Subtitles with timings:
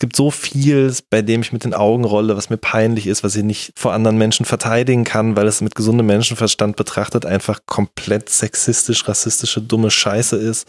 [0.00, 3.36] gibt so viel, bei dem ich mit den Augen rolle, was mir peinlich ist, was
[3.36, 8.30] ich nicht vor anderen Menschen verteidigen kann, weil es mit gesundem Menschenverstand betrachtet einfach komplett
[8.30, 10.66] sexistisch, rassistische, dumme Scheiße ist.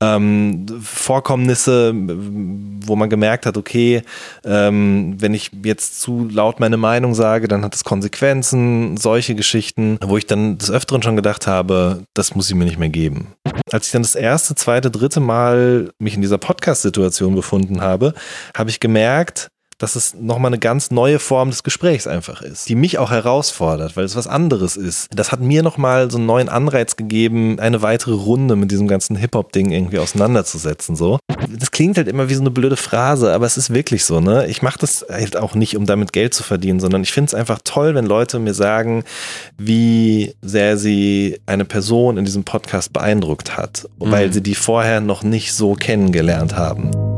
[0.00, 4.02] Ähm, Vorkommnisse, wo man gemerkt hat, okay,
[4.44, 9.98] ähm, wenn ich jetzt zu laut meine Meinung sage, dann hat es Konsequenzen, solche Geschichten,
[10.04, 13.28] wo ich dann des Öfteren schon gedacht habe, das muss ich mir nicht mehr geben.
[13.72, 18.12] Als ich dann das erste, zweite, dritte Mal mich in dieser Podcast-Situation befunden habe,
[18.54, 22.74] habe ich gemerkt, dass es nochmal eine ganz neue Form des Gesprächs einfach ist, die
[22.74, 25.08] mich auch herausfordert, weil es was anderes ist.
[25.14, 29.16] Das hat mir nochmal so einen neuen Anreiz gegeben, eine weitere Runde mit diesem ganzen
[29.16, 30.96] Hip-Hop-Ding irgendwie auseinanderzusetzen.
[30.96, 31.18] So.
[31.48, 34.46] Das klingt halt immer wie so eine blöde Phrase, aber es ist wirklich so, ne?
[34.46, 37.34] Ich mache das halt auch nicht, um damit Geld zu verdienen, sondern ich finde es
[37.34, 39.04] einfach toll, wenn Leute mir sagen,
[39.58, 44.10] wie sehr sie eine Person in diesem Podcast beeindruckt hat, mhm.
[44.10, 47.15] weil sie die vorher noch nicht so kennengelernt haben.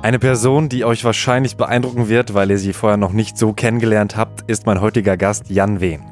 [0.00, 4.16] Eine Person, die euch wahrscheinlich beeindrucken wird, weil ihr sie vorher noch nicht so kennengelernt
[4.16, 6.04] habt, ist mein heutiger Gast Jan Wehn.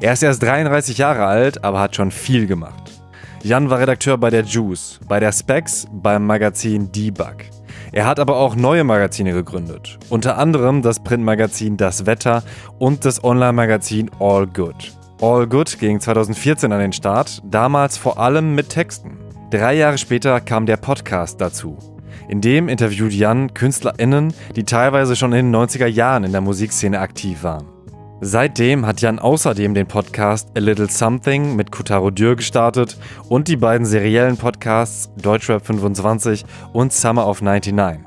[0.00, 2.92] Er ist erst 33 Jahre alt, aber hat schon viel gemacht.
[3.42, 7.36] Jan war Redakteur bei der Juice, bei der Specs, beim Magazin Debug.
[7.90, 12.44] Er hat aber auch neue Magazine gegründet, unter anderem das Printmagazin Das Wetter
[12.78, 14.92] und das Online-Magazin All Good.
[15.20, 19.18] All Good ging 2014 an den Start, damals vor allem mit Texten.
[19.50, 21.93] Drei Jahre später kam der Podcast dazu.
[22.28, 27.00] In dem interviewt Jan KünstlerInnen, die teilweise schon in den 90er Jahren in der Musikszene
[27.00, 27.66] aktiv waren.
[28.20, 32.96] Seitdem hat Jan außerdem den Podcast A Little Something mit Kutaro Dürr gestartet
[33.28, 37.98] und die beiden seriellen Podcasts Deutschrap 25 und Summer of 99.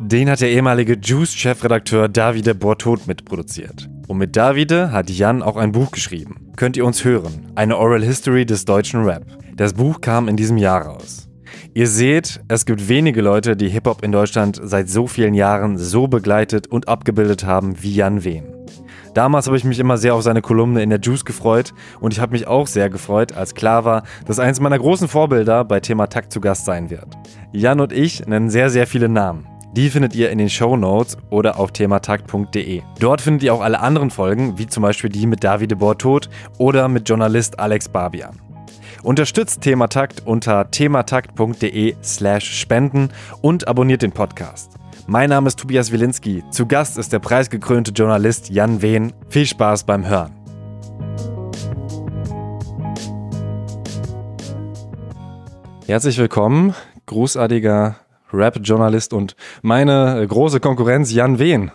[0.00, 3.90] Den hat der ehemalige Juice-Chefredakteur Davide Bortot mitproduziert.
[4.08, 6.52] Und mit Davide hat Jan auch ein Buch geschrieben.
[6.56, 7.52] Könnt ihr uns hören?
[7.54, 9.24] Eine Oral History des deutschen Rap.
[9.56, 11.25] Das Buch kam in diesem Jahr raus.
[11.76, 16.08] Ihr seht, es gibt wenige Leute, die Hip-Hop in Deutschland seit so vielen Jahren so
[16.08, 18.46] begleitet und abgebildet haben wie Jan Wehn.
[19.12, 22.20] Damals habe ich mich immer sehr auf seine Kolumne in der Juice gefreut und ich
[22.20, 26.06] habe mich auch sehr gefreut, als klar war, dass eins meiner großen Vorbilder bei Thema
[26.06, 27.08] Takt zu Gast sein wird.
[27.52, 29.46] Jan und ich nennen sehr, sehr viele Namen.
[29.74, 32.80] Die findet ihr in den Show Notes oder auf thematakt.de.
[33.00, 36.88] Dort findet ihr auch alle anderen Folgen, wie zum Beispiel die mit Davide Bortot oder
[36.88, 38.45] mit Journalist Alex Barbian.
[39.06, 44.72] Unterstützt Thematakt unter thematakt.de slash spenden und abonniert den Podcast.
[45.06, 46.42] Mein Name ist Tobias Wilinski.
[46.50, 49.12] Zu Gast ist der preisgekrönte Journalist Jan Wehn.
[49.28, 50.32] Viel Spaß beim Hören.
[55.86, 56.74] Herzlich willkommen,
[57.06, 57.94] großartiger
[58.32, 61.70] Rap-Journalist und meine große Konkurrenz Jan Wehn.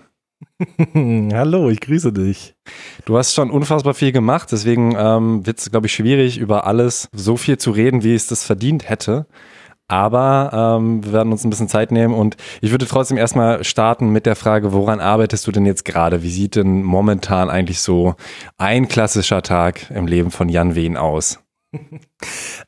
[1.34, 2.56] Hallo, ich grüße dich.
[3.06, 7.10] Du hast schon unfassbar viel gemacht, deswegen ähm, wird es, glaube ich, schwierig, über alles
[7.14, 9.28] so viel zu reden, wie es das verdient hätte.
[9.88, 14.10] Aber ähm, wir werden uns ein bisschen Zeit nehmen und ich würde trotzdem erstmal starten
[14.10, 16.24] mit der Frage, woran arbeitest du denn jetzt gerade?
[16.24, 18.16] Wie sieht denn momentan eigentlich so
[18.58, 21.40] ein klassischer Tag im Leben von Jan Wehn aus?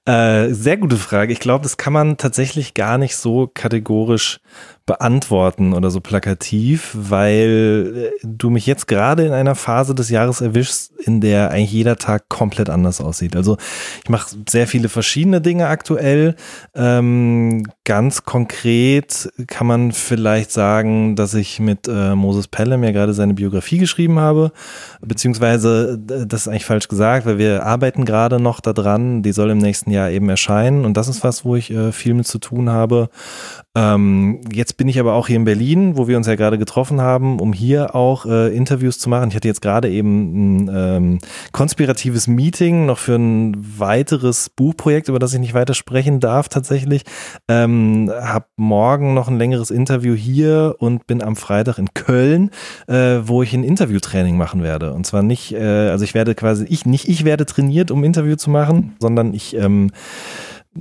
[0.06, 1.32] äh, sehr gute Frage.
[1.32, 4.40] Ich glaube, das kann man tatsächlich gar nicht so kategorisch
[4.86, 10.42] beantworten oder so plakativ, weil äh, du mich jetzt gerade in einer Phase des Jahres
[10.42, 13.38] erwischst, in der eigentlich jeder Tag komplett anders aussieht.
[13.38, 13.58] Also
[14.04, 16.36] ich mache sehr viele verschiedene Dinge aktuell.
[16.76, 23.14] Ähm, ganz konkret kann man vielleicht sagen, dass ich mit äh, Moses Pelham ja gerade
[23.14, 24.52] seine Biografie geschrieben habe,
[25.00, 29.24] beziehungsweise das ist eigentlich falsch gesagt, weil wir arbeiten gerade noch daran.
[29.24, 32.14] Die soll im nächsten Jahr eben erscheinen und das ist was, wo ich äh, viel
[32.16, 33.10] mit zu tun habe.
[33.76, 37.02] Ähm, jetzt bin ich aber auch hier in Berlin, wo wir uns ja gerade getroffen
[37.02, 39.30] haben, um hier auch äh, Interviews zu machen.
[39.30, 41.20] Ich hatte jetzt gerade eben ein ähm,
[41.52, 47.04] konspiratives Meeting noch für ein weiteres Buchprojekt, über das ich nicht weiter sprechen darf tatsächlich.
[47.48, 52.52] Ähm, hab morgen noch ein längeres Interview hier und bin am Freitag in Köln,
[52.88, 54.94] äh, wo ich ein Interviewtraining machen werde.
[54.94, 58.36] Und zwar nicht, äh, also ich werde quasi, ich nicht ich werde trainiert, um Interview
[58.36, 59.92] zu machen, sondern ich ähm,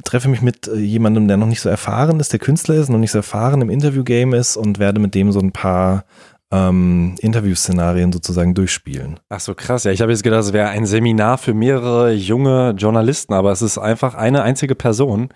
[0.04, 2.98] treffe mich mit äh, jemandem, der noch nicht so erfahren ist, der Künstler ist, noch
[2.98, 6.04] nicht so erfahren im Interview-Game ist und werde mit dem so ein paar
[6.50, 9.20] ähm, Interviewszenarien sozusagen durchspielen.
[9.28, 9.84] Ach so, krass.
[9.84, 13.62] Ja, ich habe jetzt gedacht, es wäre ein Seminar für mehrere junge Journalisten, aber es
[13.62, 15.30] ist einfach eine einzige Person.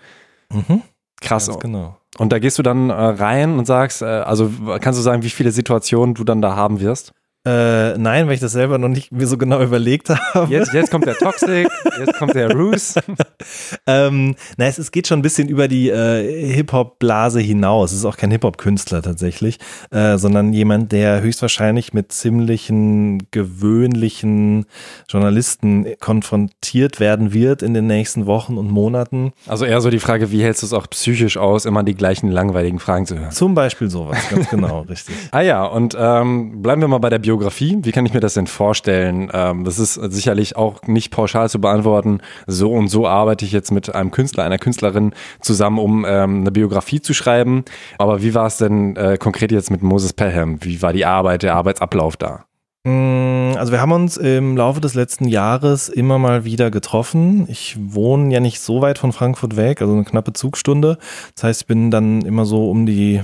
[0.51, 0.83] Mhm.
[1.19, 1.47] Krass.
[1.47, 1.97] Ganz genau.
[2.17, 5.29] Und da gehst du dann äh, rein und sagst, äh, also kannst du sagen, wie
[5.29, 7.13] viele Situationen du dann da haben wirst?
[7.47, 10.51] Äh, nein, weil ich das selber noch nicht mir so genau überlegt habe.
[10.51, 12.95] Jetzt, jetzt kommt der Toxic, jetzt kommt der Roos.
[13.87, 17.91] ähm, na, es, es, geht schon ein bisschen über die äh, Hip-Hop-Blase hinaus.
[17.91, 19.59] Es ist auch kein Hip-Hop-Künstler tatsächlich,
[19.91, 24.65] äh, sondern jemand, der höchstwahrscheinlich mit ziemlichen gewöhnlichen
[25.07, 29.31] Journalisten konfrontiert werden wird in den nächsten Wochen und Monaten.
[29.45, 32.29] Also eher so die Frage, wie hältst du es auch psychisch aus, immer die gleichen
[32.29, 33.31] langweiligen Fragen zu hören?
[33.31, 35.15] Zum Beispiel sowas, ganz genau, richtig.
[35.31, 37.36] Ah ja, und ähm, bleiben wir mal bei der Biografie.
[37.85, 39.29] Wie kann ich mir das denn vorstellen?
[39.33, 42.21] Ähm, das ist sicherlich auch nicht pauschal zu beantworten.
[42.45, 46.51] So und so arbeite ich jetzt mit einem Künstler, einer Künstlerin zusammen, um ähm, eine
[46.51, 47.63] Biografie zu schreiben.
[47.97, 50.63] Aber wie war es denn äh, konkret jetzt mit Moses Pelham?
[50.63, 52.45] Wie war die Arbeit, der Arbeitsablauf da?
[52.83, 57.45] Mm, also wir haben uns im Laufe des letzten Jahres immer mal wieder getroffen.
[57.49, 60.97] Ich wohne ja nicht so weit von Frankfurt weg, also eine knappe Zugstunde.
[61.35, 63.21] Das heißt, ich bin dann immer so um die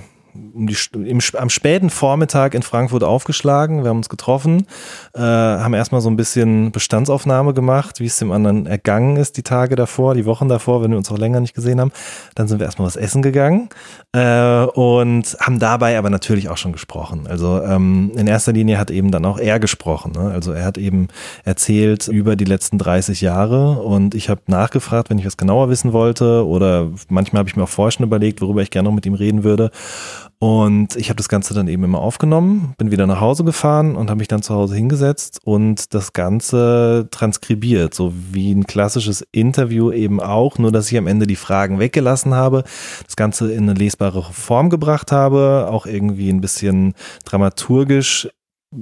[0.54, 3.84] um die, im, am späten Vormittag in Frankfurt aufgeschlagen.
[3.84, 4.66] Wir haben uns getroffen,
[5.14, 9.44] äh, haben erstmal so ein bisschen Bestandsaufnahme gemacht, wie es dem anderen ergangen ist, die
[9.44, 11.92] Tage davor, die Wochen davor, wenn wir uns auch länger nicht gesehen haben.
[12.36, 13.70] Dann sind wir erstmal was essen gegangen
[14.14, 17.28] äh, und haben dabei aber natürlich auch schon gesprochen.
[17.28, 20.14] Also ähm, in erster Linie hat eben dann auch er gesprochen.
[20.14, 20.32] Ne?
[20.32, 21.08] Also er hat eben
[21.46, 25.94] erzählt über die letzten 30 Jahre und ich habe nachgefragt, wenn ich was genauer wissen
[25.94, 29.06] wollte oder manchmal habe ich mir auch vorher schon überlegt, worüber ich gerne noch mit
[29.06, 29.72] ihm reden würde.
[30.44, 34.10] Und ich habe das Ganze dann eben immer aufgenommen, bin wieder nach Hause gefahren und
[34.10, 39.90] habe mich dann zu Hause hingesetzt und das Ganze transkribiert, so wie ein klassisches Interview
[39.94, 42.66] eben auch, nur dass ich am Ende die Fragen weggelassen habe,
[43.06, 46.94] das Ganze in eine lesbare Form gebracht habe, auch irgendwie ein bisschen
[47.24, 48.28] dramaturgisch
[48.74, 48.78] äh,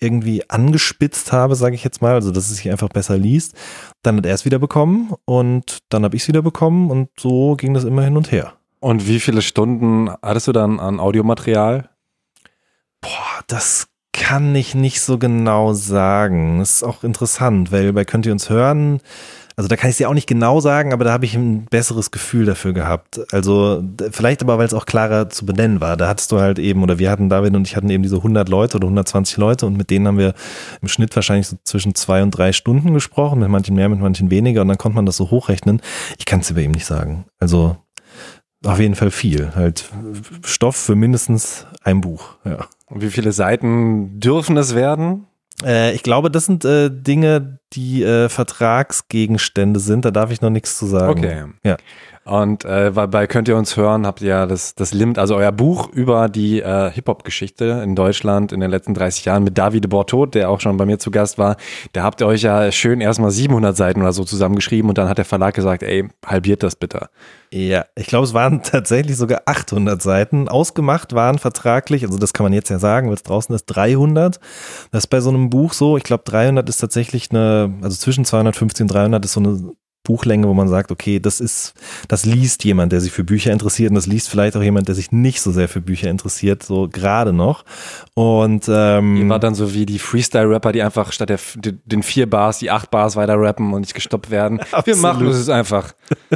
[0.00, 3.54] irgendwie angespitzt habe, sage ich jetzt mal, also dass es sich einfach besser liest.
[4.02, 7.54] Dann hat er es wieder bekommen und dann habe ich es wieder bekommen und so
[7.54, 8.54] ging das immer hin und her.
[8.84, 11.88] Und wie viele Stunden hattest du dann an Audiomaterial?
[13.00, 16.58] Boah, das kann ich nicht so genau sagen.
[16.58, 19.00] Das ist auch interessant, weil bei Könnt ihr uns hören,
[19.56, 21.64] also da kann ich es dir auch nicht genau sagen, aber da habe ich ein
[21.64, 23.22] besseres Gefühl dafür gehabt.
[23.32, 25.96] Also vielleicht aber, weil es auch klarer zu benennen war.
[25.96, 28.50] Da hattest du halt eben, oder wir hatten, David und ich hatten eben diese 100
[28.50, 30.34] Leute oder 120 Leute und mit denen haben wir
[30.82, 34.30] im Schnitt wahrscheinlich so zwischen zwei und drei Stunden gesprochen, mit manchen mehr, mit manchen
[34.30, 35.80] weniger und dann konnte man das so hochrechnen.
[36.18, 37.24] Ich kann es dir bei ihm nicht sagen.
[37.38, 37.78] Also
[38.64, 39.52] auf jeden Fall viel.
[39.54, 39.90] Halt
[40.44, 42.36] Stoff für mindestens ein Buch.
[42.44, 42.66] Ja.
[42.86, 45.26] Und wie viele Seiten dürfen es werden?
[45.64, 50.04] Äh, ich glaube, das sind äh, Dinge, die äh, Vertragsgegenstände sind.
[50.04, 51.20] Da darf ich noch nichts zu sagen.
[51.20, 51.44] Okay.
[51.62, 51.76] Ja.
[52.24, 55.52] Und äh, bei Könnt ihr uns hören, habt ihr ja das, das Limit, also euer
[55.52, 60.34] Buch über die äh, Hip-Hop-Geschichte in Deutschland in den letzten 30 Jahren mit Davide Bortot,
[60.34, 61.56] der auch schon bei mir zu Gast war.
[61.92, 65.18] Da habt ihr euch ja schön erstmal 700 Seiten oder so zusammengeschrieben und dann hat
[65.18, 67.08] der Verlag gesagt, ey, halbiert das bitte.
[67.52, 70.48] Ja, ich glaube, es waren tatsächlich sogar 800 Seiten.
[70.48, 74.40] Ausgemacht waren vertraglich, also das kann man jetzt ja sagen, weil es draußen ist, 300.
[74.92, 75.98] Das ist bei so einem Buch so.
[75.98, 80.46] Ich glaube, 300 ist tatsächlich eine, also zwischen 250 und 300 ist so eine Buchlänge,
[80.46, 81.72] wo man sagt, okay, das ist,
[82.08, 84.94] das liest jemand, der sich für Bücher interessiert und das liest vielleicht auch jemand, der
[84.94, 87.64] sich nicht so sehr für Bücher interessiert, so gerade noch.
[88.12, 92.28] Und ähm, Ihr war dann so wie die Freestyle-Rapper, die einfach statt der, den vier
[92.28, 94.60] Bars die acht Bars weiter rappen und nicht gestoppt werden.
[94.60, 94.86] Absolut.
[94.86, 95.94] Wir machen es einfach.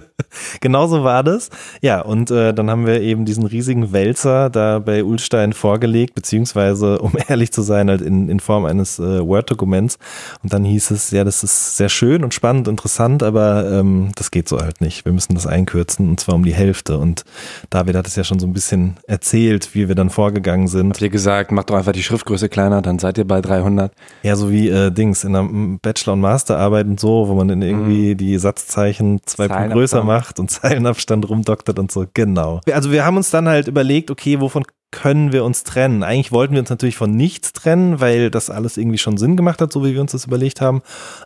[0.60, 1.50] Genauso war das.
[1.80, 6.98] Ja, und äh, dann haben wir eben diesen riesigen Wälzer da bei Ulstein vorgelegt, beziehungsweise,
[6.98, 9.98] um ehrlich zu sein, halt in, in Form eines äh, Word-Dokuments.
[10.42, 14.30] Und dann hieß es, ja, das ist sehr schön und spannend, interessant, aber ähm, das
[14.30, 15.04] geht so halt nicht.
[15.04, 16.98] Wir müssen das einkürzen und zwar um die Hälfte.
[16.98, 17.24] Und
[17.70, 20.90] David hat es ja schon so ein bisschen erzählt, wie wir dann vorgegangen sind.
[20.90, 23.92] Habt ihr gesagt, macht doch einfach die Schriftgröße kleiner, dann seid ihr bei 300.
[24.22, 25.48] Ja, so wie äh, Dings in der
[25.82, 28.18] Bachelor- und Masterarbeit und so, wo man dann irgendwie mhm.
[28.18, 32.06] die Satzzeichen zwei Punkte größer macht und Zeilenabstand rumdoktert und so.
[32.14, 32.60] Genau.
[32.70, 36.02] Also wir haben uns dann halt überlegt, okay, wovon können wir uns trennen?
[36.02, 39.60] Eigentlich wollten wir uns natürlich von nichts trennen, weil das alles irgendwie schon Sinn gemacht
[39.60, 40.82] hat, so wie wir uns das überlegt haben.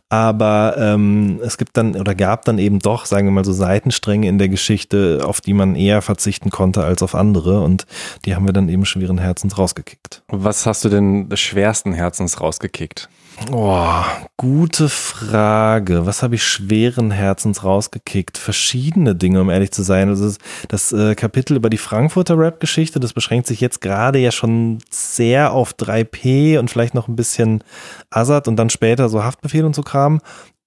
[0.09, 4.29] Aber ähm, es gibt dann oder gab dann eben doch, sagen wir mal so Seitenstränge
[4.29, 7.61] in der Geschichte, auf die man eher verzichten konnte als auf andere.
[7.61, 7.87] Und
[8.25, 10.23] die haben wir dann eben schweren Herzens rausgekickt.
[10.29, 13.09] Was hast du denn schwersten Herzens rausgekickt?
[13.51, 14.03] Oh,
[14.37, 16.07] gute Frage.
[16.07, 18.39] Was habe ich schweren Herzens rausgekickt?
[18.39, 20.09] Verschiedene Dinge, um ehrlich zu sein.
[20.09, 20.35] Also
[20.69, 25.53] das, äh, Kapitel über die Frankfurter Rap-Geschichte, das beschränkt sich jetzt gerade ja schon sehr
[25.53, 27.65] auf 3P und vielleicht noch ein bisschen
[28.11, 30.21] Assad und dann später so Haftbefehl und so Kram.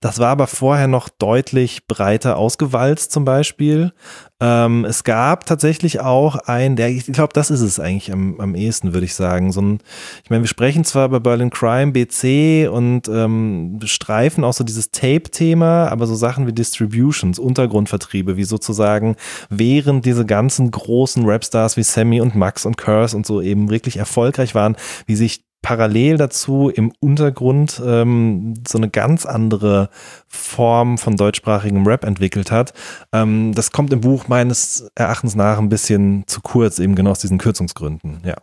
[0.06, 3.92] Das war aber vorher noch deutlich breiter ausgewalzt zum Beispiel.
[4.40, 8.54] Ähm, es gab tatsächlich auch ein, der, ich glaube, das ist es eigentlich am, am
[8.54, 9.52] ehesten, würde ich sagen.
[9.52, 9.80] So ein,
[10.24, 14.92] ich meine, wir sprechen zwar bei Berlin Crime, BC und ähm, streifen auch so dieses
[14.92, 19.16] Tape-Thema, aber so Sachen wie Distributions, Untergrundvertriebe, wie sozusagen
[19.50, 23.98] während diese ganzen großen Rapstars wie Sammy und Max und Curse und so eben wirklich
[23.98, 24.76] erfolgreich waren,
[25.08, 29.90] wie sich parallel dazu im Untergrund ähm, so eine ganz andere
[30.28, 32.74] Form von deutschsprachigem Rap entwickelt hat.
[33.12, 37.20] Ähm, das kommt im Buch meines Erachtens nach ein bisschen zu kurz, eben genau aus
[37.20, 38.36] diesen Kürzungsgründen, ja.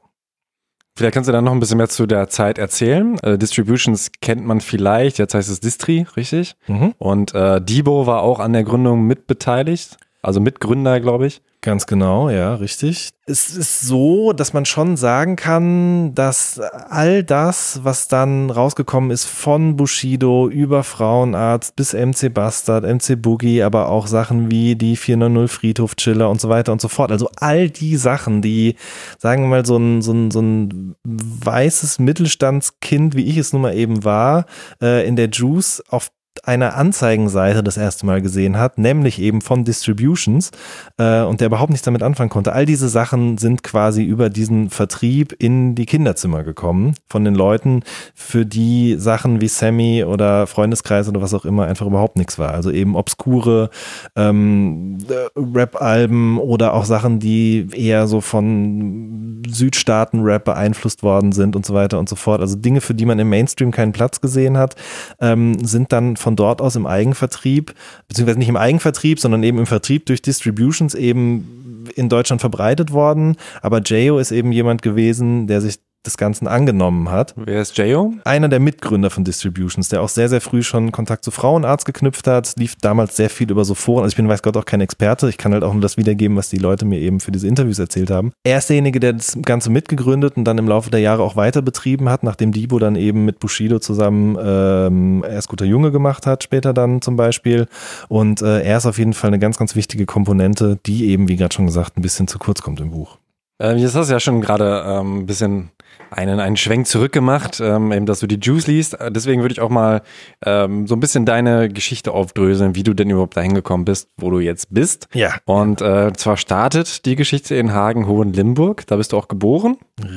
[0.96, 3.16] Vielleicht kannst du dann noch ein bisschen mehr zu der Zeit erzählen.
[3.20, 6.56] Äh, Distributions kennt man vielleicht, jetzt heißt es Distri, richtig?
[6.66, 6.92] Mhm.
[6.98, 11.42] Und äh, Debo war auch an der Gründung mitbeteiligt, also Mitgründer, glaube ich.
[11.62, 13.10] Ganz genau, ja, richtig.
[13.24, 19.24] Es ist so, dass man schon sagen kann, dass all das, was dann rausgekommen ist
[19.24, 25.56] von Bushido über Frauenarzt bis MC Bastard, MC Boogie, aber auch Sachen wie die 490
[25.56, 27.12] Friedhof Chiller und so weiter und so fort.
[27.12, 28.76] Also all die Sachen, die,
[29.18, 33.62] sagen wir mal, so ein, so ein, so ein weißes Mittelstandskind, wie ich es nun
[33.62, 34.46] mal eben war,
[34.80, 36.10] äh, in der Juice auf
[36.44, 40.50] einer Anzeigenseite das erste Mal gesehen hat, nämlich eben von Distributions
[40.98, 42.52] äh, und der überhaupt nichts damit anfangen konnte.
[42.52, 47.82] All diese Sachen sind quasi über diesen Vertrieb in die Kinderzimmer gekommen von den Leuten,
[48.14, 52.54] für die Sachen wie Sammy oder Freundeskreis oder was auch immer einfach überhaupt nichts war.
[52.54, 53.70] Also eben obskure
[54.16, 54.98] ähm,
[55.36, 61.98] Rap-Alben oder auch Sachen, die eher so von Südstaaten-Rap beeinflusst worden sind und so weiter
[61.98, 62.40] und so fort.
[62.40, 64.76] Also Dinge, für die man im Mainstream keinen Platz gesehen hat,
[65.20, 67.74] ähm, sind dann von dort aus im Eigenvertrieb,
[68.08, 73.36] beziehungsweise nicht im Eigenvertrieb, sondern eben im Vertrieb durch Distributions eben in Deutschland verbreitet worden.
[73.60, 77.35] Aber Jayo ist eben jemand gewesen, der sich des Ganzen angenommen hat.
[77.37, 78.14] Wer ist Jayo?
[78.25, 82.26] Einer der Mitgründer von Distributions, der auch sehr, sehr früh schon Kontakt zu Frauenarzt geknüpft
[82.26, 84.02] hat, lief damals sehr viel über so Foren.
[84.02, 85.28] Also ich bin, weiß Gott, auch kein Experte.
[85.28, 87.78] Ich kann halt auch nur das wiedergeben, was die Leute mir eben für diese Interviews
[87.78, 88.32] erzählt haben.
[88.44, 91.62] Er ist derjenige, der das Ganze mitgegründet und dann im Laufe der Jahre auch weiter
[91.62, 96.42] betrieben hat, nachdem Debo dann eben mit Bushido zusammen ähm, erst guter Junge gemacht hat,
[96.42, 97.66] später dann zum Beispiel.
[98.09, 101.37] Und äh, er ist auf jeden Fall eine ganz, ganz wichtige Komponente, die eben, wie
[101.37, 103.18] gerade schon gesagt, ein bisschen zu kurz kommt im Buch.
[103.61, 105.71] Ähm, jetzt hast du ja schon gerade ähm, ein bisschen
[106.11, 108.94] einen, einen Schwenk zurückgemacht, ähm, eben, dass du die Juice liest.
[108.94, 110.02] Äh, deswegen würde ich auch mal
[110.44, 114.30] ähm, so ein bisschen deine Geschichte aufdröseln, wie du denn überhaupt dahin gekommen bist, wo
[114.30, 115.09] du jetzt bist.
[115.14, 115.35] Ja.
[115.44, 118.87] Und äh, zwar startet die Geschichte in Hagen-Hohenlimburg.
[118.87, 119.76] Da bist du auch geboren.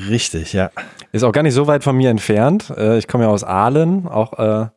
[0.09, 0.71] Richtig, ja.
[1.11, 2.73] Ist auch gar nicht so weit von mir entfernt.
[2.75, 4.67] Äh, ich komme ja aus Aalen, auch äh,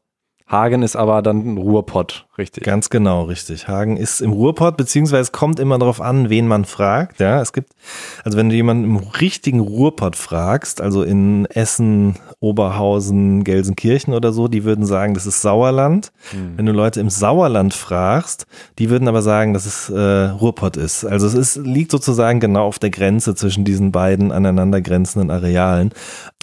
[0.47, 2.65] Hagen ist aber dann Ruhrpott, richtig?
[2.65, 3.69] Ganz genau, richtig.
[3.69, 7.21] Hagen ist im Ruhrpott, beziehungsweise es kommt immer darauf an, wen man fragt.
[7.21, 7.73] Ja, es gibt,
[8.25, 14.49] also wenn du jemanden im richtigen Ruhrpott fragst, also in Essen, Oberhausen, Gelsenkirchen oder so,
[14.49, 16.13] die würden sagen, das ist Sauerland.
[16.31, 16.57] Hm.
[16.57, 18.47] Wenn du Leute im Sauerland fragst,
[18.79, 21.05] die würden aber sagen, dass es äh, Ruhrpott ist.
[21.05, 25.93] Also es ist, liegt sozusagen genau auf der Grenze zwischen diesen beiden aneinander grenzenden Arealen.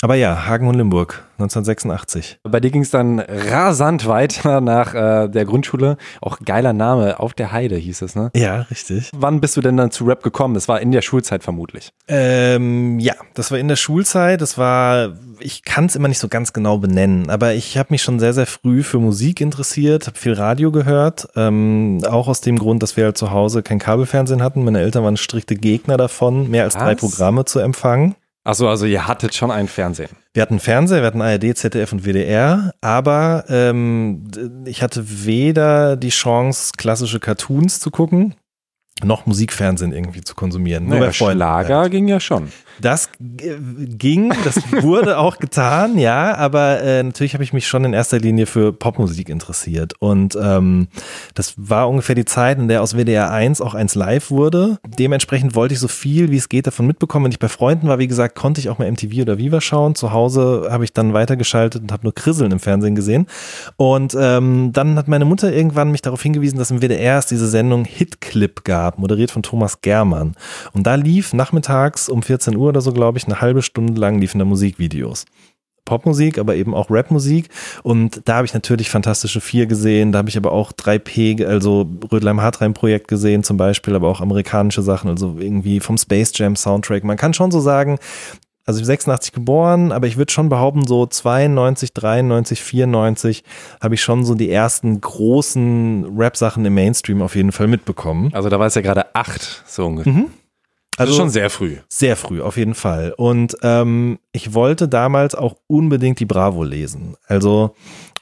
[0.01, 1.23] Aber ja, Hagen und Limburg.
[1.37, 2.39] 1986.
[2.43, 5.84] Bei dir ging es dann rasant weiter nach äh, der Grundschule.
[6.21, 8.31] Auch geiler Name, Auf der Heide hieß es, ne?
[8.35, 9.11] Ja, richtig.
[9.15, 10.53] Wann bist du denn dann zu Rap gekommen?
[10.53, 11.91] Das war in der Schulzeit vermutlich.
[12.07, 14.41] Ähm, ja, das war in der Schulzeit.
[14.41, 18.01] Das war, ich kann es immer nicht so ganz genau benennen, aber ich habe mich
[18.01, 21.27] schon sehr, sehr früh für Musik interessiert, habe viel Radio gehört.
[21.35, 24.63] Ähm, auch aus dem Grund, dass wir halt zu Hause kein Kabelfernsehen hatten.
[24.63, 26.83] Meine Eltern waren strikte Gegner davon, mehr als Was?
[26.83, 28.15] drei Programme zu empfangen.
[28.43, 30.09] Achso, also ihr hattet schon ein Fernsehen.
[30.35, 34.27] Wir hatten Fernseher, wir hatten ARD, ZDF und WDR, aber ähm,
[34.65, 38.35] ich hatte weder die Chance, klassische Cartoons zu gucken,
[39.03, 40.85] noch Musikfernsehen irgendwie zu konsumieren.
[40.85, 42.49] Naja, Nur bei Schlager ging ja schon.
[42.81, 47.93] Das ging, das wurde auch getan, ja, aber äh, natürlich habe ich mich schon in
[47.93, 49.93] erster Linie für Popmusik interessiert.
[49.99, 50.87] Und ähm,
[51.33, 54.77] das war ungefähr die Zeit, in der aus WDR 1 auch eins live wurde.
[54.85, 57.25] Dementsprechend wollte ich so viel, wie es geht, davon mitbekommen.
[57.25, 59.95] Wenn ich bei Freunden war, wie gesagt, konnte ich auch mal MTV oder Viva schauen.
[59.95, 63.27] Zu Hause habe ich dann weitergeschaltet und habe nur Krisseln im Fernsehen gesehen.
[63.77, 67.47] Und ähm, dann hat meine Mutter irgendwann mich darauf hingewiesen, dass im WDR es diese
[67.47, 70.35] Sendung Hitclip gab, moderiert von Thomas Germann.
[70.73, 74.19] Und da lief nachmittags um 14 Uhr oder so, glaube ich, eine halbe Stunde lang
[74.19, 75.25] liefen da Musikvideos.
[75.85, 77.49] Popmusik, aber eben auch Rapmusik.
[77.83, 80.11] Und da habe ich natürlich Fantastische Vier gesehen.
[80.11, 84.19] Da habe ich aber auch 3P, also Rödleim Hartreim Projekt gesehen zum Beispiel, aber auch
[84.19, 87.03] amerikanische Sachen, also irgendwie vom Space Jam Soundtrack.
[87.03, 87.99] Man kann schon so sagen,
[88.65, 93.43] also ich bin 86 geboren, aber ich würde schon behaupten, so 92, 93, 94
[93.81, 98.31] habe ich schon so die ersten großen Rap-Sachen im Mainstream auf jeden Fall mitbekommen.
[98.34, 100.13] Also da war es ja gerade acht, so ungefähr.
[100.13, 100.29] Mhm.
[100.98, 101.77] Also, also schon sehr früh.
[101.89, 103.13] Sehr früh, auf jeden Fall.
[103.17, 107.17] Und ähm, ich wollte damals auch unbedingt die Bravo lesen.
[107.27, 107.75] Also,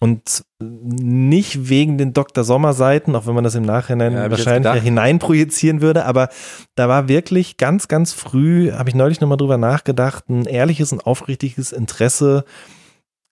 [0.04, 2.44] und nicht wegen den Dr.
[2.44, 6.28] Sommer-Seiten, auch wenn man das im Nachhinein ja, wahrscheinlich hineinprojizieren würde, aber
[6.76, 11.06] da war wirklich ganz, ganz früh, habe ich neulich nochmal drüber nachgedacht, ein ehrliches und
[11.06, 12.44] aufrichtiges Interesse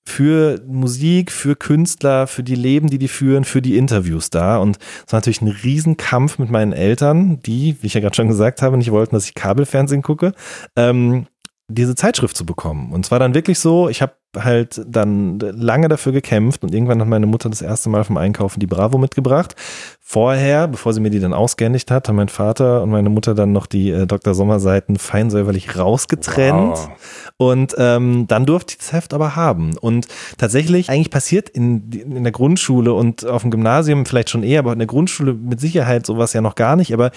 [0.08, 4.58] für Musik, für Künstler, für die Leben, die die führen, für die Interviews da.
[4.58, 8.30] Und es war natürlich ein Riesenkampf mit meinen Eltern, die, wie ich ja gerade schon
[8.30, 10.32] gesagt habe, nicht wollten, dass ich Kabelfernsehen gucke.
[10.78, 11.28] Ähm,
[11.74, 12.92] diese Zeitschrift zu bekommen.
[12.92, 17.08] Und zwar dann wirklich so, ich habe halt dann lange dafür gekämpft und irgendwann hat
[17.08, 19.56] meine Mutter das erste Mal vom Einkaufen die Bravo mitgebracht.
[20.00, 23.52] Vorher, bevor sie mir die dann ausgehändigt hat, haben mein Vater und meine Mutter dann
[23.52, 24.34] noch die äh, Dr.
[24.34, 26.78] Sommer-Seiten feinsäuberlich rausgetrennt.
[26.78, 26.90] Wow.
[27.38, 29.78] Und ähm, dann durfte ich das Heft aber haben.
[29.78, 34.60] Und tatsächlich, eigentlich passiert in, in der Grundschule und auf dem Gymnasium vielleicht schon eher,
[34.60, 37.12] aber in der Grundschule mit Sicherheit sowas ja noch gar nicht, aber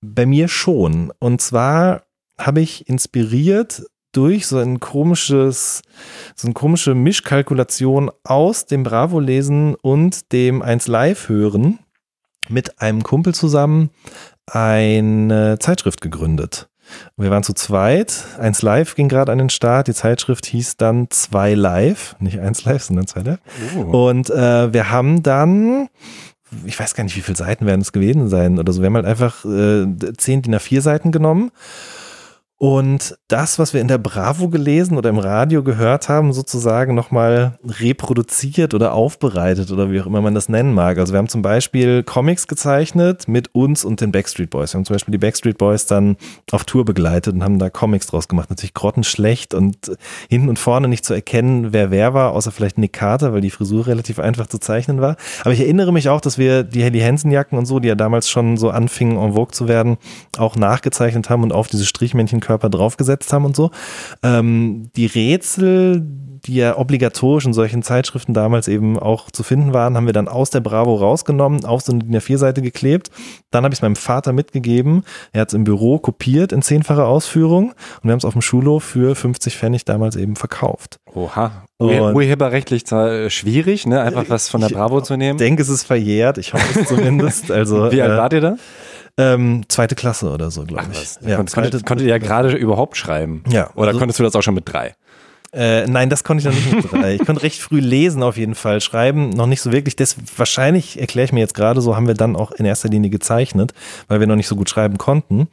[0.00, 1.12] bei mir schon.
[1.18, 2.02] Und zwar
[2.40, 3.82] habe ich inspiriert
[4.12, 5.82] durch so ein komisches,
[6.34, 11.78] so eine komische Mischkalkulation aus dem Bravo-Lesen und dem 1 Live hören
[12.48, 13.90] mit einem Kumpel zusammen
[14.46, 16.68] eine Zeitschrift gegründet.
[17.16, 18.24] Wir waren zu zweit.
[18.40, 19.86] 1 Live ging gerade an den Start.
[19.86, 22.16] Die Zeitschrift hieß dann 2 Live.
[22.18, 23.38] Nicht 1 Live, sondern 2 Live.
[23.76, 24.08] Oh.
[24.08, 25.88] Und äh, wir haben dann
[26.66, 28.82] ich weiß gar nicht, wie viele Seiten werden es gewesen sein oder so.
[28.82, 31.52] Wir haben halt einfach äh, 10 DIN A4 Seiten genommen
[32.62, 37.58] und das, was wir in der Bravo gelesen oder im Radio gehört haben, sozusagen nochmal
[37.64, 40.98] reproduziert oder aufbereitet oder wie auch immer man das nennen mag.
[40.98, 44.74] Also wir haben zum Beispiel Comics gezeichnet mit uns und den Backstreet Boys.
[44.74, 46.18] Wir haben zum Beispiel die Backstreet Boys dann
[46.50, 48.50] auf Tour begleitet und haben da Comics draus gemacht.
[48.50, 49.92] Natürlich grottenschlecht und
[50.28, 53.48] hinten und vorne nicht zu erkennen, wer wer war, außer vielleicht Nick Carter, weil die
[53.48, 55.16] Frisur relativ einfach zu zeichnen war.
[55.40, 57.94] Aber ich erinnere mich auch, dass wir die Helly Hansen Jacken und so, die ja
[57.94, 59.96] damals schon so anfingen, en vogue zu werden,
[60.36, 63.70] auch nachgezeichnet haben und auf diese Strichmännchen Körper draufgesetzt haben und so.
[64.24, 66.02] Ähm, die Rätsel,
[66.44, 70.26] die ja obligatorisch in solchen Zeitschriften damals eben auch zu finden waren, haben wir dann
[70.26, 73.12] aus der Bravo rausgenommen, auf so eine DIN A4-Seite geklebt.
[73.52, 75.04] Dann habe ich es meinem Vater mitgegeben.
[75.32, 78.42] Er hat es im Büro kopiert in zehnfacher Ausführung und wir haben es auf dem
[78.42, 80.98] Schulhof für 50 Pfennig damals eben verkauft.
[81.14, 81.52] Oha.
[81.78, 82.84] Urheberrechtlich
[83.28, 84.02] schwierig, ne?
[84.02, 85.36] Einfach was von der Bravo zu nehmen.
[85.38, 86.36] Ich denke, es ist verjährt.
[86.36, 87.50] Ich hoffe es zumindest.
[87.60, 88.56] Also, Wie alt äh, wart ihr da?
[89.20, 91.16] Ähm, zweite Klasse oder so, glaube ich.
[91.26, 93.44] Ja, konntet, konntet, konntet ihr ja gerade überhaupt schreiben?
[93.48, 93.70] Ja.
[93.74, 94.94] Oder also, konntest du das auch schon mit drei?
[95.52, 97.14] Äh, nein, das konnte ich noch nicht mit drei.
[97.16, 98.80] Ich konnte recht früh lesen auf jeden Fall.
[98.80, 99.96] Schreiben noch nicht so wirklich.
[99.96, 103.10] Das wahrscheinlich, erkläre ich mir jetzt gerade so, haben wir dann auch in erster Linie
[103.10, 103.74] gezeichnet,
[104.06, 105.48] weil wir noch nicht so gut schreiben konnten.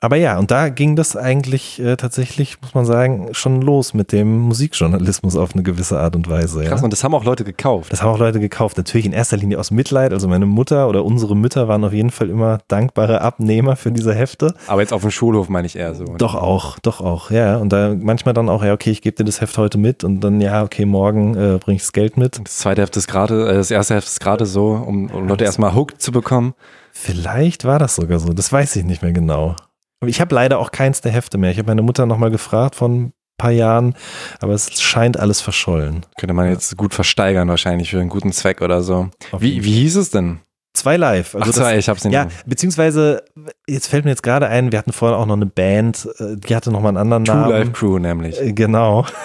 [0.00, 4.12] Aber ja, und da ging das eigentlich äh, tatsächlich, muss man sagen, schon los mit
[4.12, 6.62] dem Musikjournalismus auf eine gewisse Art und Weise.
[6.62, 6.68] Ja.
[6.68, 7.92] Krass, und das haben auch Leute gekauft.
[7.92, 8.76] Das haben auch Leute gekauft.
[8.76, 10.12] Natürlich in erster Linie aus Mitleid.
[10.12, 14.14] Also meine Mutter oder unsere Mütter waren auf jeden Fall immer dankbare Abnehmer für diese
[14.14, 14.54] Hefte.
[14.66, 16.04] Aber jetzt auf dem Schulhof meine ich eher so.
[16.18, 17.56] Doch auch, doch auch, ja.
[17.56, 20.20] Und da manchmal dann auch, ja, okay, ich gebe dir das Heft heute mit und
[20.20, 22.38] dann, ja, okay, morgen äh, bringe ich das Geld mit.
[22.44, 25.44] Das zweite Heft ist gerade, äh, das erste Heft ist gerade so, um, um Leute
[25.44, 26.54] erstmal hooked zu bekommen.
[26.92, 29.56] Vielleicht war das sogar so, das weiß ich nicht mehr genau.
[30.04, 31.50] Ich habe leider auch keins der Hefte mehr.
[31.50, 33.94] Ich habe meine Mutter nochmal gefragt von ein paar Jahren,
[34.40, 36.04] aber es scheint alles verschollen.
[36.18, 39.08] Könnte man jetzt gut versteigern wahrscheinlich für einen guten Zweck oder so.
[39.38, 40.40] Wie, wie hieß es denn?
[40.76, 41.34] Zwei live.
[41.34, 42.12] Also Ach, zwei, das, ich hab's nicht.
[42.12, 43.22] Ja, beziehungsweise,
[43.66, 46.54] jetzt fällt mir jetzt gerade ein, wir hatten vorher auch noch eine Band, äh, die
[46.54, 47.50] hatte nochmal einen anderen Two Namen.
[47.50, 48.40] Two Live Crew nämlich.
[48.40, 49.06] Äh, genau.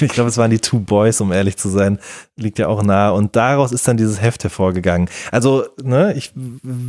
[0.00, 1.98] Ich glaube, es waren die Two Boys, um ehrlich zu sein.
[2.36, 3.12] Liegt ja auch nahe.
[3.12, 5.08] Und daraus ist dann dieses Heft hervorgegangen.
[5.32, 6.32] Also, ne, ich,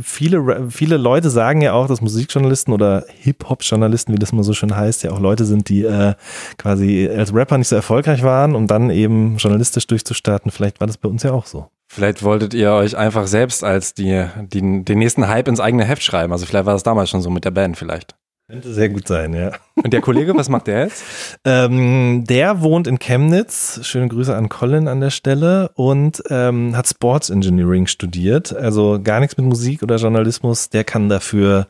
[0.04, 4.76] viele, viele Leute sagen ja auch, dass Musikjournalisten oder Hip-Hop-Journalisten, wie das mal so schön
[4.76, 6.14] heißt, ja auch Leute sind, die äh,
[6.58, 10.52] quasi als Rapper nicht so erfolgreich waren, um dann eben journalistisch durchzustarten.
[10.52, 11.68] Vielleicht war das bei uns ja auch so.
[11.96, 16.02] Vielleicht wolltet ihr euch einfach selbst als die, die, den nächsten Hype ins eigene Heft
[16.02, 16.30] schreiben.
[16.30, 18.14] Also vielleicht war das damals schon so mit der Band vielleicht.
[18.50, 19.52] Könnte sehr gut sein, ja.
[19.82, 21.02] Und der Kollege, was macht der jetzt?
[21.46, 23.80] ähm, der wohnt in Chemnitz.
[23.82, 28.54] Schöne Grüße an Colin an der Stelle und ähm, hat Sports Engineering studiert.
[28.54, 30.68] Also gar nichts mit Musik oder Journalismus.
[30.68, 31.66] Der kann dafür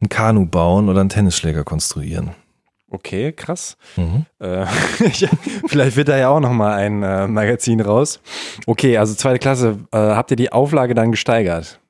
[0.00, 2.30] ein Kanu bauen oder einen Tennisschläger konstruieren.
[2.90, 3.76] Okay, krass.
[3.96, 4.26] Mhm.
[4.38, 4.66] Äh,
[5.66, 8.20] vielleicht wird da ja auch noch mal ein äh, Magazin raus.
[8.66, 9.78] Okay, also zweite Klasse.
[9.90, 11.80] Äh, habt ihr die Auflage dann gesteigert?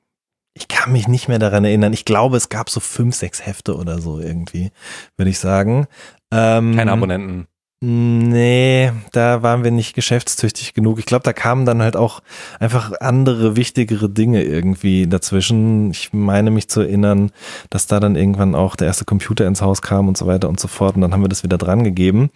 [0.53, 1.93] Ich kann mich nicht mehr daran erinnern.
[1.93, 4.71] Ich glaube, es gab so fünf, sechs Hefte oder so irgendwie,
[5.15, 5.85] würde ich sagen.
[6.31, 7.47] Ähm, Keine Abonnenten.
[7.79, 10.97] Nee, da waren wir nicht geschäftstüchtig genug.
[10.97, 12.21] Ich glaube, da kamen dann halt auch
[12.59, 15.91] einfach andere, wichtigere Dinge irgendwie dazwischen.
[15.91, 17.31] Ich meine mich zu erinnern,
[17.69, 20.59] dass da dann irgendwann auch der erste Computer ins Haus kam und so weiter und
[20.59, 20.95] so fort.
[20.95, 22.31] Und dann haben wir das wieder dran gegeben.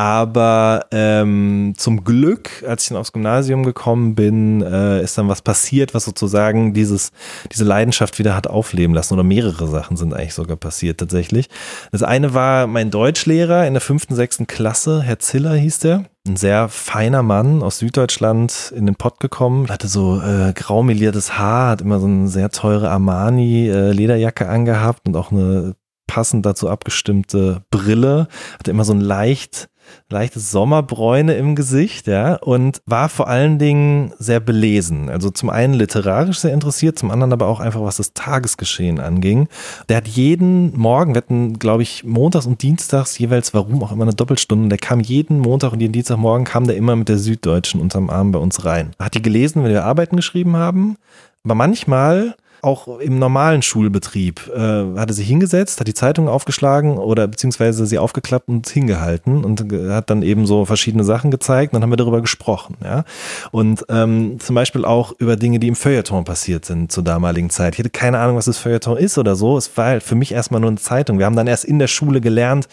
[0.00, 5.42] Aber ähm, zum Glück, als ich dann aufs Gymnasium gekommen bin, äh, ist dann was
[5.42, 7.12] passiert, was sozusagen dieses,
[7.52, 9.12] diese Leidenschaft wieder hat aufleben lassen.
[9.12, 11.50] Oder mehrere Sachen sind eigentlich sogar passiert tatsächlich.
[11.92, 16.04] Das eine war mein Deutschlehrer in der fünften, sechsten Klasse, Herr Ziller hieß der.
[16.26, 21.72] Ein sehr feiner Mann aus Süddeutschland in den Pott gekommen, hatte so äh, graumeliertes Haar,
[21.72, 25.74] hat immer so eine sehr teure Armani-Lederjacke äh, angehabt und auch eine
[26.06, 29.68] passend dazu abgestimmte Brille, hatte immer so ein leicht
[30.08, 35.08] leichte Sommerbräune im Gesicht, ja, und war vor allen Dingen sehr belesen.
[35.08, 39.48] Also zum einen literarisch sehr interessiert, zum anderen aber auch einfach, was das Tagesgeschehen anging.
[39.88, 44.04] Der hat jeden Morgen, wir hatten, glaube ich, montags und dienstags jeweils, warum auch immer
[44.04, 47.80] eine Doppelstunde, der kam jeden Montag und jeden Dienstagmorgen kam der immer mit der Süddeutschen
[47.80, 48.92] unterm Arm bei uns rein.
[48.98, 50.96] Hat die gelesen, wenn wir Arbeiten geschrieben haben,
[51.44, 56.98] aber manchmal auch im normalen Schulbetrieb äh, hat er sich hingesetzt, hat die Zeitung aufgeschlagen
[56.98, 61.72] oder beziehungsweise sie aufgeklappt und hingehalten und hat dann eben so verschiedene Sachen gezeigt.
[61.72, 63.04] Und dann haben wir darüber gesprochen, ja.
[63.50, 67.74] Und ähm, zum Beispiel auch über Dinge, die im Feuilleton passiert sind zur damaligen Zeit.
[67.74, 69.56] Ich hatte keine Ahnung, was das Feuilleton ist oder so.
[69.56, 71.18] Es war halt für mich erstmal nur eine Zeitung.
[71.18, 72.68] Wir haben dann erst in der Schule gelernt,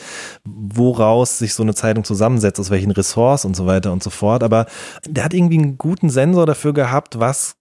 [0.45, 4.43] woraus sich so eine Zeitung zusammensetzt, aus welchen Ressorts und so weiter und so fort.
[4.43, 4.65] Aber
[5.05, 7.56] der hat irgendwie einen guten Sensor dafür gehabt, was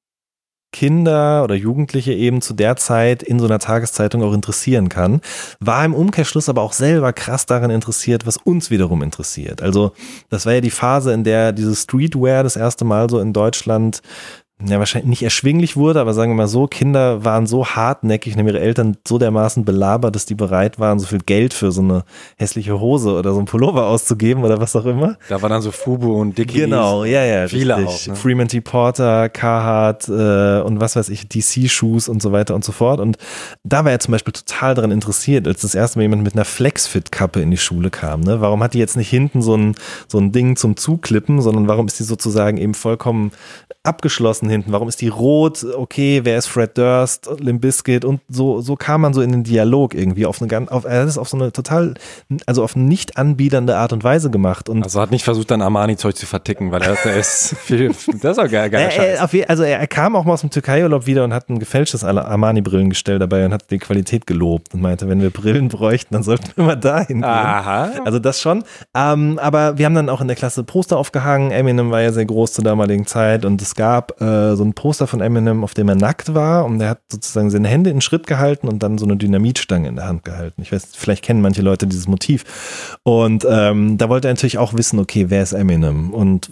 [0.76, 5.22] Kinder oder Jugendliche eben zu der Zeit in so einer Tageszeitung auch interessieren kann,
[5.58, 9.62] war im Umkehrschluss aber auch selber krass daran interessiert, was uns wiederum interessiert.
[9.62, 9.92] Also
[10.28, 14.02] das war ja die Phase, in der dieses Streetwear das erste Mal so in Deutschland
[14.64, 18.38] ja, wahrscheinlich nicht erschwinglich wurde, aber sagen wir mal so, Kinder waren so hartnäckig und
[18.40, 21.82] haben ihre Eltern so dermaßen belabert, dass die bereit waren, so viel Geld für so
[21.82, 22.04] eine
[22.38, 25.18] hässliche Hose oder so ein Pullover auszugeben oder was auch immer.
[25.28, 26.62] Da waren dann so Fubu und Dickies.
[26.62, 27.48] Genau, ja, ja.
[27.48, 28.04] Viele richtig.
[28.04, 28.06] auch.
[28.14, 28.16] Ne?
[28.16, 28.62] Freeman T.
[28.62, 32.98] Porter, Carhartt äh, und was weiß ich, DC-Shoes und so weiter und so fort.
[32.98, 33.18] Und
[33.62, 36.46] da war er zum Beispiel total daran interessiert, als das erste Mal jemand mit einer
[36.46, 38.22] Flexfit-Kappe in die Schule kam.
[38.22, 38.40] Ne?
[38.40, 39.74] Warum hat die jetzt nicht hinten so ein,
[40.08, 43.32] so ein Ding zum Zuklippen, sondern warum ist die sozusagen eben vollkommen
[43.86, 44.72] abgeschlossen hinten?
[44.72, 45.64] Warum ist die rot?
[45.64, 48.04] Okay, wer ist Fred Durst, Limp Bizkit?
[48.04, 51.04] Und so, so kam man so in den Dialog irgendwie auf eine ganz, auf, er
[51.04, 51.94] ist auf so eine total,
[52.46, 54.68] also auf eine nicht anbiedernde Art und Weise gemacht.
[54.68, 57.88] Und also hat nicht versucht, dann Armani-Zeug zu verticken, weil er, er ist viel,
[58.20, 60.50] das ist auch geil, geil er, er, Also er, er, kam auch mal aus dem
[60.50, 65.08] Türkei-Urlaub wieder und hat ein gefälschtes Armani-Brillengestell dabei und hat die Qualität gelobt und meinte,
[65.08, 67.24] wenn wir Brillen bräuchten, dann sollten wir mal dahin gehen.
[67.24, 67.90] Aha.
[68.04, 68.64] Also das schon.
[68.94, 71.50] Ähm, aber wir haben dann auch in der Klasse Poster aufgehangen.
[71.50, 75.06] Eminem war ja sehr groß zur damaligen Zeit und es gab äh, so ein Poster
[75.06, 78.26] von Eminem, auf dem er nackt war und er hat sozusagen seine Hände in Schritt
[78.26, 80.62] gehalten und dann so eine Dynamitstange in der Hand gehalten.
[80.62, 82.98] Ich weiß, vielleicht kennen manche Leute dieses Motiv.
[83.02, 86.12] Und ähm, da wollte er natürlich auch wissen, okay, wer ist Eminem?
[86.12, 86.50] Und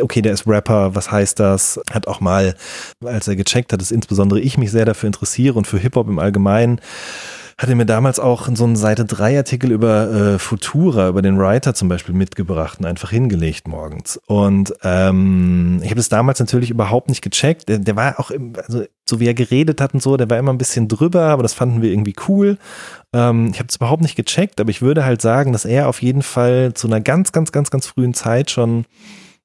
[0.00, 1.80] okay, der ist Rapper, was heißt das?
[1.90, 2.54] Hat auch mal,
[3.04, 6.18] als er gecheckt hat, dass insbesondere ich mich sehr dafür interessiere und für Hip-Hop im
[6.18, 6.80] Allgemeinen,
[7.58, 11.74] hatte mir damals auch so einen Seite 3 Artikel über äh, Futura, über den Writer
[11.74, 14.20] zum Beispiel mitgebracht und einfach hingelegt morgens.
[14.26, 17.70] Und ähm, ich habe es damals natürlich überhaupt nicht gecheckt.
[17.70, 20.36] Der, der war auch, im, also so wie er geredet hat und so, der war
[20.36, 22.58] immer ein bisschen drüber, aber das fanden wir irgendwie cool.
[23.14, 26.02] Ähm, ich habe es überhaupt nicht gecheckt, aber ich würde halt sagen, dass er auf
[26.02, 28.84] jeden Fall zu einer ganz, ganz, ganz, ganz frühen Zeit schon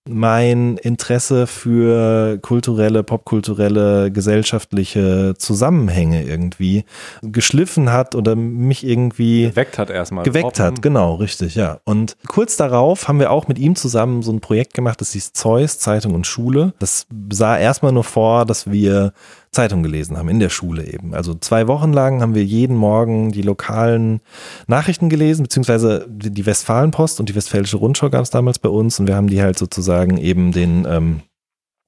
[0.10, 6.86] mein Interesse für kulturelle, popkulturelle, gesellschaftliche Zusammenhänge irgendwie
[7.22, 10.24] geschliffen hat oder mich irgendwie geweckt hat erstmal.
[10.24, 11.80] Geweckt hat, genau, richtig, ja.
[11.84, 15.34] Und kurz darauf haben wir auch mit ihm zusammen so ein Projekt gemacht, das hieß
[15.34, 16.74] Zeus, Zeitung und Schule.
[16.80, 19.14] Das sah erstmal nur vor, dass wir
[19.52, 21.14] Zeitung gelesen haben, in der Schule eben.
[21.14, 24.22] Also zwei Wochen lang haben wir jeden Morgen die lokalen
[24.68, 29.08] Nachrichten gelesen, beziehungsweise die Westfalenpost und die Westfälische Rundschau gab es damals bei uns und
[29.08, 31.22] wir haben die halt sozusagen eben den ähm,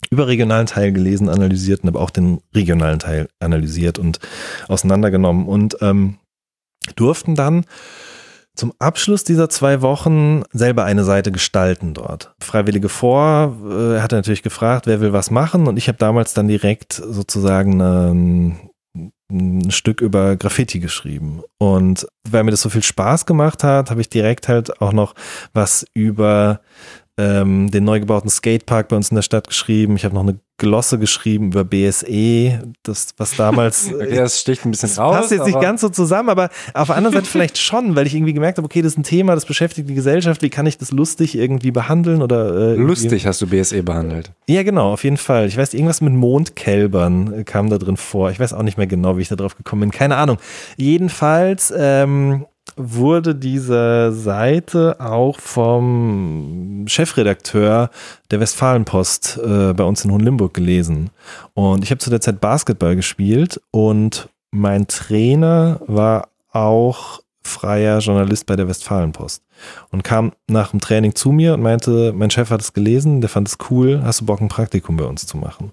[0.09, 4.19] überregionalen Teil gelesen, analysiert und aber auch den regionalen Teil analysiert und
[4.67, 6.17] auseinandergenommen und ähm,
[6.97, 7.65] durften dann
[8.55, 12.35] zum Abschluss dieser zwei Wochen selber eine Seite gestalten dort.
[12.39, 16.33] Freiwillige vor, äh, er hat natürlich gefragt, wer will was machen und ich habe damals
[16.33, 18.69] dann direkt sozusagen ein,
[19.31, 21.41] ein Stück über Graffiti geschrieben.
[21.57, 25.15] Und weil mir das so viel Spaß gemacht hat, habe ich direkt halt auch noch
[25.53, 26.61] was über
[27.17, 29.95] ähm, den neu gebauten Skatepark bei uns in der Stadt geschrieben.
[29.95, 33.91] Ich habe noch eine Glosse geschrieben über BSE, das, was damals.
[34.03, 35.15] Okay, das sticht ein bisschen das raus.
[35.15, 38.15] Passt jetzt nicht ganz so zusammen, aber auf der anderen Seite vielleicht schon, weil ich
[38.15, 40.77] irgendwie gemerkt habe, okay, das ist ein Thema, das beschäftigt die Gesellschaft, wie kann ich
[40.77, 42.73] das lustig irgendwie behandeln oder.
[42.73, 44.31] Äh, lustig hast du BSE behandelt.
[44.47, 45.47] Ja, genau, auf jeden Fall.
[45.47, 48.31] Ich weiß, irgendwas mit Mondkälbern äh, kam da drin vor.
[48.31, 49.91] Ich weiß auch nicht mehr genau, wie ich da drauf gekommen bin.
[49.91, 50.37] Keine Ahnung.
[50.77, 57.89] Jedenfalls, ähm, wurde diese Seite auch vom Chefredakteur
[58.31, 61.09] der Westfalenpost äh, bei uns in Hohenlimburg gelesen.
[61.53, 68.45] Und ich habe zu der Zeit Basketball gespielt und mein Trainer war auch freier Journalist
[68.45, 69.43] bei der Westfalenpost
[69.91, 73.29] und kam nach dem Training zu mir und meinte, mein Chef hat es gelesen, der
[73.29, 75.71] fand es cool, hast du Bock, ein Praktikum bei uns zu machen?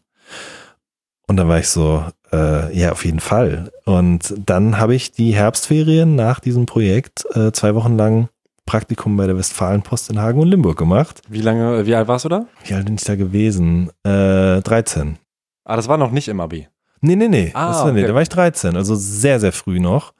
[1.28, 3.70] Und dann war ich so, äh, ja, auf jeden Fall.
[3.84, 8.28] Und dann habe ich die Herbstferien nach diesem Projekt äh, zwei Wochen lang
[8.66, 11.22] Praktikum bei der Westfalenpost in Hagen und Limburg gemacht.
[11.28, 12.46] Wie lange, wie alt warst du da?
[12.64, 13.90] Wie alt bin ich da gewesen?
[14.04, 15.18] Äh, 13.
[15.64, 16.68] Ah, das war noch nicht im Abi.
[17.00, 17.50] Nee, nee, nee.
[17.54, 18.08] Ah, das war, nee okay.
[18.08, 20.12] da war ich 13, also sehr, sehr früh noch.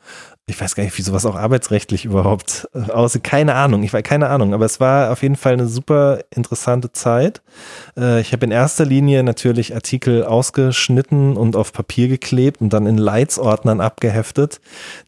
[0.50, 3.24] Ich weiß gar nicht, wie sowas auch arbeitsrechtlich überhaupt äh, aussieht.
[3.24, 6.92] Keine Ahnung, ich war keine Ahnung, aber es war auf jeden Fall eine super interessante
[6.92, 7.40] Zeit.
[7.96, 12.86] Äh, ich habe in erster Linie natürlich Artikel ausgeschnitten und auf Papier geklebt und dann
[12.86, 14.60] in Leitsordnern abgeheftet.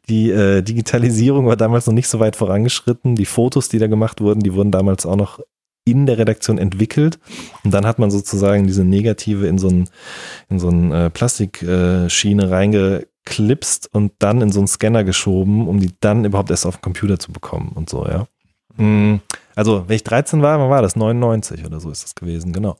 [0.08, 3.16] Die äh, Digitalisierung war damals noch nicht so weit vorangeschritten.
[3.16, 5.40] Die Fotos, die da gemacht wurden, die wurden damals auch noch
[5.84, 7.18] in der Redaktion entwickelt
[7.64, 9.88] und dann hat man sozusagen diese Negative in so ein
[10.48, 12.50] in so eine äh, Plastikschiene
[13.26, 16.82] reingeklipst und dann in so einen Scanner geschoben, um die dann überhaupt erst auf den
[16.82, 18.26] Computer zu bekommen und so, ja.
[18.76, 19.20] Mm,
[19.54, 20.96] Also, wenn ich 13 war, wann war das?
[20.96, 22.76] 99 oder so ist das gewesen, genau.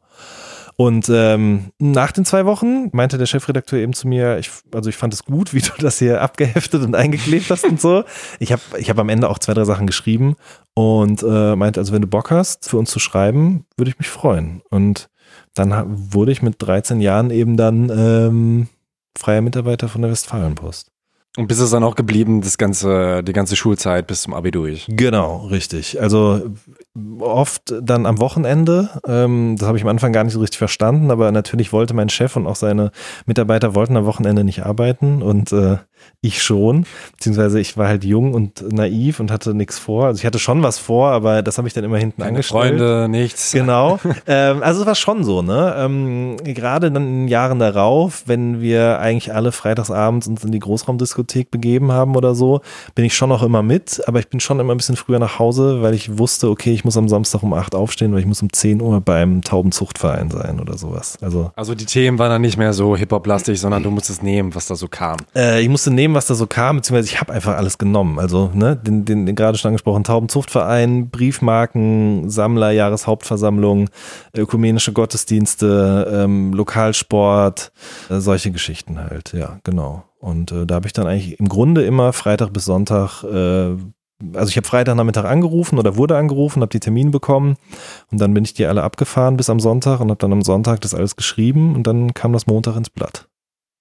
[0.76, 4.96] Und ähm, nach den zwei Wochen meinte der Chefredakteur eben zu mir, ich, also ich
[4.96, 8.04] fand es gut, wie du das hier abgeheftet und eingeklebt hast und so.
[8.38, 10.34] Ich habe ich hab am Ende auch zwei, drei Sachen geschrieben
[10.72, 14.08] und äh, meinte, also wenn du Bock hast, für uns zu schreiben, würde ich mich
[14.08, 14.62] freuen.
[14.70, 15.10] Und
[15.54, 18.68] dann wurde ich mit 13 Jahren eben dann ähm,
[19.18, 20.92] freier Mitarbeiter von der Westfalenpost.
[21.38, 24.84] Und bis es dann auch geblieben, das ganze, die ganze Schulzeit bis zum Abi durch.
[24.90, 25.98] Genau, richtig.
[25.98, 26.42] Also
[27.20, 28.90] oft dann am Wochenende.
[29.06, 32.10] Ähm, das habe ich am Anfang gar nicht so richtig verstanden, aber natürlich wollte mein
[32.10, 32.90] Chef und auch seine
[33.24, 35.78] Mitarbeiter wollten am Wochenende nicht arbeiten und äh,
[36.20, 36.86] ich schon.
[37.12, 40.06] Beziehungsweise ich war halt jung und naiv und hatte nichts vor.
[40.06, 42.78] Also ich hatte schon was vor, aber das habe ich dann immer hinten Keine angestellt.
[42.78, 43.52] Freunde, nichts.
[43.52, 43.98] Genau.
[44.26, 45.74] ähm, also es war schon so, ne?
[45.76, 50.60] Ähm, gerade dann in den Jahren darauf, wenn wir eigentlich alle freitagsabends uns in die
[50.60, 52.60] Großraumdiskothek begeben haben oder so,
[52.94, 55.38] bin ich schon auch immer mit, aber ich bin schon immer ein bisschen früher nach
[55.38, 58.42] Hause, weil ich wusste, okay, ich muss am Samstag um 8 aufstehen, weil ich muss
[58.42, 61.18] um 10 Uhr beim Taubenzuchtverein sein oder sowas.
[61.20, 64.66] Also Also die Themen waren dann nicht mehr so hip-hop-lastig, sondern du musstest nehmen, was
[64.66, 65.18] da so kam.
[65.34, 68.18] Äh, ich musste nehmen, was da so kam, beziehungsweise ich habe einfach alles genommen.
[68.18, 73.88] Also, ne, den, den, den gerade schon angesprochenen Taubenzuchtverein, Briefmarken, Sammler, Jahreshauptversammlung,
[74.36, 77.72] ökumenische Gottesdienste, ähm, Lokalsport,
[78.10, 80.04] äh, solche Geschichten halt, ja, genau.
[80.18, 83.76] Und äh, da habe ich dann eigentlich im Grunde immer Freitag bis Sonntag, äh,
[84.34, 87.56] also ich habe Freitagnachmittag angerufen oder wurde angerufen, habe die Termine bekommen
[88.10, 90.80] und dann bin ich die alle abgefahren bis am Sonntag und habe dann am Sonntag
[90.80, 93.26] das alles geschrieben und dann kam das Montag ins Blatt.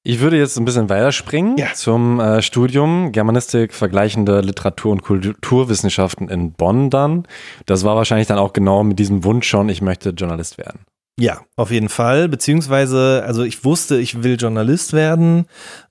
[0.04, 1.74] Ich würde jetzt ein bisschen weiterspringen Ja.
[1.76, 7.28] zum äh, Studium Germanistik, vergleichende Literatur- und Kulturwissenschaften in Bonn dann.
[7.68, 10.80] Das war wahrscheinlich dann auch genau mit diesem Wunsch schon, ich möchte Journalist werden.
[11.20, 12.30] Ja, auf jeden Fall.
[12.30, 15.46] Beziehungsweise, also ich wusste, ich will Journalist werden.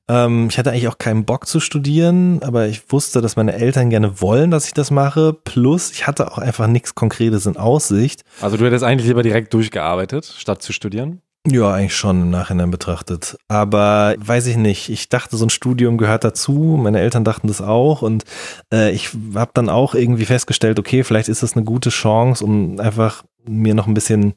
[0.09, 3.91] Ähm, ich hatte eigentlich auch keinen Bock zu studieren, aber ich wusste, dass meine Eltern
[3.91, 5.35] gerne wollen, dass ich das mache.
[5.45, 8.23] Plus, ich hatte auch einfach nichts Konkretes in Aussicht.
[8.41, 11.21] Also du hättest eigentlich lieber direkt durchgearbeitet, statt zu studieren?
[11.47, 13.39] Ja, eigentlich schon im Nachhinein betrachtet.
[13.49, 14.91] Aber weiß ich nicht.
[14.91, 16.79] Ich dachte, so ein Studium gehört dazu.
[16.81, 18.03] Meine Eltern dachten das auch.
[18.03, 18.25] Und
[18.73, 22.79] äh, ich habe dann auch irgendwie festgestellt, okay, vielleicht ist das eine gute Chance, um
[22.79, 24.35] einfach mir noch ein bisschen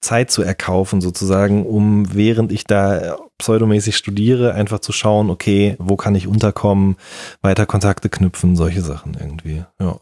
[0.00, 5.96] Zeit zu erkaufen, sozusagen, um während ich da pseudomäßig studiere, einfach zu schauen, okay, wo
[5.96, 6.96] kann ich unterkommen,
[7.42, 9.64] weiter Kontakte knüpfen, solche Sachen irgendwie.
[9.78, 9.98] Ja.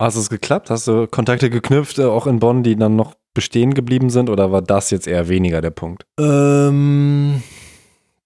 [0.00, 0.70] Hast es geklappt?
[0.70, 4.30] Hast du Kontakte geknüpft, äh, auch in Bonn, die dann noch bestehen geblieben sind?
[4.30, 6.04] Oder war das jetzt eher weniger der Punkt?
[6.18, 7.42] Ähm,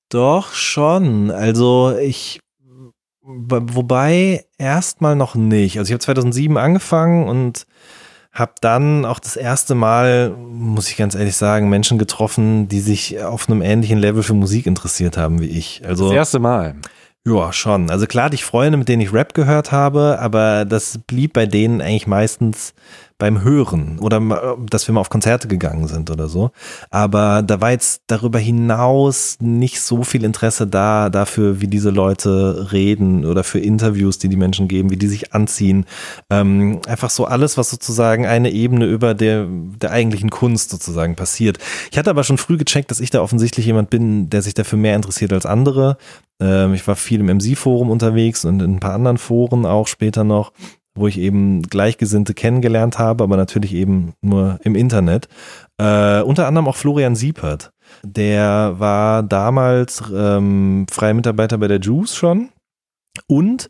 [0.09, 1.31] doch schon.
[1.31, 2.41] Also ich,
[3.23, 5.79] wobei erstmal noch nicht.
[5.79, 7.67] Also ich habe 2007 angefangen und
[8.33, 13.23] habe dann auch das erste Mal, muss ich ganz ehrlich sagen, Menschen getroffen, die sich
[13.23, 15.83] auf einem ähnlichen Level für Musik interessiert haben wie ich.
[15.87, 16.77] Also Das erste Mal.
[17.25, 17.91] ja, schon.
[17.91, 21.47] Also klar, hatte ich Freunde, mit denen ich Rap gehört habe, aber das blieb bei
[21.47, 22.75] denen eigentlich meistens
[23.19, 26.51] beim Hören oder dass wir mal auf Konzerte gegangen sind oder so.
[26.91, 32.69] Aber da war jetzt darüber hinaus nicht so viel Interesse da dafür, wie diese Leute
[32.73, 35.87] reden oder für Interviews, die die Menschen geben, wie die sich anziehen.
[36.29, 41.59] Ähm, einfach so alles, was sozusagen eine Ebene über der, der eigentlichen Kunst sozusagen passiert.
[41.91, 44.79] Ich hatte aber schon früh gecheckt, dass ich da offensichtlich jemand bin, der sich dafür
[44.79, 45.97] mehr interessiert als andere.
[46.39, 50.25] Ähm, ich war viel im MC-Forum unterwegs und in ein paar anderen Foren auch später
[50.25, 50.53] noch,
[50.97, 55.29] wo ich eben Gleichgesinnte kennengelernt habe, aber natürlich eben nur im Internet.
[55.79, 57.71] Äh, unter anderem auch Florian Siepert.
[58.03, 62.49] Der war damals ähm, freier Mitarbeiter bei der Juice schon
[63.29, 63.69] und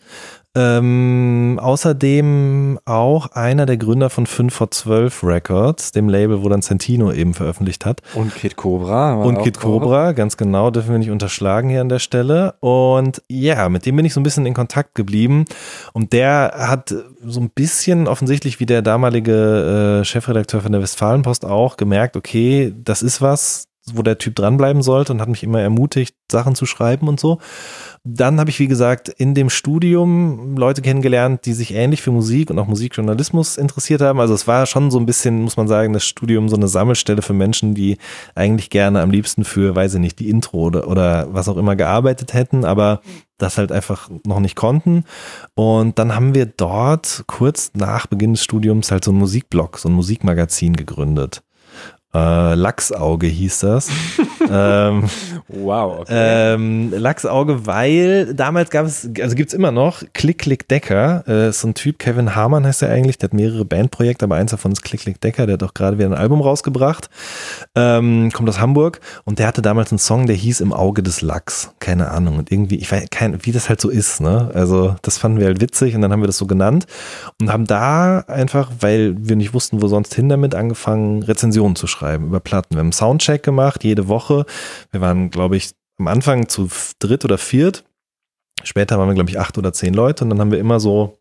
[0.57, 6.63] ähm, außerdem auch einer der Gründer von 5 vor 12 Records, dem Label, wo dann
[6.63, 8.01] Santino eben veröffentlicht hat.
[8.15, 9.15] Und Kid Cobra.
[9.17, 9.61] Und Kid.
[9.61, 12.55] Cobra, ganz genau, dürfen wir nicht unterschlagen hier an der Stelle.
[12.61, 15.45] Und ja, mit dem bin ich so ein bisschen in Kontakt geblieben.
[15.93, 21.45] Und der hat so ein bisschen offensichtlich wie der damalige äh, Chefredakteur von der Westfalenpost
[21.45, 25.61] auch gemerkt, okay, das ist was, wo der Typ dranbleiben sollte und hat mich immer
[25.61, 27.39] ermutigt, Sachen zu schreiben und so.
[28.09, 32.51] Dann habe ich, wie gesagt, in dem Studium Leute kennengelernt, die sich ähnlich für Musik
[32.51, 34.21] und auch Musikjournalismus interessiert haben.
[34.21, 37.21] Also es war schon so ein bisschen, muss man sagen, das Studium so eine Sammelstelle
[37.21, 37.99] für Menschen, die
[38.37, 41.75] eigentlich gerne am liebsten für, weiß ich nicht, die Intro oder, oder was auch immer
[41.75, 43.01] gearbeitet hätten, aber
[43.39, 45.03] das halt einfach noch nicht konnten.
[45.55, 49.89] Und dann haben wir dort kurz nach Beginn des Studiums halt so ein Musikblog, so
[49.89, 51.43] ein Musikmagazin gegründet.
[52.15, 53.89] Äh, Lachsauge hieß das.
[54.51, 55.05] ähm,
[55.49, 56.01] wow.
[56.01, 56.55] Okay.
[56.55, 61.53] Ähm, Lachsauge, weil damals gab es, also gibt es immer noch, Klick Klick Decker, äh,
[61.53, 64.73] so ein Typ, Kevin Harman heißt er eigentlich, der hat mehrere Bandprojekte, aber eins davon
[64.73, 67.11] ist Klick Klick Decker, der hat auch gerade wieder ein Album rausgebracht,
[67.75, 71.21] ähm, kommt aus Hamburg und der hatte damals einen Song, der hieß Im Auge des
[71.21, 74.97] Lachs, keine Ahnung und irgendwie, ich weiß kein, wie das halt so ist, ne, also
[75.03, 76.87] das fanden wir halt witzig und dann haben wir das so genannt
[77.41, 81.87] und haben da einfach, weil wir nicht wussten, wo sonst hin damit, angefangen, Rezensionen zu
[81.87, 82.75] schreiben über Platten.
[82.75, 84.47] Wir haben einen Soundcheck gemacht, jede Woche.
[84.91, 86.69] Wir waren, glaube ich, am Anfang zu
[86.99, 87.85] dritt oder viert.
[88.63, 91.19] Später waren wir, glaube ich, acht oder zehn Leute und dann haben wir immer so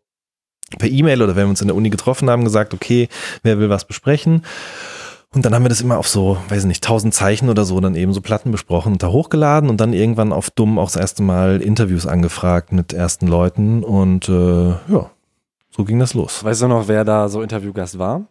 [0.78, 3.08] per E-Mail oder wenn wir uns in der Uni getroffen haben, gesagt, okay,
[3.42, 4.42] wer will was besprechen.
[5.34, 7.78] Und dann haben wir das immer auf so, weiß ich nicht, tausend Zeichen oder so,
[7.80, 10.96] dann eben so Platten besprochen und da hochgeladen und dann irgendwann auf dumm auch das
[10.96, 15.10] erste Mal Interviews angefragt mit ersten Leuten und äh, ja,
[15.70, 16.42] so ging das los.
[16.42, 18.26] Weißt du noch, wer da so Interviewgast war?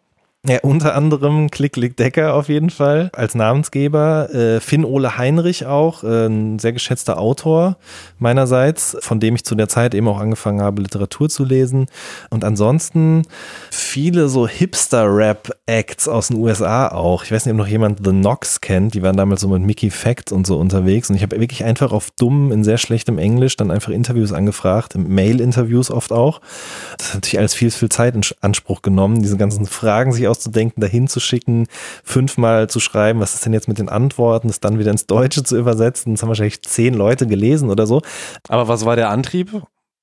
[0.48, 4.30] Ja, unter anderem Klick Klick Decker auf jeden Fall als Namensgeber.
[4.32, 7.78] Äh, Finn Ole Heinrich auch, äh, ein sehr geschätzter Autor
[8.20, 11.88] meinerseits, von dem ich zu der Zeit eben auch angefangen habe, Literatur zu lesen.
[12.30, 13.24] Und ansonsten
[13.72, 17.24] viele so Hipster-Rap-Acts aus den USA auch.
[17.24, 18.94] Ich weiß nicht, ob noch jemand The Knox kennt.
[18.94, 21.10] Die waren damals so mit Mickey Fact und so unterwegs.
[21.10, 24.96] Und ich habe wirklich einfach auf dumm, in sehr schlechtem Englisch dann einfach Interviews angefragt,
[24.96, 26.40] Mail-Interviews oft auch.
[27.00, 30.35] Das hat natürlich alles viel, viel Zeit in Anspruch genommen, diese ganzen Fragen sich aus
[30.36, 31.68] auszudenken, dahin zu schicken,
[32.04, 35.44] fünfmal zu schreiben, was ist denn jetzt mit den Antworten, das dann wieder ins Deutsche
[35.44, 36.14] zu übersetzen.
[36.14, 38.02] Das haben wahrscheinlich zehn Leute gelesen oder so.
[38.50, 39.62] Aber was war der Antrieb?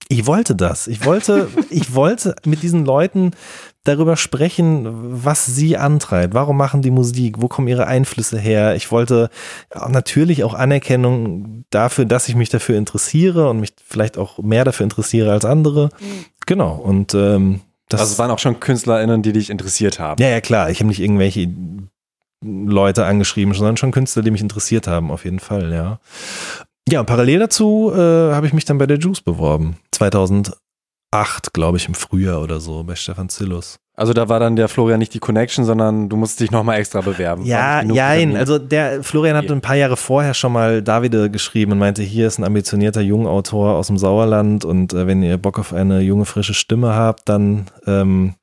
[0.08, 0.88] Ich wollte das.
[0.88, 3.32] Ich wollte, ich wollte mit diesen Leuten
[3.84, 4.86] darüber sprechen,
[5.24, 6.34] was sie antreibt.
[6.34, 7.40] Warum machen die Musik?
[7.40, 8.76] Wo kommen ihre Einflüsse her?
[8.76, 9.28] Ich wollte
[9.88, 14.84] natürlich auch Anerkennung dafür, dass ich mich dafür interessiere und mich vielleicht auch mehr dafür
[14.84, 15.86] interessiere als andere.
[15.98, 16.24] Mhm.
[16.46, 16.74] Genau.
[16.74, 17.60] Und ähm,
[17.92, 20.22] das also es waren auch schon KünstlerInnen, die dich interessiert haben.
[20.22, 20.70] Ja, ja, klar.
[20.70, 21.48] Ich habe nicht irgendwelche
[22.44, 26.00] Leute angeschrieben, sondern schon Künstler, die mich interessiert haben, auf jeden Fall, ja.
[26.88, 29.76] Ja, parallel dazu äh, habe ich mich dann bei der Juice beworben.
[31.12, 33.78] 2008, glaube ich, im Frühjahr oder so, bei Stefan Zillus.
[33.94, 37.02] Also da war dann der Florian nicht die Connection, sondern du musst dich nochmal extra
[37.02, 37.44] bewerben.
[37.44, 38.36] Ja, nein.
[38.36, 42.26] Also der Florian hat ein paar Jahre vorher schon mal Davide geschrieben und meinte, hier
[42.26, 46.24] ist ein ambitionierter Jungautor aus dem Sauerland und äh, wenn ihr Bock auf eine junge,
[46.24, 48.34] frische Stimme habt, dann ähm,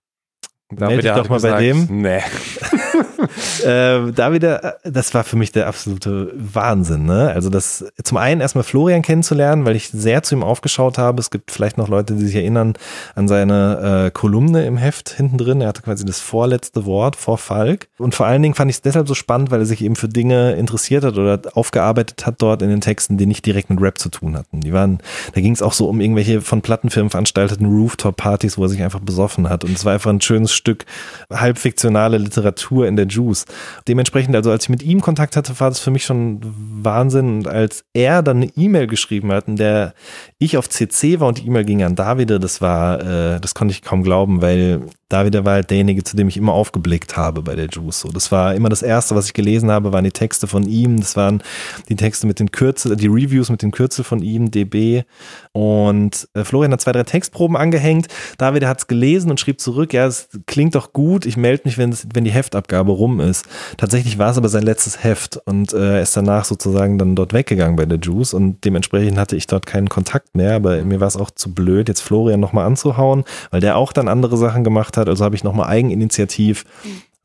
[0.71, 1.87] Meld dich doch mal gesagt, bei dem.
[1.89, 2.21] Nee.
[3.63, 7.05] äh, da wieder, das war für mich der absolute Wahnsinn.
[7.05, 7.31] Ne?
[7.33, 11.19] Also das zum einen erstmal Florian kennenzulernen, weil ich sehr zu ihm aufgeschaut habe.
[11.19, 12.73] Es gibt vielleicht noch Leute, die sich erinnern
[13.15, 15.61] an seine äh, Kolumne im Heft hinten drin.
[15.61, 17.87] Er hatte quasi das vorletzte Wort vor Falk.
[17.97, 20.07] Und vor allen Dingen fand ich es deshalb so spannend, weil er sich eben für
[20.07, 23.97] Dinge interessiert hat oder aufgearbeitet hat dort in den Texten, die nicht direkt mit Rap
[23.97, 24.61] zu tun hatten.
[24.61, 24.99] Die waren,
[25.33, 28.99] da ging es auch so um irgendwelche von Plattenfirmen veranstalteten Rooftop-Partys, wo er sich einfach
[28.99, 29.63] besoffen hat.
[29.63, 30.85] Und es war einfach ein schönes Stück
[31.31, 33.45] halbfiktionale Literatur in der Juice.
[33.87, 37.37] Dementsprechend, also als ich mit ihm Kontakt hatte, war das für mich schon Wahnsinn.
[37.37, 39.93] Und als er dann eine E-Mail geschrieben hat, in der
[40.37, 43.71] ich auf CC war und die E-Mail ging an Davide, das war, äh, das konnte
[43.71, 47.55] ich kaum glauben, weil David war halt derjenige, zu dem ich immer aufgeblickt habe bei
[47.55, 48.07] der Juice.
[48.13, 50.99] Das war immer das erste, was ich gelesen habe, waren die Texte von ihm.
[50.99, 51.41] Das waren
[51.89, 55.03] die Texte mit den Kürzel, die Reviews mit den Kürzel von ihm, DB.
[55.51, 58.07] Und äh, Florian hat zwei, drei Textproben angehängt.
[58.37, 61.25] David hat es gelesen und schrieb zurück, ja, es klingt doch gut.
[61.25, 63.45] Ich melde mich, wenn, wenn die Heftabgabe rum ist.
[63.77, 67.33] Tatsächlich war es aber sein letztes Heft und äh, er ist danach sozusagen dann dort
[67.33, 70.55] weggegangen bei der Juice und dementsprechend hatte ich dort keinen Kontakt mehr.
[70.55, 74.07] Aber mir war es auch zu blöd, jetzt Florian nochmal anzuhauen, weil der auch dann
[74.07, 75.09] andere Sachen gemacht hat hat.
[75.09, 76.65] Also habe ich nochmal eigeninitiativ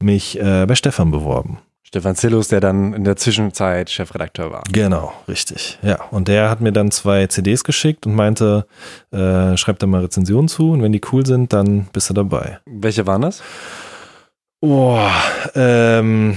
[0.02, 1.58] mich äh, bei Stefan beworben.
[1.94, 4.64] Stefan Zillus, der dann in der Zwischenzeit Chefredakteur war.
[4.72, 5.78] Genau, richtig.
[5.80, 8.66] Ja, und der hat mir dann zwei CDs geschickt und meinte,
[9.12, 12.58] äh, schreib da mal Rezensionen zu und wenn die cool sind, dann bist du dabei.
[12.66, 13.42] Welche waren das?
[14.60, 15.12] Boah,
[15.54, 16.36] ähm,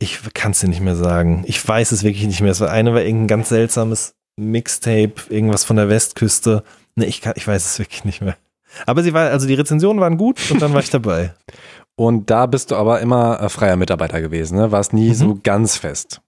[0.00, 1.44] ich kann es dir nicht mehr sagen.
[1.46, 2.50] Ich weiß es wirklich nicht mehr.
[2.50, 6.64] Es war eine war irgendein ganz seltsames Mixtape, irgendwas von der Westküste.
[6.96, 8.36] Ne, ich, kann, ich weiß es wirklich nicht mehr.
[8.84, 11.34] Aber sie war, also die Rezensionen waren gut und dann war ich dabei.
[11.98, 14.70] Und da bist du aber immer äh, freier Mitarbeiter gewesen, ne?
[14.70, 15.14] Warst nie mhm.
[15.14, 16.20] so ganz fest.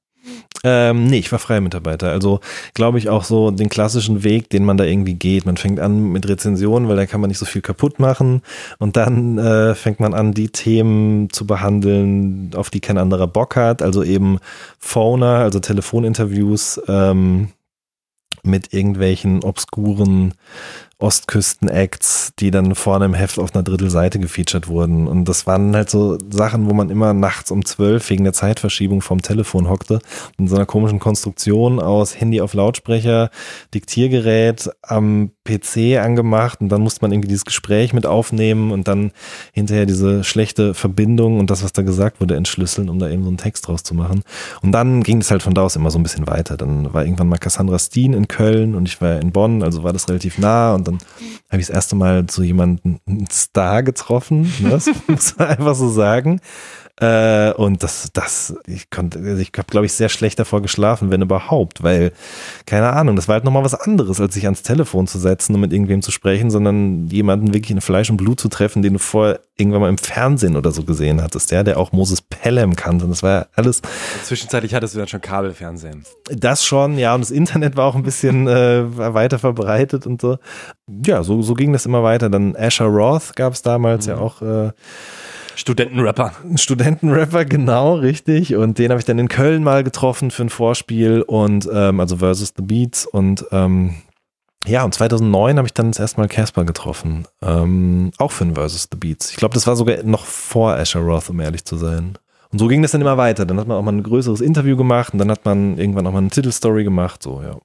[0.65, 2.11] Ähm, nee, ich war freier Mitarbeiter.
[2.11, 2.41] Also
[2.75, 5.47] glaube ich auch so den klassischen Weg, den man da irgendwie geht.
[5.47, 8.43] Man fängt an mit Rezensionen, weil da kann man nicht so viel kaputt machen.
[8.79, 13.57] Und dann äh, fängt man an, die Themen zu behandeln, auf die kein anderer Bock
[13.57, 13.83] hat.
[13.83, 14.39] Also eben
[14.79, 17.51] Phoner, also Telefoninterviews ähm,
[18.43, 20.35] mit irgendwelchen obskuren
[21.01, 25.07] Ostküsten-Acts, die dann vorne im Heft auf einer Drittelseite gefeatured wurden.
[25.07, 29.01] Und das waren halt so Sachen, wo man immer nachts um zwölf wegen der Zeitverschiebung
[29.01, 30.01] vom Telefon hockte.
[30.39, 33.31] In so einer komischen Konstruktion aus Handy auf Lautsprecher,
[33.75, 39.13] Diktiergerät am PC angemacht und dann musste man irgendwie dieses Gespräch mit aufnehmen und dann
[39.53, 43.29] hinterher diese schlechte Verbindung und das, was da gesagt wurde, entschlüsseln, um da eben so
[43.29, 44.23] einen Text draus zu machen.
[44.63, 46.57] Und dann ging es halt von da aus immer so ein bisschen weiter.
[46.57, 49.93] Dann war irgendwann mal Cassandra Steen in Köln und ich war in Bonn, also war
[49.93, 50.99] das relativ nah und dann
[51.51, 54.71] habe ich das erste Mal so jemanden, einen Star getroffen, ne?
[54.71, 56.41] das muss man einfach so sagen.
[57.01, 61.11] Äh, und das, das, ich konnte, also ich habe, glaube ich, sehr schlecht davor geschlafen,
[61.11, 62.13] wenn überhaupt, weil,
[62.67, 65.61] keine Ahnung, das war halt nochmal was anderes, als sich ans Telefon zu setzen und
[65.61, 68.99] mit irgendwem zu sprechen, sondern jemanden wirklich in Fleisch und Blut zu treffen, den du
[68.99, 73.05] vorher irgendwann mal im Fernsehen oder so gesehen hattest, der, der auch Moses Pelham kannte.
[73.05, 73.81] Und das war ja alles.
[74.25, 76.05] Zwischenzeitlich hattest du dann schon Kabelfernsehen.
[76.31, 80.39] Das schon, ja, und das Internet war auch ein bisschen äh, weiter verbreitet und so.
[81.05, 82.29] Ja, so, so ging das immer weiter.
[82.29, 84.13] Dann Asher Roth gab es damals mhm.
[84.13, 84.43] ja auch.
[84.43, 84.73] Äh,
[85.59, 86.33] Studentenrapper.
[86.55, 88.55] Studentenrapper, genau, richtig.
[88.55, 92.19] Und den habe ich dann in Köln mal getroffen für ein Vorspiel und ähm, also
[92.19, 93.97] Versus the Beats und ähm,
[94.67, 97.27] ja, und 2009 habe ich dann das erste Mal Casper getroffen.
[97.43, 99.31] Ähm, auch für ein Versus the Beats.
[99.31, 102.19] Ich glaube, das war sogar noch vor Asher Roth, um ehrlich zu sein.
[102.53, 103.45] Und so ging das dann immer weiter.
[103.45, 106.13] Dann hat man auch mal ein größeres Interview gemacht und dann hat man irgendwann auch
[106.13, 107.57] mal eine Titelstory gemacht, so, ja.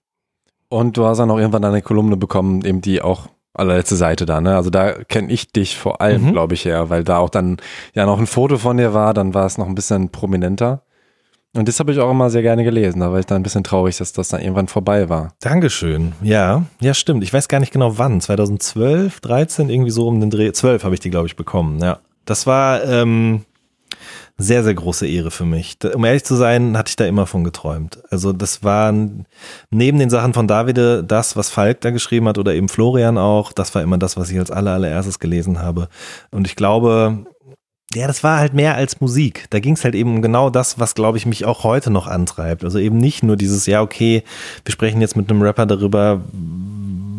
[0.69, 4.41] Und du hast dann auch irgendwann eine Kolumne bekommen, eben die auch allerletzte Seite da,
[4.41, 4.55] ne?
[4.55, 6.31] Also da kenne ich dich vor allem, mhm.
[6.31, 7.57] glaube ich, her, weil da auch dann
[7.93, 10.83] ja noch ein Foto von dir war, dann war es noch ein bisschen prominenter.
[11.55, 13.01] Und das habe ich auch immer sehr gerne gelesen.
[13.01, 15.33] Da war ich dann ein bisschen traurig, dass das dann irgendwann vorbei war.
[15.39, 16.13] Dankeschön.
[16.23, 17.23] Ja, ja, stimmt.
[17.23, 18.19] Ich weiß gar nicht genau wann.
[18.19, 20.51] 2012, 13, irgendwie so um den Dreh.
[20.51, 21.79] 12 habe ich die, glaube ich, bekommen.
[21.79, 21.99] Ja.
[22.25, 23.45] Das war, ähm,
[24.37, 25.77] sehr, sehr große Ehre für mich.
[25.93, 27.99] Um ehrlich zu sein, hatte ich da immer von geträumt.
[28.09, 28.93] Also das war
[29.69, 33.51] neben den Sachen von Davide das, was Falk da geschrieben hat oder eben Florian auch,
[33.53, 35.87] das war immer das, was ich als aller, allererstes gelesen habe.
[36.31, 37.25] Und ich glaube,
[37.93, 39.45] ja, das war halt mehr als Musik.
[39.51, 42.07] Da ging es halt eben um genau das, was, glaube ich, mich auch heute noch
[42.07, 42.63] antreibt.
[42.63, 44.23] Also eben nicht nur dieses, ja, okay,
[44.65, 46.21] wir sprechen jetzt mit einem Rapper darüber,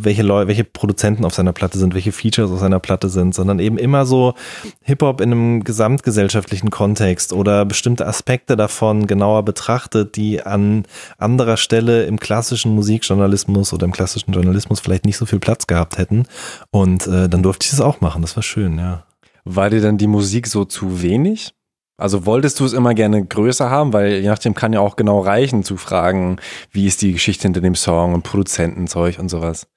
[0.05, 3.59] welche Leute, welche Produzenten auf seiner Platte sind, welche Features auf seiner Platte sind, sondern
[3.59, 4.35] eben immer so
[4.83, 10.85] Hip-Hop in einem gesamtgesellschaftlichen Kontext oder bestimmte Aspekte davon genauer betrachtet, die an
[11.19, 15.99] anderer Stelle im klassischen Musikjournalismus oder im klassischen Journalismus vielleicht nicht so viel Platz gehabt
[15.99, 16.27] hätten.
[16.71, 18.23] Und äh, dann durfte ich es auch machen.
[18.23, 19.05] Das war schön, ja.
[19.45, 21.53] War dir dann die Musik so zu wenig?
[21.97, 25.21] Also wolltest du es immer gerne größer haben, weil je nachdem kann ja auch genau
[25.21, 26.39] reichen zu fragen,
[26.73, 29.69] wie ist die Geschichte hinter dem Song und Produzentenzeug und sowas.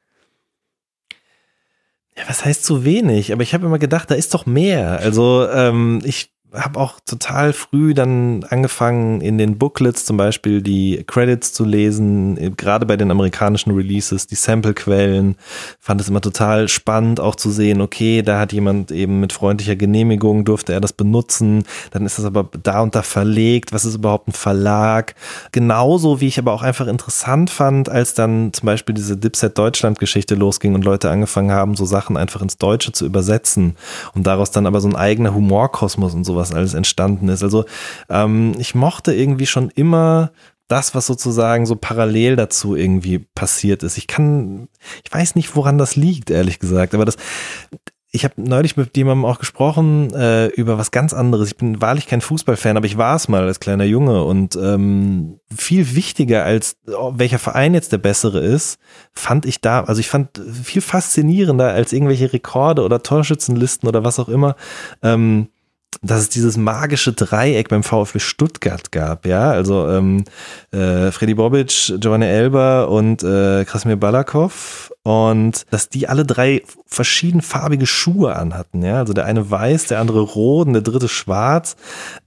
[2.18, 3.32] Ja, was heißt zu wenig?
[3.32, 4.99] Aber ich habe immer gedacht, da ist doch mehr.
[4.99, 11.03] Also ähm, ich habe auch total früh dann angefangen, in den Booklets zum Beispiel die
[11.05, 15.35] Credits zu lesen, gerade bei den amerikanischen Releases, die Samplequellen.
[15.79, 19.75] Fand es immer total spannend, auch zu sehen, okay, da hat jemand eben mit freundlicher
[19.75, 23.95] Genehmigung, durfte er das benutzen, dann ist das aber da und da verlegt, was ist
[23.95, 25.15] überhaupt ein Verlag?
[25.51, 30.35] Genauso wie ich aber auch einfach interessant fand, als dann zum Beispiel diese Dipset Deutschland-Geschichte
[30.35, 33.75] losging und Leute angefangen haben, so Sachen einfach ins Deutsche zu übersetzen
[34.13, 37.43] und daraus dann aber so ein eigener Humorkosmos und sowas was alles entstanden ist.
[37.43, 37.65] Also
[38.09, 40.31] ähm, ich mochte irgendwie schon immer
[40.67, 43.97] das, was sozusagen so parallel dazu irgendwie passiert ist.
[43.97, 44.67] Ich kann,
[45.05, 47.15] ich weiß nicht, woran das liegt, ehrlich gesagt, aber das,
[48.11, 51.49] ich habe neulich mit jemandem auch gesprochen äh, über was ganz anderes.
[51.49, 55.39] Ich bin wahrlich kein Fußballfan, aber ich war es mal als kleiner Junge und ähm,
[55.55, 58.79] viel wichtiger als oh, welcher Verein jetzt der bessere ist,
[59.13, 64.19] fand ich da, also ich fand viel faszinierender als irgendwelche Rekorde oder Torschützenlisten oder was
[64.19, 64.55] auch immer.
[65.01, 65.47] Ähm,
[66.01, 70.25] dass es dieses magische Dreieck beim VfB Stuttgart gab, ja, also ähm,
[70.71, 77.85] äh, Freddy Bobic, Giovanni Elber und äh, Krasimir Balakov und dass die alle drei verschiedenfarbige
[77.85, 81.77] Schuhe anhatten, ja, also der eine weiß, der andere rot und der dritte schwarz.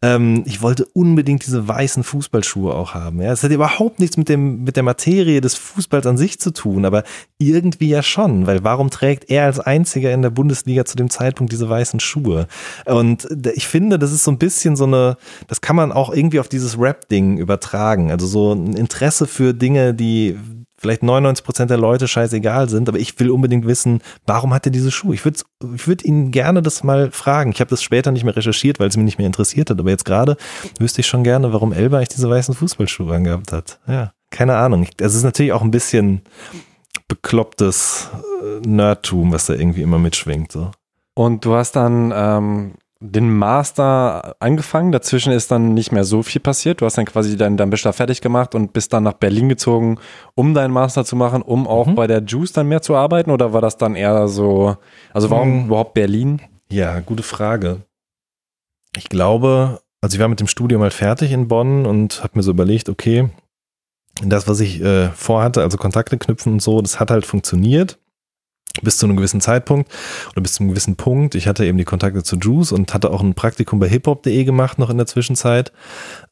[0.01, 3.33] Ähm, ich wollte unbedingt diese weißen Fußballschuhe auch haben, ja.
[3.33, 6.87] Es hat überhaupt nichts mit dem mit der Materie des Fußballs an sich zu tun,
[6.87, 7.05] aber
[7.37, 11.53] irgendwie ja schon, weil warum trägt er als einziger in der Bundesliga zu dem Zeitpunkt
[11.53, 12.47] diese weißen Schuhe?
[12.87, 15.19] Und ich finde, das ist so ein bisschen so eine,
[15.49, 19.93] das kann man auch irgendwie auf dieses Rap-Ding übertragen, also so ein Interesse für Dinge,
[19.93, 20.39] die
[20.81, 24.73] vielleicht 99 Prozent der Leute scheißegal sind, aber ich will unbedingt wissen, warum hat er
[24.73, 25.15] diese Schuhe?
[25.15, 25.39] Ich würde
[25.75, 27.53] ich würd ihn gerne das mal fragen.
[27.53, 29.91] Ich habe das später nicht mehr recherchiert, weil es mich nicht mehr interessiert hat, aber
[29.91, 30.39] jetzt gerade
[30.79, 33.79] wüsste ich schon gerne, warum Elba eigentlich diese weißen Fußballschuhe angehabt hat.
[33.87, 34.87] Ja, keine Ahnung.
[34.97, 36.23] Es ist natürlich auch ein bisschen
[37.09, 38.09] beklopptes
[38.43, 40.51] äh, Nerdtum, was da irgendwie immer mitschwingt.
[40.51, 40.71] So.
[41.13, 42.73] Und du hast dann ähm,
[43.03, 44.93] den Master angefangen.
[44.93, 46.81] Dazwischen ist dann nicht mehr so viel passiert.
[46.81, 49.99] Du hast dann quasi deinen, deinen Bachelor fertig gemacht und bist dann nach Berlin gezogen,
[50.35, 51.95] um deinen Master zu machen, um auch mhm.
[51.95, 53.31] bei der Juice dann mehr zu arbeiten?
[53.31, 54.77] Oder war das dann eher so,
[55.15, 55.67] also warum mhm.
[55.67, 56.43] überhaupt Berlin?
[56.71, 57.83] Ja, gute Frage.
[58.97, 62.43] Ich glaube, also ich war mit dem Studium mal fertig in Bonn und habe mir
[62.43, 63.31] so überlegt, okay,
[64.23, 67.99] das, was ich äh, vorhatte, also Kontakte knüpfen und so, das hat halt funktioniert
[68.83, 69.91] bis zu einem gewissen Zeitpunkt
[70.33, 71.35] oder bis zu einem gewissen Punkt.
[71.35, 74.79] Ich hatte eben die Kontakte zu Juice und hatte auch ein Praktikum bei hiphop.de gemacht
[74.79, 75.73] noch in der Zwischenzeit.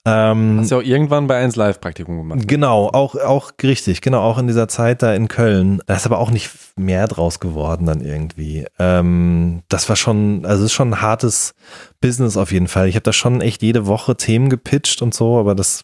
[0.05, 2.47] Ähm, Hast du auch irgendwann bei 1 Live Praktikum gemacht?
[2.47, 5.83] Genau, auch, auch richtig, genau, auch in dieser Zeit da in Köln.
[5.87, 8.67] Da ist aber auch nicht mehr draus geworden dann irgendwie.
[8.79, 11.55] Ähm, das war schon, also es ist schon ein hartes
[12.01, 12.89] Business auf jeden Fall.
[12.89, 15.83] Ich habe da schon echt jede Woche Themen gepitcht und so, aber das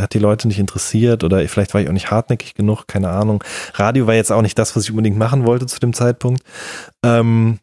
[0.00, 3.42] hat die Leute nicht interessiert oder vielleicht war ich auch nicht hartnäckig genug, keine Ahnung.
[3.74, 6.42] Radio war jetzt auch nicht das, was ich unbedingt machen wollte zu dem Zeitpunkt.
[7.04, 7.58] Ähm,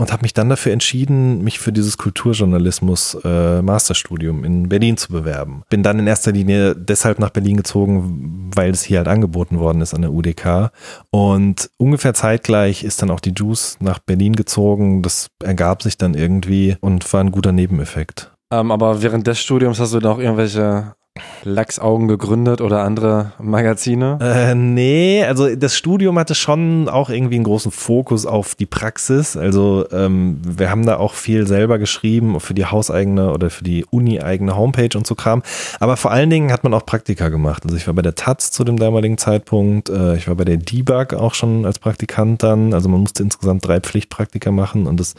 [0.00, 5.12] und habe mich dann dafür entschieden, mich für dieses Kulturjournalismus äh, Masterstudium in Berlin zu
[5.12, 5.62] bewerben.
[5.68, 9.82] Bin dann in erster Linie deshalb nach Berlin gezogen, weil es hier halt angeboten worden
[9.82, 10.70] ist an der UDK.
[11.10, 15.02] Und ungefähr zeitgleich ist dann auch die Juice nach Berlin gezogen.
[15.02, 18.32] Das ergab sich dann irgendwie und war ein guter Nebeneffekt.
[18.50, 20.94] Ähm, aber während des Studiums hast du noch irgendwelche
[21.42, 24.18] Lachsaugen gegründet oder andere Magazine?
[24.20, 29.36] Äh, nee, also das Studium hatte schon auch irgendwie einen großen Fokus auf die Praxis.
[29.36, 33.84] Also ähm, wir haben da auch viel selber geschrieben für die hauseigene oder für die
[33.84, 35.42] uni-eigene Homepage und so Kram.
[35.78, 37.64] Aber vor allen Dingen hat man auch Praktika gemacht.
[37.64, 39.88] Also ich war bei der Taz zu dem damaligen Zeitpunkt.
[39.88, 42.74] Äh, ich war bei der Debug auch schon als Praktikant dann.
[42.74, 45.14] Also man musste insgesamt drei Pflichtpraktika machen und das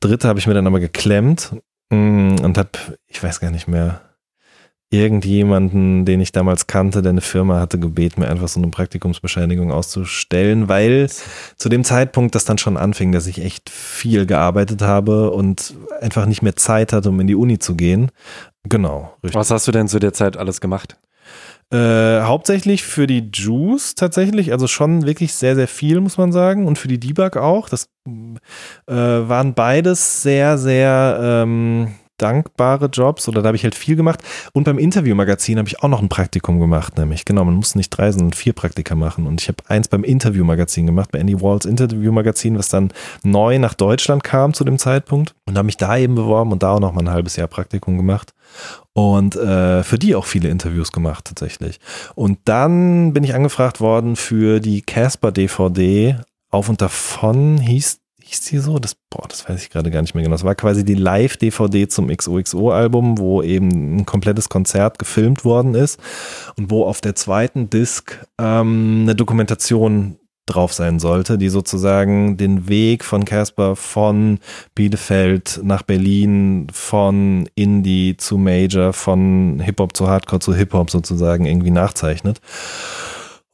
[0.00, 1.56] dritte habe ich mir dann aber geklemmt
[1.90, 2.70] mm, und habe,
[3.06, 4.00] ich weiß gar nicht mehr,
[4.90, 9.72] irgendjemanden, den ich damals kannte, der eine Firma hatte, gebeten, mir einfach so eine Praktikumsbescheinigung
[9.72, 11.10] auszustellen, weil
[11.56, 16.26] zu dem Zeitpunkt das dann schon anfing, dass ich echt viel gearbeitet habe und einfach
[16.26, 18.12] nicht mehr Zeit hatte, um in die Uni zu gehen.
[18.68, 19.12] Genau.
[19.22, 19.34] Richtig.
[19.34, 20.96] Was hast du denn zu der Zeit alles gemacht?
[21.72, 26.66] Äh, hauptsächlich für die Juice tatsächlich, also schon wirklich sehr, sehr viel, muss man sagen.
[26.66, 27.68] Und für die Debug auch.
[27.68, 33.96] Das äh, waren beides sehr, sehr ähm, dankbare Jobs oder da habe ich halt viel
[33.96, 34.20] gemacht.
[34.52, 37.24] Und beim Interviewmagazin habe ich auch noch ein Praktikum gemacht, nämlich.
[37.24, 39.26] Genau, man muss nicht drei, sondern vier Praktika machen.
[39.26, 42.92] Und ich habe eins beim Interviewmagazin gemacht, bei Andy Walls Interviewmagazin, was dann
[43.22, 45.34] neu nach Deutschland kam zu dem Zeitpunkt.
[45.46, 47.96] Und habe mich da eben beworben und da auch noch mal ein halbes Jahr Praktikum
[47.96, 48.32] gemacht.
[48.92, 51.80] Und äh, für die auch viele Interviews gemacht tatsächlich.
[52.14, 56.16] Und dann bin ich angefragt worden für die Casper DVD
[56.50, 58.78] auf und davon hieß hieß die so?
[58.78, 60.34] Das, boah, das weiß ich gerade gar nicht mehr genau.
[60.34, 66.00] Das war quasi die Live-DVD zum XOXO-Album, wo eben ein komplettes Konzert gefilmt worden ist
[66.56, 72.68] und wo auf der zweiten Disc ähm, eine Dokumentation drauf sein sollte, die sozusagen den
[72.68, 74.38] Weg von Casper von
[74.74, 81.72] Bielefeld nach Berlin, von Indie zu Major, von Hip-Hop zu Hardcore zu Hip-Hop sozusagen irgendwie
[81.72, 82.40] nachzeichnet.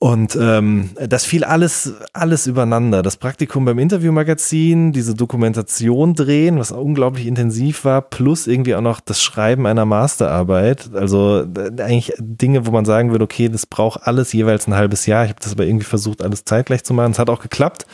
[0.03, 3.03] Und ähm, das fiel alles, alles übereinander.
[3.03, 8.99] Das Praktikum beim Interviewmagazin, diese Dokumentation drehen, was unglaublich intensiv war, plus irgendwie auch noch
[8.99, 10.91] das Schreiben einer Masterarbeit.
[10.93, 11.47] Also
[11.79, 15.23] eigentlich Dinge, wo man sagen würde, okay, das braucht alles jeweils ein halbes Jahr.
[15.23, 17.13] Ich habe das aber irgendwie versucht, alles zeitgleich zu machen.
[17.13, 17.87] Es hat auch geklappt.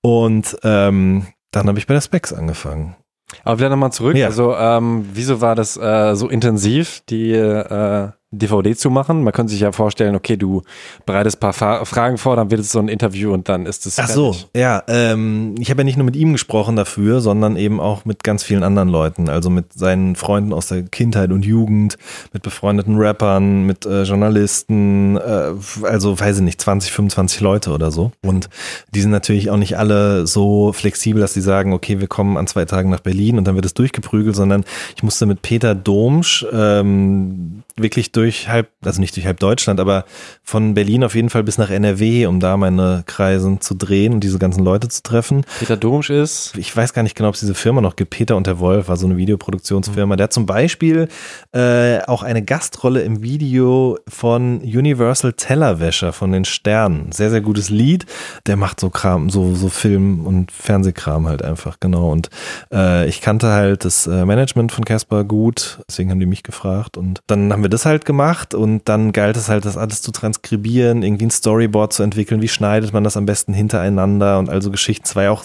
[0.00, 2.96] Und ähm, dann habe ich bei der Specs angefangen.
[3.44, 4.16] Aber wieder nochmal zurück.
[4.16, 4.28] Ja.
[4.28, 9.22] Also, ähm, wieso war das äh, so intensiv, die äh, DVD zu machen.
[9.22, 10.62] Man könnte sich ja vorstellen, okay, du
[11.04, 13.98] bereitest ein paar Fragen vor, dann wird es so ein Interview und dann ist es.
[13.98, 14.82] Ach so, ja.
[14.88, 18.42] Ähm, ich habe ja nicht nur mit ihm gesprochen dafür, sondern eben auch mit ganz
[18.42, 19.28] vielen anderen Leuten.
[19.28, 21.98] Also mit seinen Freunden aus der Kindheit und Jugend,
[22.32, 25.52] mit befreundeten Rappern, mit äh, Journalisten, äh,
[25.82, 28.12] also weiß ich nicht, 20, 25 Leute oder so.
[28.22, 28.48] Und
[28.94, 32.46] die sind natürlich auch nicht alle so flexibel, dass sie sagen, okay, wir kommen an
[32.46, 34.64] zwei Tagen nach Berlin und dann wird es durchgeprügelt, sondern
[34.96, 40.04] ich musste mit Peter Domsch ähm, wirklich durch halb, also nicht durch halb Deutschland, aber
[40.42, 44.20] von Berlin auf jeden Fall bis nach NRW, um da meine Kreisen zu drehen und
[44.20, 45.44] diese ganzen Leute zu treffen.
[45.58, 46.52] Peter Domsch ist?
[46.56, 48.10] Ich weiß gar nicht genau, ob es diese Firma noch gibt.
[48.10, 50.16] Peter und der Wolf war so eine Videoproduktionsfirma.
[50.16, 51.08] Der hat zum Beispiel
[51.52, 57.12] äh, auch eine Gastrolle im Video von Universal Tellerwäscher von den Sternen.
[57.12, 58.04] Sehr, sehr gutes Lied.
[58.46, 62.12] Der macht so Kram, so, so Film- und Fernsehkram halt einfach, genau.
[62.12, 62.28] Und
[62.72, 66.96] äh, ich kannte halt das äh, Management von Casper gut, deswegen haben die mich gefragt
[66.98, 68.11] und dann haben haben wir das halt gemacht
[68.54, 72.48] und dann galt es halt, das alles zu transkribieren, irgendwie ein Storyboard zu entwickeln, wie
[72.48, 75.04] schneidet man das am besten hintereinander und also Geschichten.
[75.06, 75.44] Es war ja auch,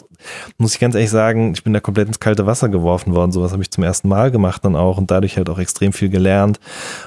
[0.58, 3.32] muss ich ganz ehrlich sagen, ich bin da komplett ins kalte Wasser geworfen worden.
[3.32, 6.10] Sowas habe ich zum ersten Mal gemacht dann auch und dadurch halt auch extrem viel
[6.10, 6.60] gelernt.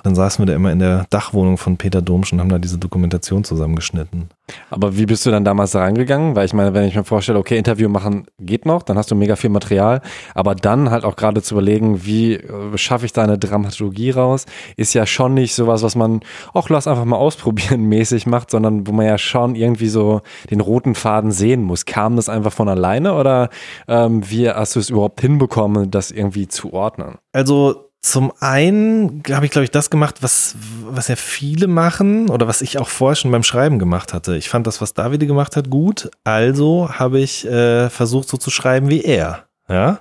[0.02, 2.78] Dann saßen wir da immer in der Dachwohnung von Peter Domsch und haben da diese
[2.78, 4.30] Dokumentation zusammengeschnitten.
[4.70, 6.36] Aber wie bist du dann damals da reingegangen?
[6.36, 9.14] Weil ich meine, wenn ich mir vorstelle, okay, Interview machen geht noch, dann hast du
[9.14, 10.00] mega viel Material,
[10.34, 14.46] aber dann halt auch gerade zu überlegen, wie äh, schaffe ich da eine Dramaturgie raus,
[14.76, 16.20] ist ja schon nicht sowas, was man,
[16.54, 20.20] ach, lass einfach mal ausprobieren mäßig macht, sondern wo man ja schon irgendwie so
[20.50, 21.84] den roten Faden sehen muss.
[21.84, 23.50] Kam das einfach von alleine oder
[23.88, 27.18] ähm, wie hast du es überhaupt hinbekommen, das irgendwie zu ordnen?
[27.32, 32.48] Also zum einen habe ich, glaube ich, das gemacht, was, was ja viele machen oder
[32.48, 34.36] was ich auch vorher schon beim Schreiben gemacht hatte.
[34.36, 36.10] Ich fand das, was Davide gemacht hat, gut.
[36.24, 39.44] Also habe ich äh, versucht, so zu schreiben wie er.
[39.68, 40.00] Ja.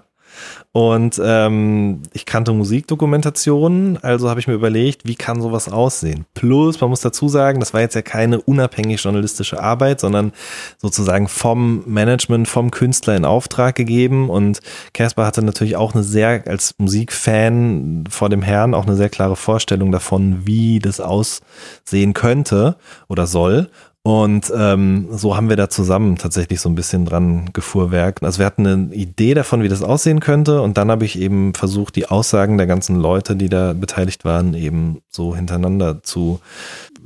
[0.72, 6.26] Und ähm, ich kannte Musikdokumentationen, also habe ich mir überlegt, wie kann sowas aussehen?
[6.36, 10.32] Plus, man muss dazu sagen, das war jetzt ja keine unabhängig journalistische Arbeit, sondern
[10.78, 14.30] sozusagen vom Management, vom Künstler in Auftrag gegeben.
[14.30, 14.60] Und
[14.94, 19.36] Caspar hatte natürlich auch eine sehr, als Musikfan vor dem Herrn, auch eine sehr klare
[19.36, 22.76] Vorstellung davon, wie das aussehen könnte
[23.08, 23.72] oder soll.
[24.04, 28.24] Und ähm, so haben wir da zusammen tatsächlich so ein bisschen dran gefuhrwerkt.
[28.24, 30.62] Also wir hatten eine Idee davon, wie das aussehen könnte.
[30.62, 34.54] Und dann habe ich eben versucht, die Aussagen der ganzen Leute, die da beteiligt waren,
[34.54, 36.40] eben so hintereinander zu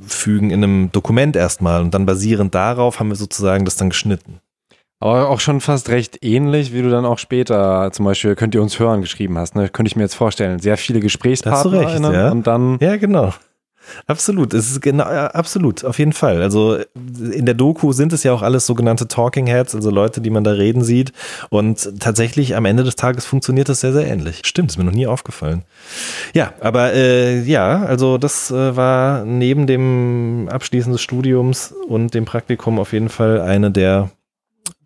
[0.06, 1.82] fügen in einem Dokument erstmal.
[1.82, 4.38] Und dann basierend darauf haben wir sozusagen das dann geschnitten.
[5.00, 8.62] Aber auch schon fast recht ähnlich, wie du dann auch später zum Beispiel könnt ihr
[8.62, 9.56] uns hören geschrieben hast.
[9.56, 9.68] Ne?
[9.68, 10.60] Könnte ich mir jetzt vorstellen.
[10.60, 11.58] Sehr viele Gesprächspartner.
[11.58, 12.30] Hast du recht, ja.
[12.30, 12.78] Und dann.
[12.80, 13.34] Ja, genau.
[14.06, 16.42] Absolut, es ist genau, absolut, auf jeden Fall.
[16.42, 20.30] Also in der Doku sind es ja auch alles sogenannte Talking Heads, also Leute, die
[20.30, 21.12] man da reden sieht.
[21.50, 24.42] Und tatsächlich am Ende des Tages funktioniert das sehr, sehr ähnlich.
[24.44, 25.62] Stimmt, ist mir noch nie aufgefallen.
[26.34, 32.24] Ja, aber äh, ja, also das äh, war neben dem Abschließen des Studiums und dem
[32.24, 34.10] Praktikum auf jeden Fall eine der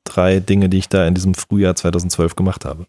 [0.05, 2.87] drei Dinge, die ich da in diesem Frühjahr 2012 gemacht habe.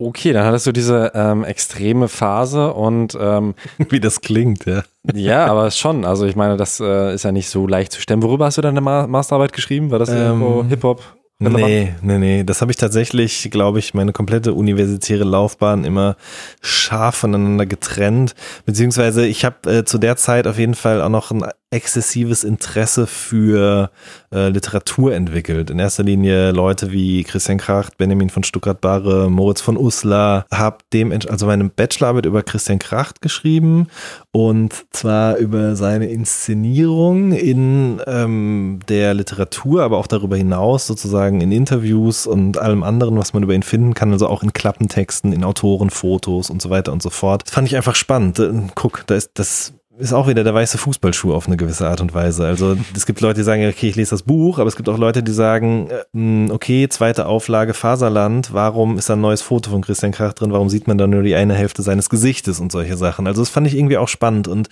[0.00, 3.54] Okay, dann hattest du diese ähm, extreme Phase und ähm,
[3.90, 4.82] wie das klingt, ja.
[5.12, 6.06] Ja, aber schon.
[6.06, 8.22] Also ich meine, das äh, ist ja nicht so leicht zu stemmen.
[8.22, 9.90] Worüber hast du deine Ma Masterarbeit geschrieben?
[9.90, 11.02] War das ähm, Hip-Hop?
[11.38, 12.44] Nee, nee, nee.
[12.44, 16.16] Das habe ich tatsächlich, glaube ich, meine komplette universitäre Laufbahn immer
[16.62, 18.34] scharf voneinander getrennt.
[18.64, 23.06] Beziehungsweise ich habe äh, zu der Zeit auf jeden Fall auch noch ein exzessives Interesse
[23.06, 23.90] für
[24.32, 25.70] äh, Literatur entwickelt.
[25.70, 30.46] In erster Linie Leute wie Christian Kracht, Benjamin von Stuttgart-Barre, Moritz von Uslar.
[30.52, 33.86] Habe dem also meine Bachelorarbeit über Christian Kracht geschrieben
[34.32, 41.52] und zwar über seine Inszenierung in ähm, der Literatur, aber auch darüber hinaus sozusagen in
[41.52, 45.44] Interviews und allem anderen, was man über ihn finden kann, also auch in Klappentexten, in
[45.44, 47.44] Autorenfotos und so weiter und so fort.
[47.46, 48.40] Das fand ich einfach spannend.
[48.40, 52.00] Äh, guck, da ist das ist auch wieder der weiße Fußballschuh auf eine gewisse Art
[52.00, 52.46] und Weise.
[52.46, 54.98] Also es gibt Leute, die sagen, okay, ich lese das Buch, aber es gibt auch
[54.98, 59.82] Leute, die sagen, äh, okay, zweite Auflage Faserland, warum ist da ein neues Foto von
[59.82, 62.96] Christian Krach drin, warum sieht man da nur die eine Hälfte seines Gesichtes und solche
[62.96, 63.26] Sachen.
[63.26, 64.68] Also das fand ich irgendwie auch spannend und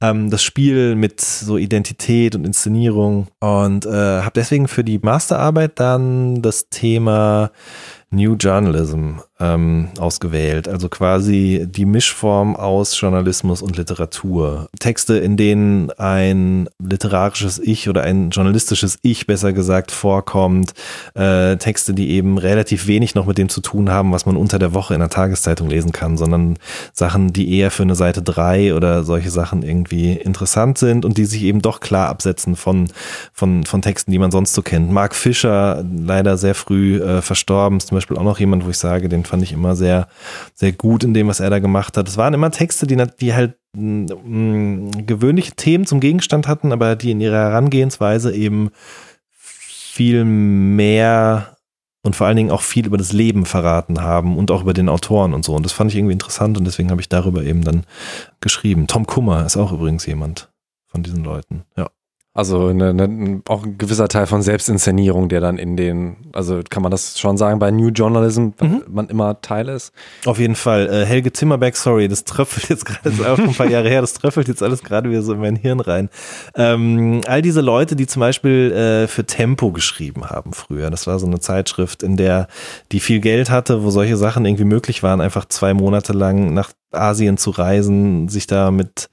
[0.00, 5.78] ähm, das Spiel mit so Identität und Inszenierung und äh, habe deswegen für die Masterarbeit
[5.78, 7.50] dann das Thema
[8.10, 14.68] New Journalism ähm, ausgewählt, also quasi die Mischform aus Journalismus und Literatur.
[14.78, 20.74] Texte, in denen ein literarisches Ich oder ein journalistisches Ich besser gesagt vorkommt,
[21.14, 24.58] äh, Texte, die eben relativ wenig noch mit dem zu tun haben, was man unter
[24.58, 26.58] der Woche in der Tageszeitung lesen kann, sondern
[26.92, 31.24] Sachen, die eher für eine Seite drei oder solche Sachen irgendwie interessant sind und die
[31.24, 32.88] sich eben doch klar absetzen von,
[33.32, 34.92] von, von Texten, die man sonst so kennt.
[34.92, 38.78] Mark Fischer, leider sehr früh äh, verstorben, ist zum Beispiel auch noch jemand, wo ich
[38.78, 40.08] sage, den fand ich immer sehr,
[40.52, 42.06] sehr gut in dem, was er da gemacht hat.
[42.06, 46.96] Es waren immer Texte, die, die halt mh, mm, gewöhnliche Themen zum Gegenstand hatten, aber
[46.96, 48.72] die in ihrer Herangehensweise eben
[49.30, 51.56] viel mehr
[52.02, 54.90] und vor allen Dingen auch viel über das Leben verraten haben und auch über den
[54.90, 55.54] Autoren und so.
[55.54, 57.84] Und das fand ich irgendwie interessant und deswegen habe ich darüber eben dann
[58.42, 58.86] geschrieben.
[58.86, 60.52] Tom Kummer ist auch übrigens jemand
[60.88, 61.88] von diesen Leuten, ja.
[62.34, 66.82] Also eine, eine, auch ein gewisser Teil von Selbstinszenierung, der dann in den, also kann
[66.82, 68.84] man das schon sagen, bei New Journalism mhm.
[68.88, 69.92] man immer Teil ist.
[70.24, 70.88] Auf jeden Fall.
[70.88, 74.00] Äh, Helge Zimmerberg, sorry, das tröpfelt jetzt gerade, das ist auch ein paar Jahre her,
[74.00, 76.08] das tröpfelt jetzt alles gerade wieder so in mein Hirn rein.
[76.54, 81.18] Ähm, all diese Leute, die zum Beispiel äh, für Tempo geschrieben haben früher, das war
[81.18, 82.48] so eine Zeitschrift, in der
[82.92, 86.72] die viel Geld hatte, wo solche Sachen irgendwie möglich waren, einfach zwei Monate lang nach
[86.92, 89.10] Asien zu reisen, sich da mit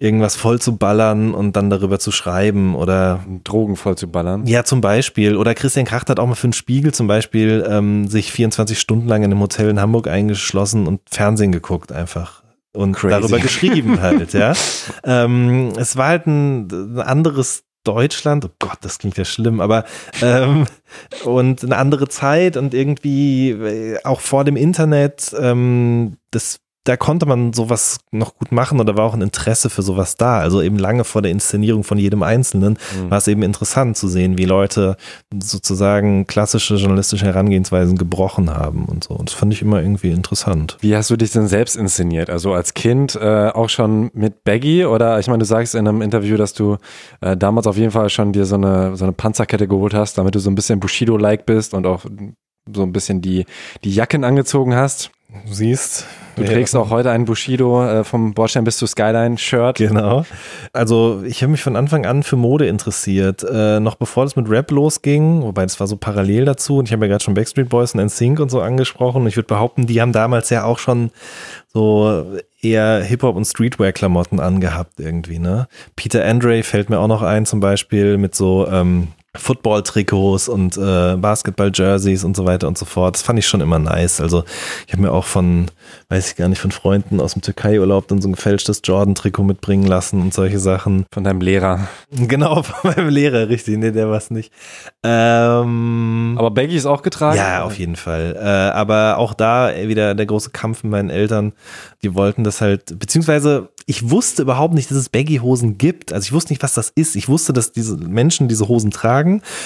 [0.00, 4.46] irgendwas voll zu ballern und dann darüber zu schreiben oder Drogen voll zu ballern.
[4.46, 5.36] Ja, zum Beispiel.
[5.36, 9.06] Oder Christian Kracht hat auch mal für den Spiegel zum Beispiel ähm, sich 24 Stunden
[9.06, 12.42] lang in einem Hotel in Hamburg eingeschlossen und Fernsehen geguckt einfach.
[12.72, 13.20] und Crazy.
[13.20, 14.54] darüber geschrieben halt, ja.
[15.04, 19.84] Ähm, es war halt ein, ein anderes Deutschland, oh Gott, das klingt ja schlimm, aber
[20.22, 20.66] ähm,
[21.24, 27.26] und eine andere Zeit und irgendwie äh, auch vor dem Internet, ähm, das da konnte
[27.26, 30.38] man sowas noch gut machen oder war auch ein Interesse für sowas da.
[30.38, 33.10] Also eben lange vor der Inszenierung von jedem Einzelnen Mhm.
[33.10, 34.96] war es eben interessant zu sehen, wie Leute
[35.42, 39.14] sozusagen klassische journalistische Herangehensweisen gebrochen haben und so.
[39.14, 40.76] Und das fand ich immer irgendwie interessant.
[40.80, 42.30] Wie hast du dich denn selbst inszeniert?
[42.30, 46.02] Also als Kind äh, auch schon mit Baggy oder ich meine, du sagst in einem
[46.02, 46.76] Interview, dass du
[47.20, 50.34] äh, damals auf jeden Fall schon dir so eine, so eine Panzerkette geholt hast, damit
[50.34, 52.04] du so ein bisschen Bushido-like bist und auch
[52.72, 53.46] so ein bisschen die,
[53.84, 55.10] die Jacken angezogen hast.
[55.46, 56.06] Du siehst.
[56.36, 59.76] Du trägst auch heute ein Bushido äh, vom Bordstein bis zu Skyline Shirt.
[59.76, 60.24] Genau.
[60.72, 63.42] Also ich habe mich von Anfang an für Mode interessiert.
[63.42, 66.78] Äh, noch bevor das mit Rap losging, wobei das war so parallel dazu.
[66.78, 69.22] Und ich habe ja gerade schon Backstreet Boys und NSYNC und so angesprochen.
[69.22, 71.10] Und ich würde behaupten, die haben damals ja auch schon
[71.68, 72.24] so
[72.60, 75.68] eher Hip-Hop und Streetwear-Klamotten angehabt irgendwie, ne?
[75.96, 81.16] Peter Andre fällt mir auch noch ein zum Beispiel mit so ähm, Football-Trikots und äh,
[81.16, 83.14] Basketball-Jerseys und so weiter und so fort.
[83.14, 84.20] Das fand ich schon immer nice.
[84.20, 84.44] Also
[84.86, 85.66] ich habe mir auch von,
[86.08, 89.86] weiß ich gar nicht, von Freunden aus dem Türkei-Urlaub dann so ein gefälschtes Jordan-Trikot mitbringen
[89.86, 91.06] lassen und solche Sachen.
[91.12, 91.88] Von deinem Lehrer.
[92.12, 93.78] Genau, von meinem Lehrer, richtig.
[93.78, 94.52] Nee, der war es nicht.
[95.04, 97.36] Ähm, Aber Baggy ist auch getragen?
[97.36, 98.36] ja, auf jeden Fall.
[98.36, 101.52] Äh, aber auch da wieder der große Kampf mit meinen Eltern.
[102.02, 106.12] Die wollten das halt, beziehungsweise ich wusste überhaupt nicht, dass es Baggy-Hosen gibt.
[106.12, 107.16] Also ich wusste nicht, was das ist.
[107.16, 109.19] Ich wusste, dass diese Menschen diese Hosen tragen.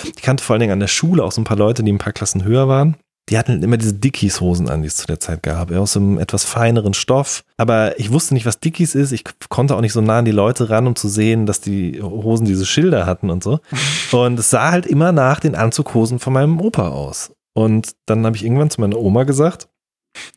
[0.05, 1.99] Ich kannte vor allen Dingen an der Schule auch so ein paar Leute, die ein
[1.99, 2.97] paar Klassen höher waren.
[3.31, 6.45] Die hatten immer diese Dickies-Hosen an, die es zu der Zeit gab, aus einem etwas
[6.45, 7.43] feineren Stoff.
[7.57, 9.13] Aber ich wusste nicht, was Dickies ist.
[9.13, 12.03] Ich konnte auch nicht so nah an die Leute ran, um zu sehen, dass die
[12.03, 13.61] Hosen diese Schilder hatten und so.
[14.13, 17.33] Und es sah halt immer nach den Anzughosen von meinem Opa aus.
[17.55, 19.69] Und dann habe ich irgendwann zu meiner Oma gesagt,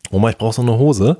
[0.09, 1.17] Oma, ich brauche so eine Hose.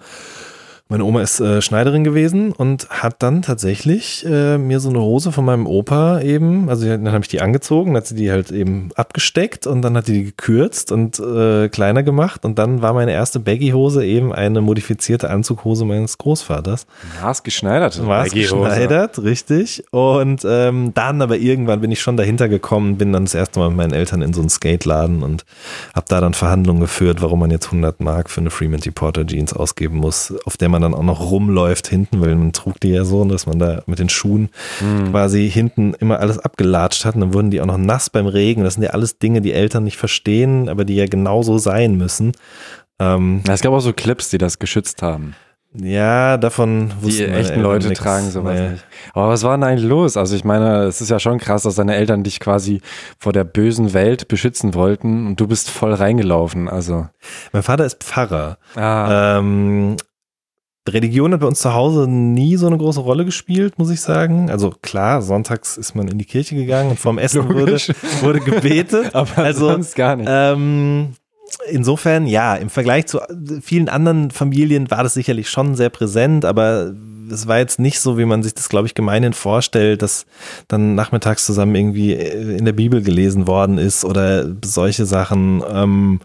[0.89, 5.31] Meine Oma ist äh, Schneiderin gewesen und hat dann tatsächlich äh, mir so eine Hose
[5.31, 8.51] von meinem Opa eben, also dann habe ich die angezogen, dann hat sie die halt
[8.51, 12.93] eben abgesteckt und dann hat die die gekürzt und äh, kleiner gemacht und dann war
[12.93, 16.87] meine erste Baggy-Hose eben eine modifizierte Anzughose meines Großvaters.
[17.21, 18.63] Maßgeschneiderte War Baggy-Hose.
[18.63, 19.83] geschneidert, richtig.
[19.91, 23.69] Und ähm, dann aber irgendwann bin ich schon dahinter gekommen, bin dann das erste Mal
[23.69, 25.45] mit meinen Eltern in so einen Skateladen und
[25.93, 29.53] habe da dann Verhandlungen geführt, warum man jetzt 100 Mark für eine Freeman Porter Jeans
[29.53, 33.03] ausgeben muss, auf der man dann auch noch rumläuft hinten, weil man trug die ja
[33.05, 34.49] so, dass man da mit den Schuhen
[35.11, 38.63] quasi hinten immer alles abgelatscht hat und dann wurden die auch noch nass beim Regen.
[38.63, 42.31] Das sind ja alles Dinge, die Eltern nicht verstehen, aber die ja genauso sein müssen.
[42.99, 45.35] Ähm, Es gab auch so Clips, die das geschützt haben.
[45.73, 47.99] ja, davon Die wussten meine echten Leute nix.
[47.99, 48.69] tragen sowas Nee.
[48.69, 48.85] nicht.
[49.13, 50.17] Aber was war denn eigentlich los?
[50.17, 52.81] Also ich meine, es ist ja schon krass, dass deine Eltern dich quasi
[53.19, 56.67] vor der bösen Welt beschützen wollten und du bist voll reingelaufen.
[56.69, 57.07] Also
[57.51, 58.57] Mein Vater ist Pfarrer.
[58.75, 59.97] ah, Ähm,
[60.93, 64.49] Religion hat bei uns zu Hause nie so eine große Rolle gespielt, muss ich sagen.
[64.49, 67.77] Also klar, sonntags ist man in die Kirche gegangen und vorm Essen wurde,
[68.21, 69.09] wurde gebetet.
[69.13, 70.29] aber also, sonst gar nicht.
[70.29, 71.13] Ähm,
[71.69, 73.19] insofern, ja, im Vergleich zu
[73.61, 76.93] vielen anderen Familien war das sicherlich schon sehr präsent, aber
[77.31, 80.25] es war jetzt nicht so, wie man sich das, glaube ich, gemeinhin vorstellt, dass
[80.67, 85.63] dann nachmittags zusammen irgendwie in der Bibel gelesen worden ist oder solche Sachen.
[85.69, 86.19] Ähm,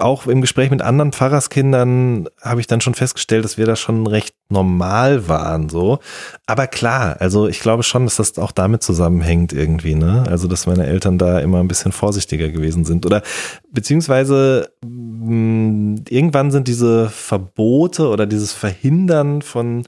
[0.00, 4.06] auch im Gespräch mit anderen Pfarrerskindern habe ich dann schon festgestellt, dass wir da schon
[4.06, 5.98] recht normal waren, so.
[6.46, 10.24] Aber klar, also ich glaube schon, dass das auch damit zusammenhängt irgendwie, ne?
[10.28, 13.04] Also, dass meine Eltern da immer ein bisschen vorsichtiger gewesen sind.
[13.04, 13.22] Oder
[13.70, 19.84] beziehungsweise mh, irgendwann sind diese Verbote oder dieses Verhindern von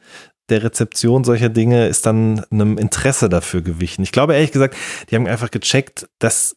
[0.51, 4.03] der Rezeption solcher Dinge ist dann einem Interesse dafür gewichen.
[4.03, 4.77] Ich glaube ehrlich gesagt,
[5.09, 6.57] die haben einfach gecheckt, dass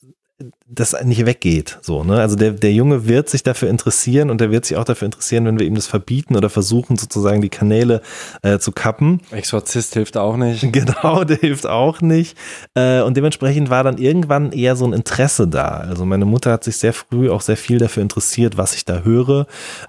[0.65, 1.77] das nicht weggeht.
[1.81, 2.21] So, ne?
[2.21, 5.45] Also der, der Junge wird sich dafür interessieren und der wird sich auch dafür interessieren,
[5.45, 8.01] wenn wir ihm das verbieten oder versuchen, sozusagen die Kanäle
[8.43, 9.19] äh, zu kappen.
[9.31, 10.71] Exorzist hilft auch nicht.
[10.73, 12.35] Genau, der hilft auch nicht.
[12.73, 15.67] Äh, und dementsprechend war dann irgendwann eher so ein Interesse da.
[15.67, 19.01] Also meine Mutter hat sich sehr früh auch sehr viel dafür interessiert, was ich da
[19.01, 19.45] höre.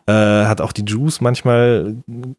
[0.07, 1.97] Äh, hat auch die Juice manchmal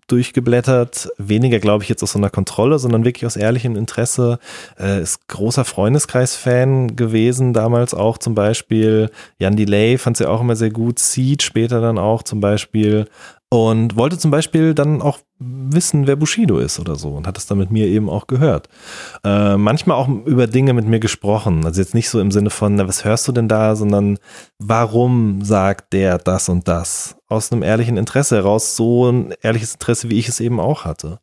[0.07, 1.09] durchgeblättert.
[1.17, 4.39] Weniger, glaube ich, jetzt aus so einer Kontrolle, sondern wirklich aus ehrlichem Interesse.
[4.79, 9.09] Äh, ist großer Freundeskreis-Fan gewesen, damals auch zum Beispiel.
[9.39, 10.99] Jan Delay fand sie auch immer sehr gut.
[10.99, 13.05] Seed später dann auch zum Beispiel.
[13.49, 17.45] Und wollte zum Beispiel dann auch wissen, wer Bushido ist oder so und hat es
[17.45, 18.67] dann mit mir eben auch gehört.
[19.23, 21.63] Äh, manchmal auch über Dinge mit mir gesprochen.
[21.63, 24.17] Also jetzt nicht so im Sinne von, na, was hörst du denn da, sondern
[24.57, 27.15] warum sagt der das und das?
[27.27, 31.19] Aus einem ehrlichen Interesse heraus, so ein ehrliches Interesse, wie ich es eben auch hatte.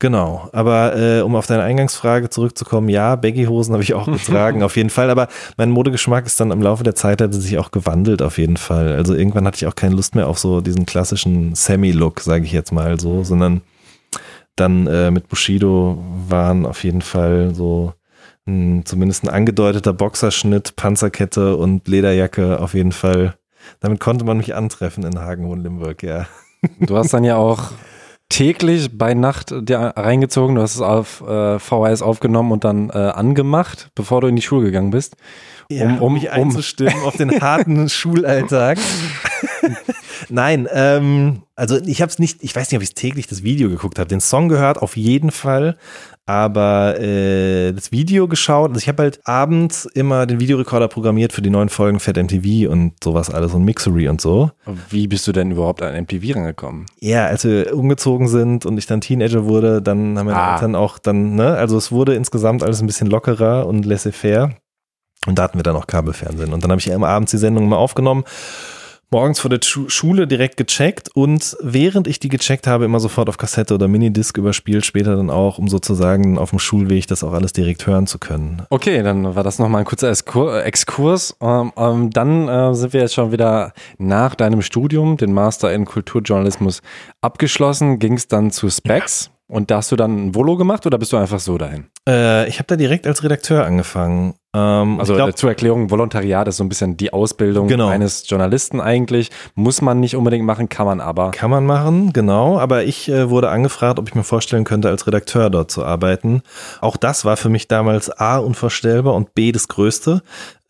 [0.00, 4.76] Genau, aber äh, um auf deine Eingangsfrage zurückzukommen, ja, Baggy-Hosen habe ich auch getragen, auf
[4.76, 5.10] jeden Fall.
[5.10, 5.28] Aber
[5.58, 8.94] mein Modegeschmack ist dann im Laufe der Zeit hat sich auch gewandelt, auf jeden Fall.
[8.94, 12.52] Also irgendwann hatte ich auch keine Lust mehr auf so diesen klassischen Semi-Look, sage ich
[12.52, 13.60] jetzt mal so, sondern
[14.56, 17.92] dann äh, mit Bushido waren auf jeden Fall so
[18.46, 23.34] ein, zumindest ein angedeuteter Boxerschnitt, Panzerkette und Lederjacke auf jeden Fall.
[23.80, 26.26] Damit konnte man mich antreffen in Hagen-Hohen-Limburg, ja.
[26.80, 27.72] Du hast dann ja auch
[28.30, 32.94] täglich bei Nacht dir reingezogen, du hast es auf äh, VHS aufgenommen und dann äh,
[32.94, 35.16] angemacht, bevor du in die Schule gegangen bist.
[35.68, 37.04] Um, ja, um, um mich einzustimmen um.
[37.04, 38.78] auf den harten Schulalltag.
[40.28, 43.68] Nein, ähm, also ich habe es nicht, ich weiß nicht, ob ich täglich das Video
[43.68, 44.08] geguckt habe.
[44.08, 45.76] Den Song gehört auf jeden Fall,
[46.30, 48.70] aber äh, das Video geschaut.
[48.70, 52.70] Also ich habe halt abends immer den Videorekorder programmiert für die neuen Folgen Fat MTV
[52.70, 54.52] und sowas alles und Mixery und so.
[54.90, 56.86] Wie bist du denn überhaupt an MTV rangekommen?
[57.00, 60.54] Ja, als wir umgezogen sind und ich dann Teenager wurde, dann haben wir ah.
[60.54, 64.50] Eltern auch dann, ne, also es wurde insgesamt alles ein bisschen lockerer und laissez-faire.
[65.26, 66.52] Und da hatten wir dann auch Kabelfernsehen.
[66.52, 68.22] Und dann habe ich immer abends die Sendung mal aufgenommen
[69.10, 73.38] morgens vor der Schule direkt gecheckt und während ich die gecheckt habe, immer sofort auf
[73.38, 77.52] Kassette oder Minidisc überspielt, später dann auch, um sozusagen auf dem Schulweg das auch alles
[77.52, 78.62] direkt hören zu können.
[78.70, 80.10] Okay, dann war das nochmal ein kurzer
[80.64, 81.36] Exkurs.
[81.40, 85.84] Ähm, ähm, dann äh, sind wir jetzt schon wieder nach deinem Studium, den Master in
[85.84, 86.82] Kulturjournalismus,
[87.20, 87.98] abgeschlossen.
[87.98, 89.26] Ging es dann zu Specs?
[89.26, 89.56] Ja.
[89.56, 91.89] Und da hast du dann ein Volo gemacht oder bist du einfach so dahin?
[92.08, 94.34] Äh, ich habe da direkt als Redakteur angefangen.
[94.52, 97.88] Ähm, also glaub, zur Erklärung, Volontariat ist so ein bisschen die Ausbildung genau.
[97.88, 99.30] eines Journalisten eigentlich.
[99.54, 101.30] Muss man nicht unbedingt machen, kann man aber.
[101.30, 102.58] Kann man machen, genau.
[102.58, 106.42] Aber ich äh, wurde angefragt, ob ich mir vorstellen könnte, als Redakteur dort zu arbeiten.
[106.80, 110.22] Auch das war für mich damals A unvorstellbar und B das Größte.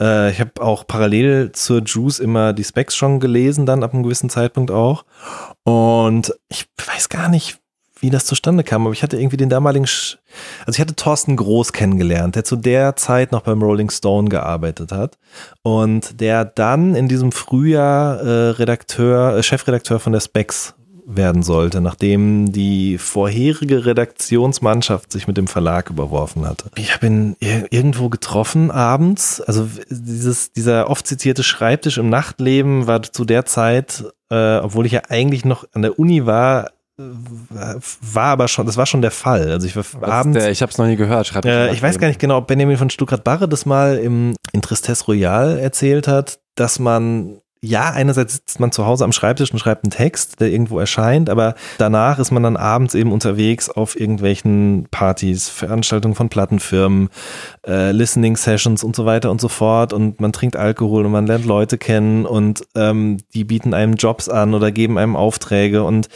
[0.03, 4.03] Äh, ich habe auch parallel zur Juice immer die Specs schon gelesen, dann ab einem
[4.03, 5.05] gewissen Zeitpunkt auch.
[5.63, 7.60] Und ich weiß gar nicht,
[8.01, 10.19] wie das zustande kam, aber ich hatte irgendwie den damaligen, Sch
[10.67, 14.93] also ich hatte Thorsten Groß kennengelernt, der zu der Zeit noch beim Rolling Stone gearbeitet
[14.93, 15.19] hat
[15.63, 20.75] und der dann in diesem Frühjahr äh, Redakteur, äh, Chefredakteur von der Specs
[21.17, 26.71] werden sollte, nachdem die vorherige Redaktionsmannschaft sich mit dem Verlag überworfen hatte.
[26.77, 29.41] Ich habe ihn irgendwo getroffen abends.
[29.41, 34.93] Also dieses, dieser oft zitierte Schreibtisch im Nachtleben war zu der Zeit, äh, obwohl ich
[34.93, 36.71] ja eigentlich noch an der Uni war,
[38.13, 39.51] war aber schon, das war schon der Fall.
[39.51, 40.39] Also ich war Was abends.
[40.39, 41.27] Der, ich habe es noch nie gehört.
[41.27, 44.63] Schreib äh, ich weiß gar nicht genau, ob Benjamin von Stuttgart-Barre das mal im in
[44.63, 49.59] Tristesse Royal erzählt hat, dass man ja, einerseits sitzt man zu Hause am Schreibtisch und
[49.59, 54.01] schreibt einen Text, der irgendwo erscheint, aber danach ist man dann abends eben unterwegs auf
[54.01, 57.11] irgendwelchen Partys, Veranstaltungen von Plattenfirmen,
[57.67, 61.27] äh, Listening Sessions und so weiter und so fort und man trinkt Alkohol und man
[61.27, 66.09] lernt Leute kennen und ähm, die bieten einem Jobs an oder geben einem Aufträge und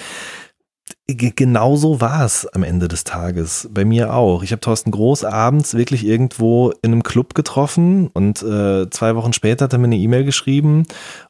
[1.07, 3.69] genauso war es am Ende des Tages.
[3.73, 4.43] Bei mir auch.
[4.43, 9.33] Ich habe Thorsten Groß abends wirklich irgendwo in einem Club getroffen und äh, zwei Wochen
[9.33, 10.85] später hat er mir eine E-Mail geschrieben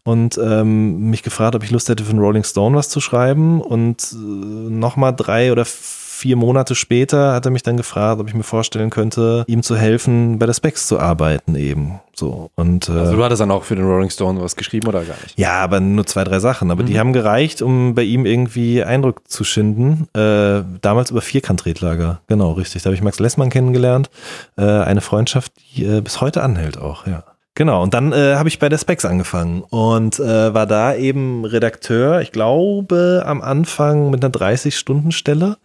[0.05, 3.61] und ähm, mich gefragt, ob ich Lust hätte für einen Rolling Stone was zu schreiben
[3.61, 6.04] und äh, nochmal drei oder vier
[6.35, 10.39] Monate später hat er mich dann gefragt, ob ich mir vorstellen könnte, ihm zu helfen,
[10.39, 12.01] bei der Specs zu arbeiten eben.
[12.15, 15.03] So und äh, also du hattest dann auch für den Rolling Stone was geschrieben oder
[15.05, 15.39] gar nicht?
[15.39, 16.71] Ja, aber nur zwei drei Sachen.
[16.71, 16.87] Aber mhm.
[16.87, 20.09] die haben gereicht, um bei ihm irgendwie Eindruck zu schinden.
[20.15, 22.21] Äh, damals über Vierkantredlager.
[22.29, 22.83] Genau, richtig.
[22.83, 24.11] Da habe ich Max Lessmann kennengelernt.
[24.57, 27.07] Äh, eine Freundschaft, die äh, bis heute anhält auch.
[27.07, 27.25] Ja.
[27.57, 31.45] Genau, und dann äh, habe ich bei der Specs angefangen und äh, war da eben
[31.45, 35.57] Redakteur, ich glaube am Anfang mit einer 30-Stunden-Stelle,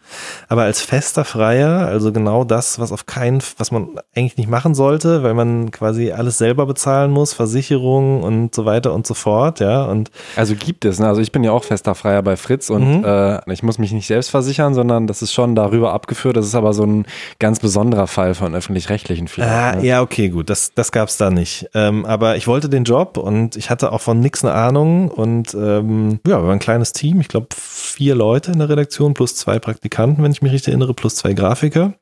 [0.49, 4.75] aber als fester Freier, also genau das, was auf keinen, was man eigentlich nicht machen
[4.75, 9.59] sollte, weil man quasi alles selber bezahlen muss, Versicherung und so weiter und so fort,
[9.59, 9.85] ja.
[9.85, 11.07] Und also gibt es, ne?
[11.07, 13.03] also ich bin ja auch fester Freier bei Fritz und mhm.
[13.03, 16.55] äh, ich muss mich nicht selbst versichern, sondern das ist schon darüber abgeführt, das ist
[16.55, 17.07] aber so ein
[17.39, 19.51] ganz besonderer Fall von öffentlich-rechtlichen Firmen.
[19.51, 19.85] Ah, ne?
[19.87, 23.17] Ja, okay, gut, das, das gab es da nicht ähm, aber ich wollte den Job
[23.17, 25.09] und ich hatte auch von nichts eine Ahnung.
[25.09, 27.21] Und ähm, ja, wir waren ein kleines Team.
[27.21, 30.93] Ich glaube, vier Leute in der Redaktion plus zwei Praktikanten, wenn ich mich richtig erinnere,
[30.93, 31.93] plus zwei Grafiker.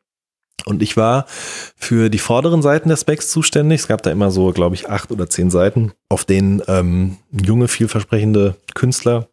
[0.65, 1.27] Und ich war
[1.75, 3.81] für die vorderen Seiten der Specs zuständig.
[3.81, 7.67] Es gab da immer so, glaube ich, acht oder zehn Seiten, auf denen ähm, junge,
[7.67, 9.27] vielversprechende Künstler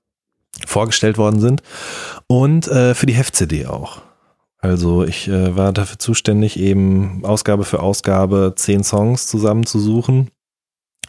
[0.67, 1.63] vorgestellt worden sind.
[2.27, 4.03] Und äh, für die Heft-CD auch.
[4.65, 10.31] Also ich äh, war dafür zuständig, eben Ausgabe für Ausgabe zehn Songs zusammenzusuchen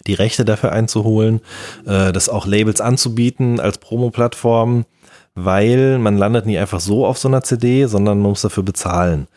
[0.07, 1.41] die Rechte dafür einzuholen,
[1.85, 4.85] äh, das auch Labels anzubieten als Promo-Plattform,
[5.33, 9.27] weil man landet nie einfach so auf so einer CD, sondern man muss dafür bezahlen.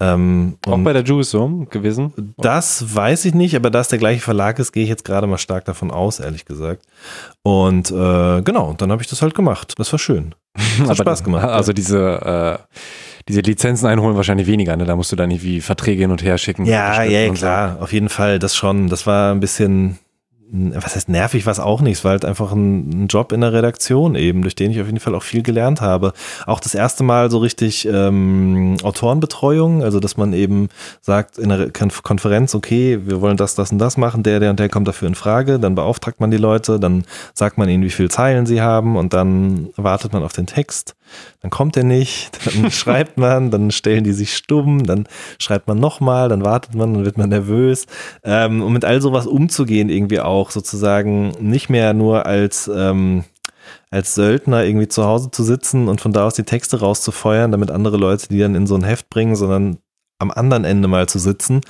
[0.00, 2.34] Ähm, auch bei der Juice so gewesen?
[2.36, 5.26] Das weiß ich nicht, aber da es der gleiche Verlag ist, gehe ich jetzt gerade
[5.26, 6.84] mal stark davon aus, ehrlich gesagt.
[7.42, 9.74] Und äh, genau, dann habe ich das halt gemacht.
[9.78, 10.36] Das war schön.
[10.78, 11.44] Das hat Spaß gemacht.
[11.46, 11.98] Also diese
[12.68, 12.76] äh,
[13.28, 14.84] diese Lizenzen einholen wahrscheinlich weniger, ne?
[14.84, 16.64] Da musst du dann irgendwie Verträge hin und her schicken.
[16.64, 17.84] Ja, ja, klar, so.
[17.84, 18.88] auf jeden Fall, das schon.
[18.88, 19.98] Das war ein bisschen,
[20.50, 21.98] was heißt nervig, was auch nicht.
[21.98, 24.86] Es war halt einfach ein, ein, Job in der Redaktion eben, durch den ich auf
[24.86, 26.12] jeden Fall auch viel gelernt habe.
[26.46, 30.68] Auch das erste Mal so richtig ähm, Autorenbetreuung, also dass man eben
[31.00, 34.58] sagt in der Konferenz, okay, wir wollen das, das und das machen, der, der und
[34.58, 37.90] der kommt dafür in Frage, dann beauftragt man die Leute, dann sagt man ihnen, wie
[37.90, 40.96] viele Zeilen sie haben und dann wartet man auf den Text
[41.40, 42.30] dann kommt er nicht,
[42.62, 45.06] dann schreibt man, dann stellen die sich stumm, dann
[45.38, 47.86] schreibt man nochmal, dann wartet man, dann wird man nervös.
[48.24, 53.24] Ähm, um mit all sowas umzugehen, irgendwie auch sozusagen nicht mehr nur als, ähm,
[53.90, 57.70] als Söldner irgendwie zu Hause zu sitzen und von da aus die Texte rauszufeuern, damit
[57.70, 59.78] andere Leute die dann in so ein Heft bringen, sondern
[60.18, 61.60] am anderen Ende mal zu sitzen.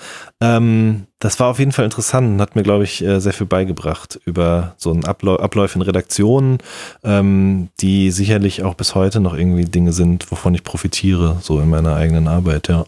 [0.40, 3.46] Ähm, das war auf jeden Fall interessant und hat mir, glaube ich, äh, sehr viel
[3.46, 6.58] beigebracht über so einen Abläu Abläufe in Redaktionen,
[7.04, 11.68] ähm, die sicherlich auch bis heute noch irgendwie Dinge sind, wovon ich profitiere, so in
[11.68, 12.86] meiner eigenen Arbeit, ja.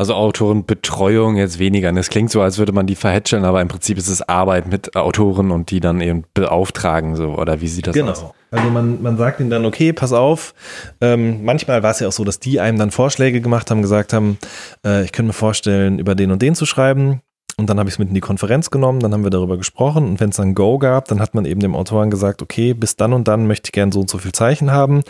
[0.00, 1.92] Also Autorenbetreuung jetzt weniger.
[1.96, 4.94] Es klingt so, als würde man die verhätscheln, aber im Prinzip ist es Arbeit mit
[4.94, 8.12] Autoren und die dann eben beauftragen, so, oder wie sieht das genau.
[8.12, 8.20] aus?
[8.20, 8.34] Genau.
[8.52, 10.54] Also man, man sagt ihnen dann, okay, pass auf.
[11.00, 14.12] Ähm, manchmal war es ja auch so, dass die einem dann Vorschläge gemacht haben, gesagt
[14.12, 14.38] haben,
[14.86, 17.20] äh, ich könnte mir vorstellen, über den und den zu schreiben.
[17.56, 20.06] Und dann habe ich es mit in die Konferenz genommen, dann haben wir darüber gesprochen
[20.06, 22.94] und wenn es dann Go gab, dann hat man eben dem Autoren gesagt, okay, bis
[22.94, 25.02] dann und dann möchte ich gern so und so viel Zeichen haben.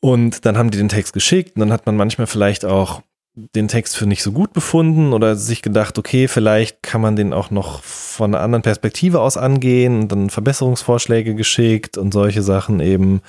[0.00, 3.00] Und dann haben die den Text geschickt und dann hat man manchmal vielleicht auch
[3.38, 7.34] den Text für nicht so gut befunden oder sich gedacht, okay, vielleicht kann man den
[7.34, 12.80] auch noch von einer anderen Perspektive aus angehen und dann Verbesserungsvorschläge geschickt und solche Sachen
[12.80, 13.20] eben.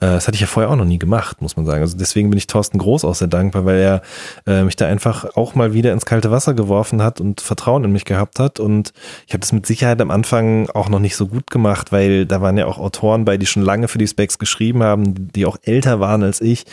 [0.00, 1.80] Äh, das hatte ich ja vorher auch noch nie gemacht, muss man sagen.
[1.80, 4.02] Also deswegen bin ich Thorsten Groß auch sehr dankbar, weil er
[4.48, 7.92] äh, mich da einfach auch mal wieder ins kalte Wasser geworfen hat und Vertrauen in
[7.92, 8.58] mich gehabt hat.
[8.58, 8.92] Und
[9.28, 12.40] ich habe das mit Sicherheit am Anfang auch noch nicht so gut gemacht, weil da
[12.40, 15.58] waren ja auch Autoren bei, die schon lange für die Specs geschrieben haben, die auch
[15.62, 16.64] älter waren als ich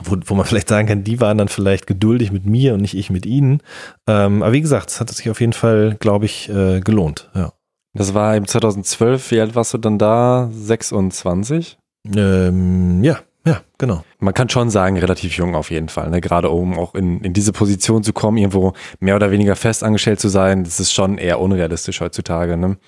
[0.00, 2.96] wo, wo man vielleicht sagen kann, die waren dann vielleicht geduldig mit mir und nicht
[2.96, 3.62] ich mit ihnen.
[4.08, 7.30] Ähm, aber wie gesagt, es hat sich auf jeden Fall, glaube ich, äh, gelohnt.
[7.34, 7.52] Ja.
[7.94, 9.30] Das war im 2012.
[9.30, 10.48] Wie alt warst du dann da?
[10.50, 11.76] 26?
[12.16, 14.02] Ähm, ja, ja, genau.
[14.18, 16.08] Man kann schon sagen, relativ jung auf jeden Fall.
[16.10, 16.20] Ne?
[16.20, 20.20] Gerade um auch in, in diese Position zu kommen, irgendwo mehr oder weniger fest angestellt
[20.20, 22.56] zu sein, das ist schon eher unrealistisch heutzutage.
[22.56, 22.78] Ne?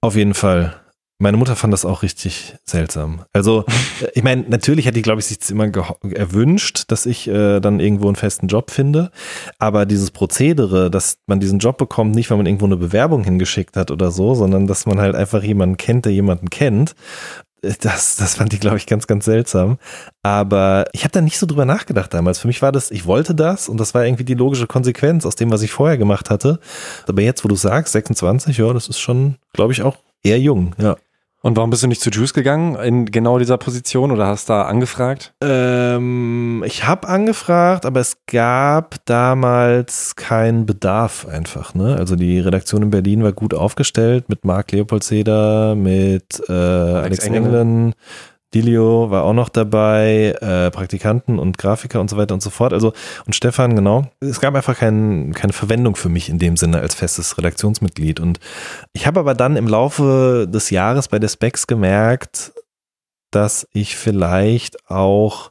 [0.00, 0.76] Auf jeden Fall.
[1.20, 3.24] Meine Mutter fand das auch richtig seltsam.
[3.32, 3.64] Also,
[4.14, 5.66] ich meine, natürlich hätte ich, glaube ich, sich immer
[6.14, 9.10] erwünscht, dass ich äh, dann irgendwo einen festen Job finde.
[9.58, 13.76] Aber dieses Prozedere, dass man diesen Job bekommt, nicht weil man irgendwo eine Bewerbung hingeschickt
[13.76, 16.94] hat oder so, sondern dass man halt einfach jemanden kennt, der jemanden kennt.
[17.62, 19.78] Äh, das, das fand ich, glaube ich, ganz, ganz seltsam.
[20.22, 22.38] Aber ich habe da nicht so drüber nachgedacht damals.
[22.38, 25.34] Für mich war das, ich wollte das und das war irgendwie die logische Konsequenz aus
[25.34, 26.60] dem, was ich vorher gemacht hatte.
[27.08, 30.76] Aber jetzt, wo du sagst, 26, ja, das ist schon, glaube ich, auch eher jung,
[30.78, 30.96] ja.
[31.40, 34.62] Und warum bist du nicht zu Juice gegangen in genau dieser Position oder hast da
[34.62, 35.34] angefragt?
[35.40, 41.74] Ähm, ich habe angefragt, aber es gab damals keinen Bedarf einfach.
[41.74, 41.94] Ne?
[41.96, 47.26] Also die Redaktion in Berlin war gut aufgestellt mit Marc Leopold-Seder, mit äh, Alex, Alex
[47.26, 47.94] Englen,
[48.54, 52.72] Dilio war auch noch dabei, äh, Praktikanten und Grafiker und so weiter und so fort.
[52.72, 52.92] Also,
[53.26, 54.10] und Stefan, genau.
[54.20, 58.20] Es gab einfach kein, keine Verwendung für mich in dem Sinne als festes Redaktionsmitglied.
[58.20, 58.40] Und
[58.92, 62.52] ich habe aber dann im Laufe des Jahres bei der Specs gemerkt,
[63.30, 65.50] dass ich vielleicht auch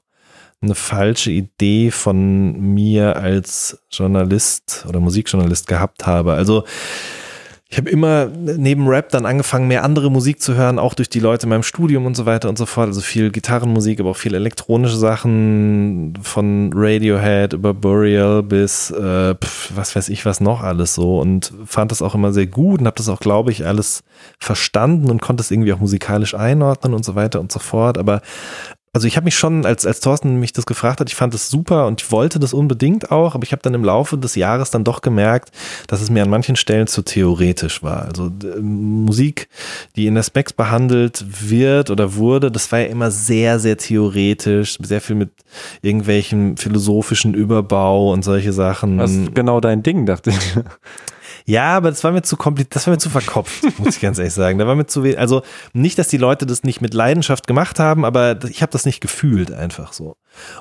[0.62, 6.34] eine falsche Idee von mir als Journalist oder Musikjournalist gehabt habe.
[6.34, 6.64] Also,
[7.70, 11.20] ich habe immer neben Rap dann angefangen, mehr andere Musik zu hören, auch durch die
[11.20, 12.88] Leute in meinem Studium und so weiter und so fort.
[12.88, 19.72] Also viel Gitarrenmusik, aber auch viel elektronische Sachen von Radiohead über Burial bis äh, pf,
[19.76, 22.88] was weiß ich was noch alles so und fand das auch immer sehr gut und
[22.88, 24.02] habe das auch, glaube ich, alles
[24.40, 27.98] verstanden und konnte es irgendwie auch musikalisch einordnen und so weiter und so fort.
[27.98, 28.22] Aber
[28.94, 31.50] also ich habe mich schon, als, als Thorsten mich das gefragt hat, ich fand das
[31.50, 34.72] super und ich wollte das unbedingt auch, aber ich habe dann im Laufe des Jahres
[34.72, 35.52] dann doch gemerkt,
[35.88, 38.06] dass es mir an manchen Stellen zu theoretisch war.
[38.06, 39.50] Also äh, Musik,
[39.96, 44.78] die in der Specs behandelt wird oder wurde, das war ja immer sehr, sehr theoretisch,
[44.82, 45.30] sehr viel mit
[45.82, 48.98] irgendwelchen philosophischen Überbau und solche Sachen.
[48.98, 50.38] Das genau dein Ding, dachte ich.
[51.50, 54.18] Ja, aber das war mir zu kompliziert, das war mir zu verkopft, muss ich ganz
[54.18, 54.60] ehrlich sagen.
[54.60, 57.80] Da war mir zu wenig, also nicht, dass die Leute das nicht mit Leidenschaft gemacht
[57.80, 60.18] haben, aber ich habe das nicht gefühlt einfach so.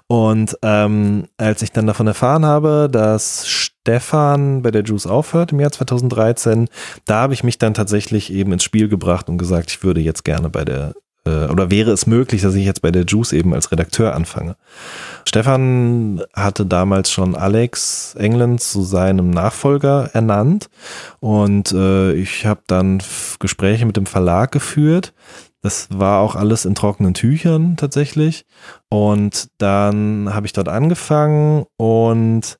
[0.06, 5.58] Und ähm, als ich dann davon erfahren habe, dass Stefan bei der Juice aufhört im
[5.58, 6.68] Jahr 2013,
[7.04, 10.24] da habe ich mich dann tatsächlich eben ins Spiel gebracht und gesagt, ich würde jetzt
[10.24, 10.94] gerne bei der
[11.26, 14.56] äh, oder wäre es möglich, dass ich jetzt bei der Juice eben als Redakteur anfange.
[15.28, 20.70] Stefan hatte damals schon Alex England zu seinem Nachfolger ernannt
[21.18, 23.02] und äh, ich habe dann
[23.40, 25.12] Gespräche mit dem Verlag geführt.
[25.62, 28.46] Das war auch alles in trockenen Tüchern tatsächlich.
[28.88, 32.58] Und dann habe ich dort angefangen und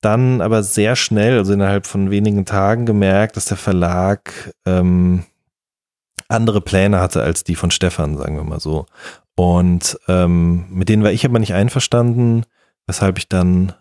[0.00, 5.24] dann aber sehr schnell, also innerhalb von wenigen Tagen gemerkt, dass der Verlag ähm,
[6.28, 8.86] andere Pläne hatte als die von Stefan, sagen wir mal so.
[9.36, 12.44] Und ähm, mit denen war ich aber nicht einverstanden,
[12.86, 13.72] weshalb ich dann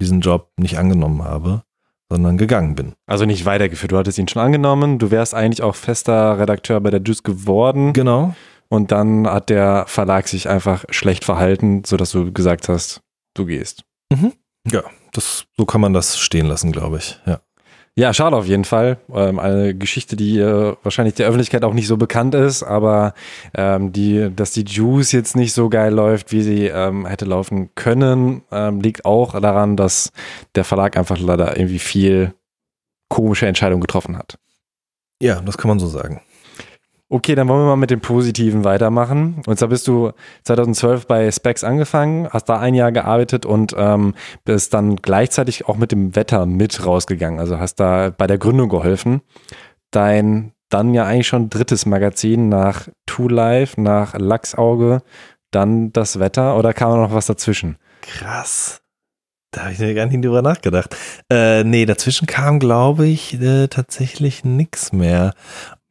[0.00, 1.62] diesen Job nicht angenommen habe,
[2.08, 2.94] sondern gegangen bin.
[3.06, 3.92] Also nicht weitergeführt.
[3.92, 4.98] Du hattest ihn schon angenommen.
[4.98, 7.92] Du wärst eigentlich auch fester Redakteur bei der Juice geworden.
[7.92, 8.34] Genau.
[8.68, 13.02] Und dann hat der Verlag sich einfach schlecht verhalten, sodass du gesagt hast,
[13.34, 13.84] du gehst.
[14.10, 14.32] Mhm.
[14.70, 14.82] Ja,
[15.12, 17.20] das, so kann man das stehen lassen, glaube ich.
[17.26, 17.40] Ja.
[17.96, 18.98] Ja, schade auf jeden Fall.
[19.12, 23.14] Ähm, eine Geschichte, die äh, wahrscheinlich der Öffentlichkeit auch nicht so bekannt ist, aber
[23.54, 27.70] ähm, die, dass die Juice jetzt nicht so geil läuft, wie sie ähm, hätte laufen
[27.76, 30.10] können, ähm, liegt auch daran, dass
[30.56, 32.34] der Verlag einfach leider irgendwie viel
[33.08, 34.38] komische Entscheidungen getroffen hat.
[35.22, 36.20] Ja, das kann man so sagen.
[37.10, 39.42] Okay, dann wollen wir mal mit dem Positiven weitermachen.
[39.46, 40.12] Und zwar bist du
[40.44, 45.76] 2012 bei Specs angefangen, hast da ein Jahr gearbeitet und ähm, bist dann gleichzeitig auch
[45.76, 47.38] mit dem Wetter mit rausgegangen.
[47.38, 49.20] Also hast da bei der Gründung geholfen.
[49.90, 55.02] Dein dann ja eigentlich schon drittes Magazin nach Two Life, nach Lachsauge,
[55.52, 57.76] dann das Wetter oder kam noch was dazwischen?
[58.02, 58.80] Krass.
[59.52, 60.96] Da habe ich mir gar nicht drüber nachgedacht.
[61.30, 65.32] Äh, nee, dazwischen kam, glaube ich, äh, tatsächlich nichts mehr.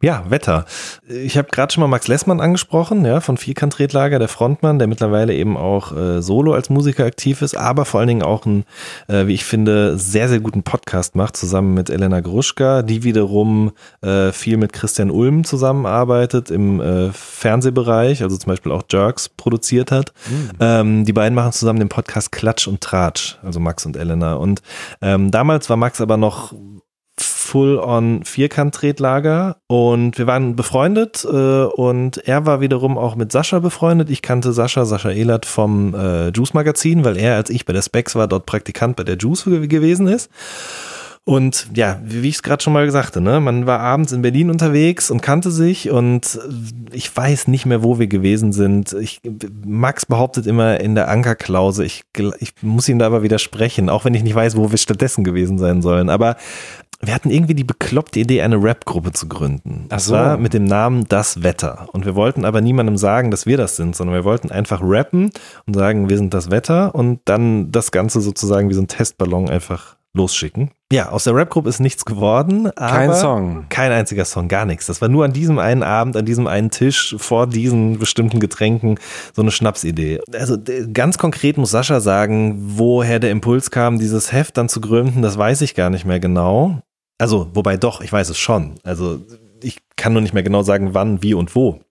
[0.03, 0.65] Ja, Wetter.
[1.07, 5.33] Ich habe gerade schon mal Max Lessmann angesprochen, ja, von Vierkant-Tretlager, der Frontmann, der mittlerweile
[5.33, 8.65] eben auch äh, solo als Musiker aktiv ist, aber vor allen Dingen auch einen,
[9.07, 13.71] äh, wie ich finde, sehr, sehr guten Podcast macht, zusammen mit Elena Gruschka, die wiederum
[14.01, 19.93] äh, viel mit Christian Ulm zusammenarbeitet im äh, Fernsehbereich, also zum Beispiel auch Jerks produziert
[19.93, 20.11] hat.
[20.29, 20.49] Mhm.
[20.59, 24.33] Ähm, die beiden machen zusammen den Podcast Klatsch und Tratsch, also Max und Elena.
[24.33, 24.63] Und
[25.01, 26.53] ähm, damals war Max aber noch
[27.19, 34.09] Full-on Vierkant-Tretlager und wir waren befreundet äh, und er war wiederum auch mit Sascha befreundet.
[34.09, 37.83] Ich kannte Sascha, Sascha Ehlert vom äh, Juice Magazin, weil er, als ich bei der
[37.83, 40.31] Specs war, dort Praktikant bei der Juice gewesen ist.
[41.25, 44.49] Und ja, wie ich es gerade schon mal sagte, ne, man war abends in Berlin
[44.49, 46.37] unterwegs und kannte sich und
[46.91, 48.91] ich weiß nicht mehr, wo wir gewesen sind.
[48.91, 49.21] Ich,
[49.65, 52.01] Max behauptet immer in der Ankerklause, ich,
[52.39, 55.57] ich muss ihm da aber widersprechen, auch wenn ich nicht weiß, wo wir stattdessen gewesen
[55.57, 56.09] sein sollen.
[56.09, 56.35] Aber
[57.05, 59.85] wir hatten irgendwie die bekloppte Idee, eine Rap-Gruppe zu gründen.
[59.89, 60.13] Das so.
[60.13, 61.87] war mit dem Namen Das Wetter.
[61.91, 65.31] Und wir wollten aber niemandem sagen, dass wir das sind, sondern wir wollten einfach rappen
[65.65, 69.49] und sagen, wir sind das Wetter und dann das Ganze sozusagen wie so ein Testballon
[69.49, 70.71] einfach losschicken.
[70.91, 72.69] Ja, aus der Rap-Gruppe ist nichts geworden.
[72.75, 73.65] kein Song.
[73.69, 74.85] Kein einziger Song, gar nichts.
[74.85, 78.99] Das war nur an diesem einen Abend, an diesem einen Tisch vor diesen bestimmten Getränken
[79.35, 80.19] so eine Schnapsidee.
[80.31, 80.57] Also
[80.93, 85.35] ganz konkret muss Sascha sagen, woher der Impuls kam, dieses Heft dann zu gründen, das
[85.37, 86.83] weiß ich gar nicht mehr genau.
[87.17, 88.75] Also, wobei doch, ich weiß es schon.
[88.83, 89.21] Also,
[89.61, 91.82] ich kann nur nicht mehr genau sagen, wann, wie und wo.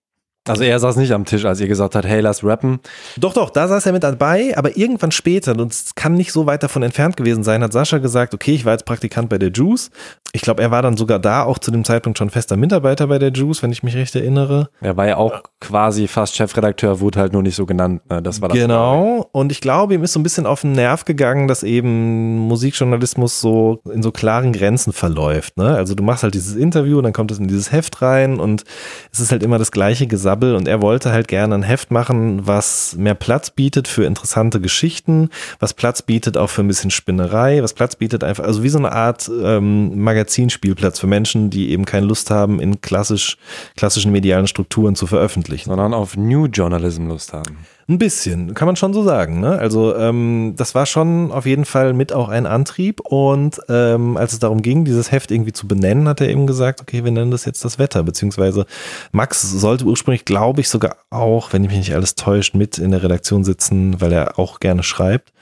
[0.49, 2.80] Also er saß nicht am Tisch, als ihr gesagt habt, hey, lass rappen.
[3.16, 6.47] Doch, doch, da saß er mit dabei, aber irgendwann später, und es kann nicht so
[6.47, 9.51] weit davon entfernt gewesen sein, hat Sascha gesagt, okay, ich war jetzt Praktikant bei der
[9.51, 9.90] Juice.
[10.32, 13.20] Ich glaube, er war dann sogar da auch zu dem Zeitpunkt schon fester Mitarbeiter bei
[13.20, 14.68] der Juice, wenn ich mich recht erinnere.
[14.80, 18.03] Er war ja auch quasi fast Chefredakteur, wurde halt nur nicht so genannt.
[18.11, 18.20] Ne?
[18.20, 21.05] Das war das genau, und ich glaube, ihm ist so ein bisschen auf den Nerv
[21.05, 25.57] gegangen, dass eben Musikjournalismus so in so klaren Grenzen verläuft.
[25.57, 25.76] Ne?
[25.76, 28.64] Also du machst halt dieses Interview, und dann kommt es in dieses Heft rein und
[29.12, 31.91] es ist halt immer das gleiche Gesamt Sabbel und er wollte halt gerne ein Heft
[31.91, 35.28] machen, was mehr Platz bietet für interessante Geschichten,
[35.61, 38.78] was Platz bietet auch für ein bisschen Spinnerei, was Platz bietet einfach, also wie so
[38.78, 43.37] eine Art ähm, Magazinspielplatz für Menschen, die eben keine Lust haben, in klassisch,
[43.76, 45.68] klassischen medialen Strukturen zu veröffentlichen.
[45.68, 47.59] Sondern auf New Journalism Lust haben.
[47.93, 49.40] Ein bisschen, kann man schon so sagen.
[49.40, 49.59] Ne?
[49.59, 53.01] Also ähm, das war schon auf jeden Fall mit auch ein Antrieb.
[53.01, 56.80] Und ähm, als es darum ging, dieses Heft irgendwie zu benennen, hat er eben gesagt,
[56.80, 58.03] okay, wir nennen das jetzt das Wetter.
[58.03, 58.64] Beziehungsweise
[59.11, 62.93] Max sollte ursprünglich, glaube ich, sogar auch, wenn ich mich nicht alles täuscht, mit in
[62.93, 65.34] der Redaktion sitzen, weil er auch gerne schreibt.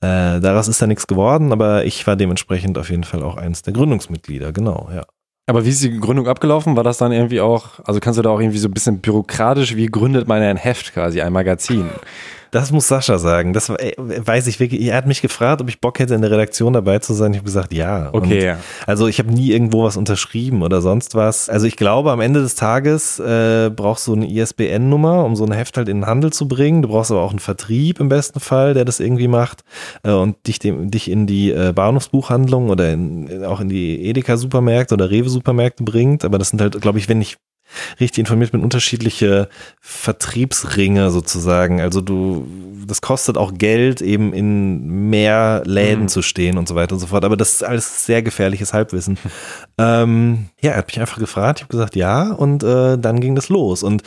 [0.00, 3.62] Äh, daraus ist da nichts geworden, aber ich war dementsprechend auf jeden Fall auch eines
[3.62, 5.02] der Gründungsmitglieder, genau, ja.
[5.48, 6.76] Aber wie ist die Gründung abgelaufen?
[6.76, 9.76] War das dann irgendwie auch, also kannst du da auch irgendwie so ein bisschen bürokratisch,
[9.76, 11.88] wie gründet man ein Heft quasi, ein Magazin?
[12.56, 13.52] Das muss Sascha sagen.
[13.52, 14.80] Das weiß ich wirklich.
[14.80, 17.32] Er hat mich gefragt, ob ich Bock hätte, in der Redaktion dabei zu sein.
[17.32, 18.08] Ich habe gesagt, ja.
[18.14, 18.52] Okay.
[18.52, 21.50] Und also ich habe nie irgendwo was unterschrieben oder sonst was.
[21.50, 25.52] Also ich glaube, am Ende des Tages äh, brauchst du eine ISBN-Nummer, um so ein
[25.52, 26.80] Heft halt in den Handel zu bringen.
[26.80, 29.62] Du brauchst aber auch einen Vertrieb im besten Fall, der das irgendwie macht
[30.02, 34.94] äh, und dich, dem, dich in die äh, Bahnhofsbuchhandlung oder in, auch in die Edeka-Supermärkte
[34.94, 36.24] oder Rewe-Supermärkte bringt.
[36.24, 37.36] Aber das sind halt, glaube ich, wenn ich
[38.00, 39.48] richtig informiert bin, unterschiedliche
[39.80, 41.80] Vertriebsringe sozusagen.
[41.80, 42.46] Also du,
[42.86, 46.08] das kostet auch Geld, eben in mehr Läden mhm.
[46.08, 47.24] zu stehen und so weiter und so fort.
[47.24, 49.18] Aber das ist alles sehr gefährliches Halbwissen.
[49.78, 53.34] Ähm, ja, er hat mich einfach gefragt, ich habe gesagt ja und äh, dann ging
[53.34, 53.82] das los.
[53.82, 54.02] Und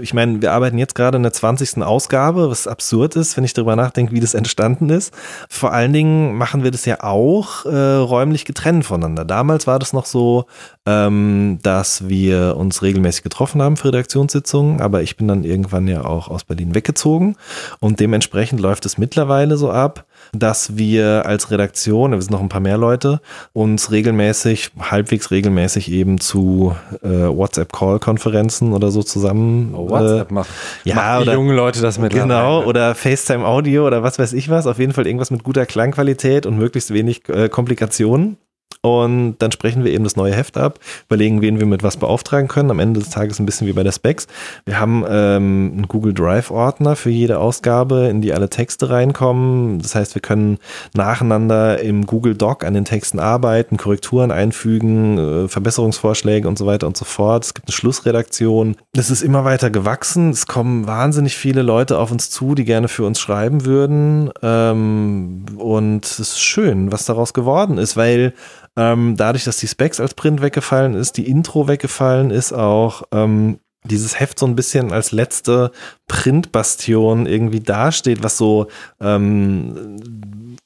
[0.00, 1.82] ich meine, wir arbeiten jetzt gerade in der 20.
[1.82, 5.14] Ausgabe, was absurd ist, wenn ich darüber nachdenke, wie das entstanden ist.
[5.48, 9.24] Vor allen Dingen machen wir das ja auch äh, räumlich getrennt voneinander.
[9.24, 10.44] Damals war das noch so,
[10.84, 16.04] ähm, dass wir uns regelmäßig getroffen haben für Redaktionssitzungen, aber ich bin dann irgendwann ja
[16.04, 17.36] auch aus Berlin weggezogen
[17.80, 22.48] und dementsprechend läuft es mittlerweile so ab, dass wir als Redaktion, wir sind noch ein
[22.48, 23.20] paar mehr Leute,
[23.52, 29.74] uns regelmäßig, halbwegs regelmäßig eben zu äh, WhatsApp-Call-Konferenzen oder so zusammen.
[29.74, 30.50] Oh, WhatsApp äh, macht,
[30.84, 32.12] ja, macht oder, junge Leute das mit.
[32.12, 34.66] Genau, oder FaceTime-Audio oder was weiß ich was.
[34.66, 38.38] Auf jeden Fall irgendwas mit guter Klangqualität und möglichst wenig äh, Komplikationen.
[38.82, 40.78] Und dann sprechen wir eben das neue Heft ab,
[41.08, 42.70] überlegen, wen wir mit was beauftragen können.
[42.70, 44.26] Am Ende des Tages ein bisschen wie bei der Specs.
[44.64, 49.80] Wir haben ähm, einen Google Drive-Ordner für jede Ausgabe, in die alle Texte reinkommen.
[49.80, 50.58] Das heißt, wir können
[50.94, 56.86] nacheinander im Google Doc an den Texten arbeiten, Korrekturen einfügen, äh, Verbesserungsvorschläge und so weiter
[56.86, 57.44] und so fort.
[57.44, 58.76] Es gibt eine Schlussredaktion.
[58.96, 60.30] Es ist immer weiter gewachsen.
[60.30, 64.30] Es kommen wahnsinnig viele Leute auf uns zu, die gerne für uns schreiben würden.
[64.42, 68.34] Ähm, und es ist schön, was daraus geworden ist, weil
[68.76, 73.58] ähm, dadurch, dass die Specs als Print weggefallen ist, die Intro weggefallen ist, auch ähm,
[73.86, 75.70] dieses Heft so ein bisschen als letzte
[76.08, 78.66] Printbastion irgendwie dasteht, was so,
[79.00, 80.56] ähm,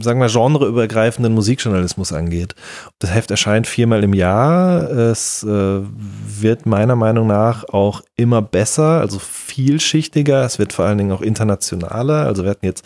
[0.00, 2.54] sagen wir, genreübergreifenden Musikjournalismus angeht.
[2.98, 4.90] Das Heft erscheint viermal im Jahr.
[4.90, 10.44] Es äh, wird meiner Meinung nach auch immer besser, also vielschichtiger.
[10.44, 12.26] Es wird vor allen Dingen auch internationaler.
[12.26, 12.84] Also wir hatten jetzt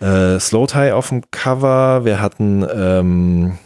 [0.00, 3.58] äh, Slow Tie auf dem Cover, wir hatten ähm,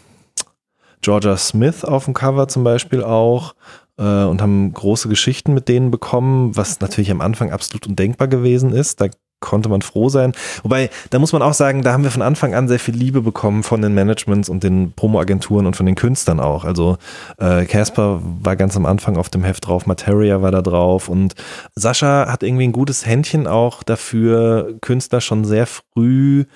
[1.06, 3.54] Georgia Smith auf dem Cover zum Beispiel auch
[3.96, 8.72] äh, und haben große Geschichten mit denen bekommen, was natürlich am Anfang absolut undenkbar gewesen
[8.72, 9.00] ist.
[9.00, 9.06] Da
[9.38, 10.32] konnte man froh sein.
[10.64, 13.22] Wobei, da muss man auch sagen, da haben wir von Anfang an sehr viel Liebe
[13.22, 16.64] bekommen von den Managements und den Promo-Agenturen und von den Künstlern auch.
[16.64, 16.96] Also
[17.38, 21.08] äh, Casper äh, war ganz am Anfang auf dem Heft drauf, Materia war da drauf
[21.08, 21.36] und
[21.76, 26.46] Sascha hat irgendwie ein gutes Händchen auch dafür, Künstler schon sehr früh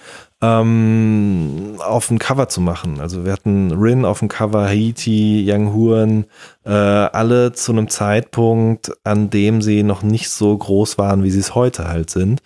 [0.42, 3.00] ähm, auf dem Cover zu machen.
[3.00, 6.24] Also wir hatten Rin auf dem Cover, Haiti, Young Huren,
[6.64, 11.40] äh, alle zu einem Zeitpunkt, an dem sie noch nicht so groß waren, wie sie
[11.40, 12.40] es heute halt sind.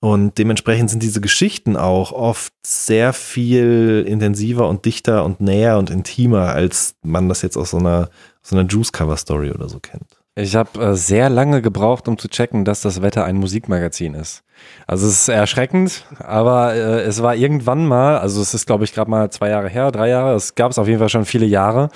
[0.00, 5.90] Und dementsprechend sind diese Geschichten auch oft sehr viel intensiver und dichter und näher und
[5.90, 8.10] intimer, als man das jetzt aus so einer,
[8.42, 10.20] so einer Juice-Cover-Story oder so kennt.
[10.38, 14.42] Ich habe äh, sehr lange gebraucht, um zu checken, dass das Wetter ein Musikmagazin ist.
[14.86, 18.92] Also es ist erschreckend, aber äh, es war irgendwann mal, also es ist glaube ich
[18.92, 21.46] gerade mal zwei Jahre her, drei Jahre, es gab es auf jeden Fall schon viele
[21.46, 21.88] Jahre.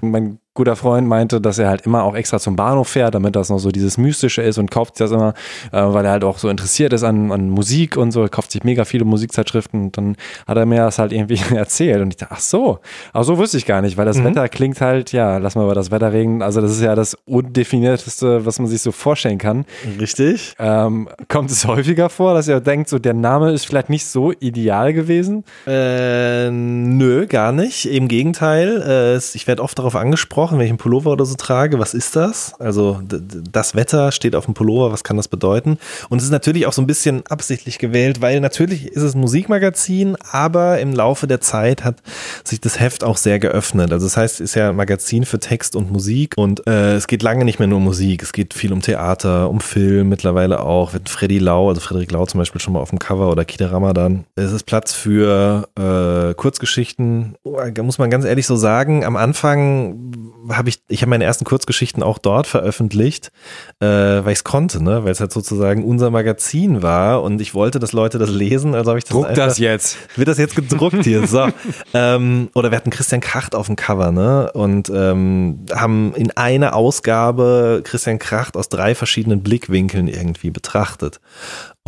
[0.00, 3.48] Mein guter Freund meinte, dass er halt immer auch extra zum Bahnhof fährt, damit das
[3.48, 5.34] noch so dieses Mystische ist und kauft das immer,
[5.70, 8.50] äh, weil er halt auch so interessiert ist an, an Musik und so, er kauft
[8.50, 10.16] sich mega viele Musikzeitschriften und dann
[10.48, 12.80] hat er mir das halt irgendwie erzählt und ich dachte, ach so,
[13.12, 14.24] ach so wusste ich gar nicht, weil das mhm.
[14.24, 17.16] Wetter klingt halt, ja, lass mal über das Wetter reden, also das ist ja das
[17.24, 19.64] undefinierteste, was man sich so vorstellen kann.
[20.00, 20.56] Richtig.
[20.58, 24.32] Ähm, kommt es häufiger vor, dass ihr denkt, so der Name ist vielleicht nicht so
[24.32, 25.44] ideal gewesen?
[25.66, 27.86] Äh, nö, gar nicht.
[27.86, 31.34] Im Gegenteil, äh, ich werde oft darauf angesprochen, gesprochen, wenn ich einen Pullover oder so
[31.34, 32.54] trage, was ist das?
[32.58, 35.78] Also das Wetter steht auf dem Pullover, was kann das bedeuten?
[36.08, 39.20] Und es ist natürlich auch so ein bisschen absichtlich gewählt, weil natürlich ist es ein
[39.20, 41.96] Musikmagazin, aber im Laufe der Zeit hat
[42.44, 43.92] sich das Heft auch sehr geöffnet.
[43.92, 47.06] Also das heißt, es ist ja ein Magazin für Text und Musik und äh, es
[47.06, 50.60] geht lange nicht mehr nur um Musik, es geht viel um Theater, um Film mittlerweile
[50.60, 50.92] auch.
[50.92, 53.66] Wird Freddy Lau, also Frederik Lau zum Beispiel schon mal auf dem Cover oder Kita
[53.66, 54.24] Ramadan.
[54.36, 57.34] Es ist Platz für äh, Kurzgeschichten.
[57.44, 60.12] Da muss man ganz ehrlich so sagen, am Anfang
[60.48, 63.32] habe ich, ich habe meine ersten Kurzgeschichten auch dort veröffentlicht,
[63.80, 65.04] äh, weil ich es konnte, ne?
[65.04, 68.90] weil es halt sozusagen unser Magazin war und ich wollte, dass Leute das lesen, also
[68.90, 69.98] habe ich das Druck einfach, das jetzt.
[70.16, 71.48] Wird das jetzt gedruckt hier, so.
[71.94, 74.52] ähm, oder wir hatten Christian Kracht auf dem Cover, ne?
[74.52, 81.20] Und ähm, haben in einer Ausgabe Christian Kracht aus drei verschiedenen Blickwinkeln irgendwie betrachtet.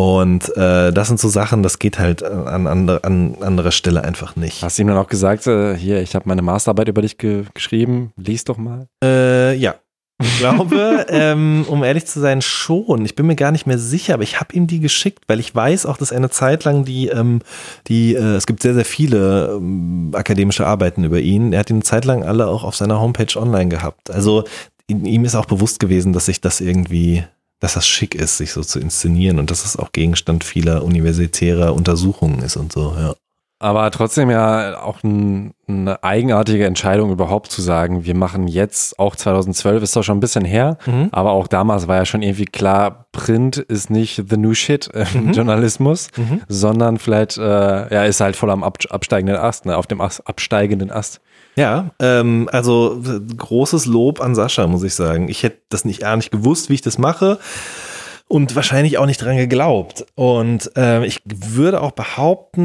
[0.01, 4.35] Und äh, das sind so Sachen, das geht halt an, an, an anderer Stelle einfach
[4.35, 4.63] nicht.
[4.63, 7.45] Hast du ihm dann auch gesagt, äh, hier, ich habe meine Masterarbeit über dich ge
[7.53, 8.87] geschrieben, lies doch mal?
[9.05, 9.75] Äh, ja.
[10.23, 13.05] Ich glaube, ähm, um ehrlich zu sein, schon.
[13.05, 15.55] Ich bin mir gar nicht mehr sicher, aber ich habe ihm die geschickt, weil ich
[15.55, 17.41] weiß auch, dass eine Zeit lang die, ähm,
[17.87, 21.53] die, äh, es gibt sehr, sehr viele ähm, akademische Arbeiten über ihn.
[21.53, 24.11] Er hat die eine Zeit lang alle auch auf seiner Homepage online gehabt.
[24.11, 24.45] Also
[24.89, 27.23] ihm ist auch bewusst gewesen, dass sich das irgendwie
[27.61, 31.75] dass das schick ist, sich so zu inszenieren und dass es auch Gegenstand vieler universitärer
[31.75, 33.15] Untersuchungen ist und so, ja.
[33.63, 39.15] Aber trotzdem ja auch ein, eine eigenartige Entscheidung überhaupt zu sagen, wir machen jetzt, auch
[39.15, 41.11] 2012 ist doch schon ein bisschen her, mhm.
[41.13, 45.27] aber auch damals war ja schon irgendwie klar, Print ist nicht the new shit im
[45.27, 45.33] mhm.
[45.33, 46.41] Journalismus, mhm.
[46.49, 51.21] sondern vielleicht, äh, ja, ist halt voll am absteigenden Ast, ne, auf dem absteigenden Ast.
[51.61, 53.03] Ja, ähm, also
[53.37, 55.29] großes Lob an Sascha, muss ich sagen.
[55.29, 57.39] Ich hätte das nicht gar nicht gewusst, wie ich das mache
[58.31, 60.07] und wahrscheinlich auch nicht dran geglaubt.
[60.15, 62.61] Und äh, ich würde auch behaupten,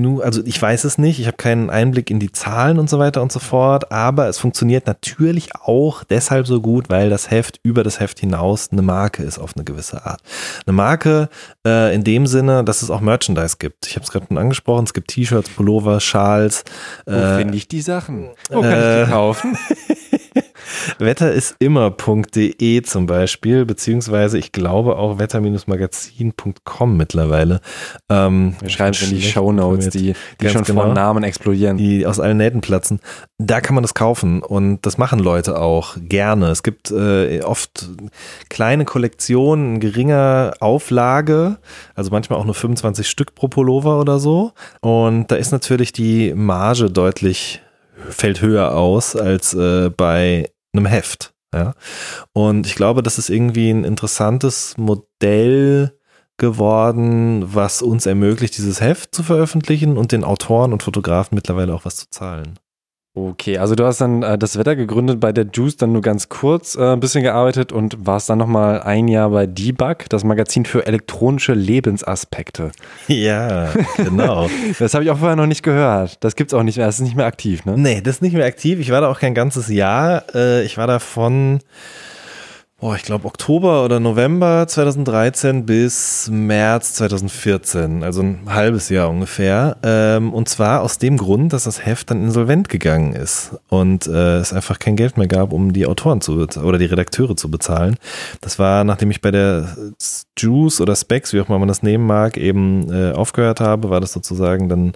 [0.00, 3.00] nu, also ich weiß es nicht, ich habe keinen Einblick in die Zahlen und so
[3.00, 7.58] weiter und so fort, aber es funktioniert natürlich auch deshalb so gut, weil das Heft
[7.64, 10.20] über das Heft hinaus eine Marke ist auf eine gewisse Art.
[10.66, 11.28] Eine Marke
[11.66, 13.88] äh, in dem Sinne, dass es auch Merchandise gibt.
[13.88, 16.62] Ich habe es gerade schon angesprochen, es gibt T-Shirts, Pullover, Schals.
[17.06, 18.28] Wo äh, finde ich die Sachen?
[18.50, 19.58] Wo kann ich die äh, kaufen?
[20.98, 27.60] Wetter ist immer.de zum Beispiel, beziehungsweise ich glaube auch wetter-magazin.com mittlerweile.
[28.08, 31.76] Ähm, Wir schreiben in die Shownotes, die, die schon genau, von Namen explodieren.
[31.76, 33.00] Die aus allen Nähten platzen.
[33.38, 36.48] Da kann man das kaufen und das machen Leute auch gerne.
[36.50, 37.88] Es gibt äh, oft
[38.48, 41.58] kleine Kollektionen in geringer Auflage,
[41.94, 44.52] also manchmal auch nur 25 Stück pro Pullover oder so.
[44.80, 47.60] Und da ist natürlich die Marge deutlich
[48.08, 51.34] fällt höher aus als äh, bei einem Heft.
[51.54, 51.74] Ja?
[52.32, 55.98] Und ich glaube, das ist irgendwie ein interessantes Modell
[56.38, 61.84] geworden, was uns ermöglicht, dieses Heft zu veröffentlichen und den Autoren und Fotografen mittlerweile auch
[61.84, 62.58] was zu zahlen.
[63.14, 66.30] Okay, also du hast dann äh, das Wetter gegründet bei der Juice, dann nur ganz
[66.30, 70.64] kurz äh, ein bisschen gearbeitet und warst dann nochmal ein Jahr bei Debug, das Magazin
[70.64, 72.72] für elektronische Lebensaspekte.
[73.08, 74.48] Ja, genau.
[74.78, 76.24] das habe ich auch vorher noch nicht gehört.
[76.24, 77.76] Das gibt's auch nicht mehr, das ist nicht mehr aktiv, ne?
[77.76, 78.78] Nee, das ist nicht mehr aktiv.
[78.78, 80.24] Ich war da auch kein ganzes Jahr.
[80.34, 81.60] Äh, ich war da von
[82.82, 89.76] oh, ich glaube Oktober oder November 2013 bis März 2014, also ein halbes Jahr ungefähr.
[89.84, 94.38] Ähm, und zwar aus dem Grund, dass das Heft dann insolvent gegangen ist und äh,
[94.38, 97.98] es einfach kein Geld mehr gab, um die Autoren zu oder die Redakteure zu bezahlen.
[98.40, 99.76] Das war, nachdem ich bei der
[100.36, 104.00] Juice oder Specs, wie auch immer man das nehmen mag, eben äh, aufgehört habe, war
[104.00, 104.92] das sozusagen dann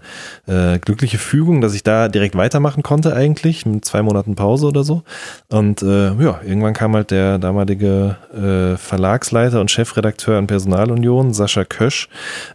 [0.49, 4.83] äh, glückliche Fügung, dass ich da direkt weitermachen konnte eigentlich, mit zwei Monaten Pause oder
[4.83, 5.05] so.
[5.49, 11.33] Und äh, ja, irgendwann kam halt der damalige ehemalige äh, Verlagsleiter und Chefredakteur an Personalunion,
[11.33, 12.09] Sascha Kösch,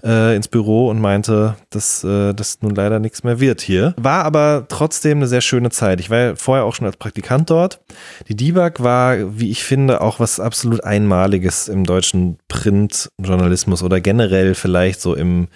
[0.03, 3.93] äh, ins Büro und meinte, dass äh, das nun leider nichts mehr wird hier.
[3.97, 5.99] War aber trotzdem eine sehr schöne Zeit.
[5.99, 7.79] Ich war ja vorher auch schon als Praktikant dort.
[8.27, 14.55] Die Debug war, wie ich finde, auch was absolut Einmaliges im deutschen Printjournalismus oder generell
[14.55, 15.47] vielleicht so im,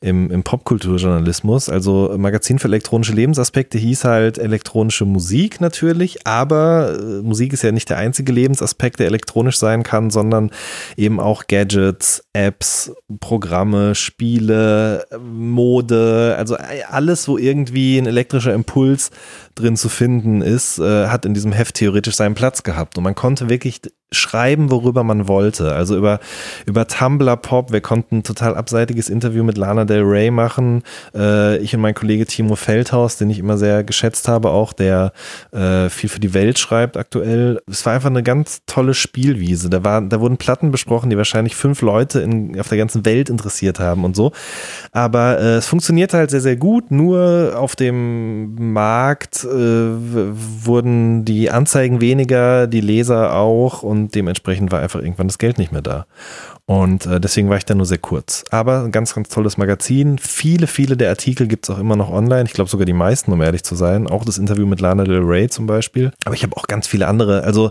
[0.00, 1.68] im, im Popkulturjournalismus.
[1.68, 7.72] Also Magazin für elektronische Lebensaspekte hieß halt elektronische Musik natürlich, aber äh, Musik ist ja
[7.72, 10.50] nicht der einzige Lebensaspekt, der elektronisch sein kann, sondern
[10.96, 16.56] eben auch Gadgets, Apps, Programme, Spiele, Mode, also
[16.88, 19.10] alles, wo irgendwie ein elektrischer Impuls
[19.54, 22.96] drin zu finden ist, äh, hat in diesem Heft theoretisch seinen Platz gehabt.
[22.96, 23.80] Und man konnte wirklich
[24.10, 25.72] schreiben, worüber man wollte.
[25.72, 26.20] Also über,
[26.66, 27.72] über Tumblr Pop.
[27.72, 30.82] Wir konnten ein total abseitiges Interview mit Lana Del Rey machen.
[31.14, 35.12] Äh, ich und mein Kollege Timo Feldhaus, den ich immer sehr geschätzt habe, auch der
[35.52, 37.60] äh, viel für die Welt schreibt aktuell.
[37.70, 39.68] Es war einfach eine ganz tolle Spielwiese.
[39.68, 43.28] Da, war, da wurden Platten besprochen, die wahrscheinlich fünf Leute in, auf der ganzen Welt
[43.28, 44.32] interessiert haben und so.
[44.92, 46.90] Aber äh, es funktionierte halt sehr, sehr gut.
[46.90, 54.72] Nur auf dem Markt äh, wurden die Anzeigen weniger, die Leser auch und und dementsprechend
[54.72, 56.06] war einfach irgendwann das Geld nicht mehr da.
[56.68, 58.44] Und äh, deswegen war ich da nur sehr kurz.
[58.50, 60.18] Aber ein ganz, ganz tolles Magazin.
[60.18, 62.44] Viele, viele der Artikel gibt es auch immer noch online.
[62.44, 64.06] Ich glaube sogar die meisten, um ehrlich zu sein.
[64.06, 66.12] Auch das Interview mit Lana Del Rey zum Beispiel.
[66.26, 67.42] Aber ich habe auch ganz viele andere.
[67.44, 67.70] Also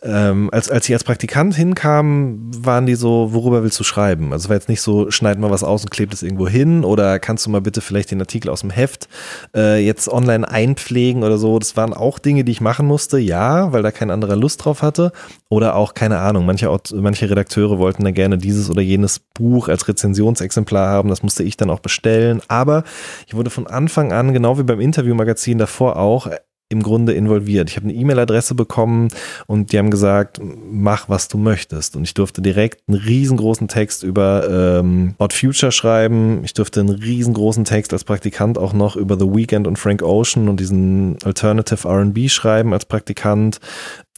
[0.00, 4.32] ähm, als, als ich als Praktikant hinkam, waren die so, worüber willst du schreiben?
[4.32, 6.84] Also es war jetzt nicht so, schneid mal was aus und klebt es irgendwo hin
[6.84, 9.10] oder kannst du mal bitte vielleicht den Artikel aus dem Heft
[9.54, 11.58] äh, jetzt online einpflegen oder so.
[11.58, 14.80] Das waren auch Dinge, die ich machen musste, ja, weil da kein anderer Lust drauf
[14.80, 15.12] hatte.
[15.50, 19.88] Oder auch, keine Ahnung, manche, manche Redakteure wollten da gerne dieses oder jenes Buch als
[19.88, 21.08] Rezensionsexemplar haben.
[21.08, 22.40] Das musste ich dann auch bestellen.
[22.48, 22.84] Aber
[23.26, 26.28] ich wurde von Anfang an, genau wie beim Interviewmagazin davor auch,
[26.70, 27.70] im Grunde involviert.
[27.70, 29.08] Ich habe eine E-Mail-Adresse bekommen
[29.46, 31.96] und die haben gesagt, mach, was du möchtest.
[31.96, 34.46] Und ich durfte direkt einen riesengroßen Text über
[34.80, 36.44] ähm, Odd Future schreiben.
[36.44, 40.48] Ich durfte einen riesengroßen Text als Praktikant auch noch über The Weeknd und Frank Ocean
[40.48, 43.60] und diesen Alternative R&B schreiben als Praktikant.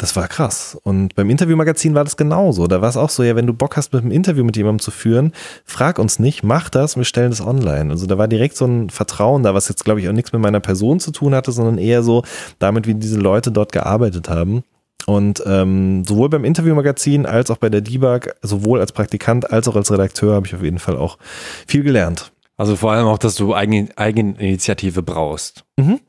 [0.00, 0.78] Das war krass.
[0.82, 2.66] Und beim Interviewmagazin war das genauso.
[2.66, 4.78] Da war es auch so, ja, wenn du Bock hast, mit einem Interview mit jemandem
[4.78, 5.32] zu führen,
[5.66, 7.90] frag uns nicht, mach das, wir stellen das online.
[7.90, 10.40] Also da war direkt so ein Vertrauen da, was jetzt, glaube ich, auch nichts mit
[10.40, 12.24] meiner Person zu tun hatte, sondern eher so
[12.58, 14.64] damit, wie diese Leute dort gearbeitet haben.
[15.04, 19.76] Und ähm, sowohl beim Interviewmagazin als auch bei der Debug, sowohl als Praktikant als auch
[19.76, 21.18] als Redakteur, habe ich auf jeden Fall auch
[21.66, 22.32] viel gelernt.
[22.56, 25.64] Also vor allem auch, dass du Eigen, Eigeninitiative brauchst.
[25.76, 26.00] Mhm.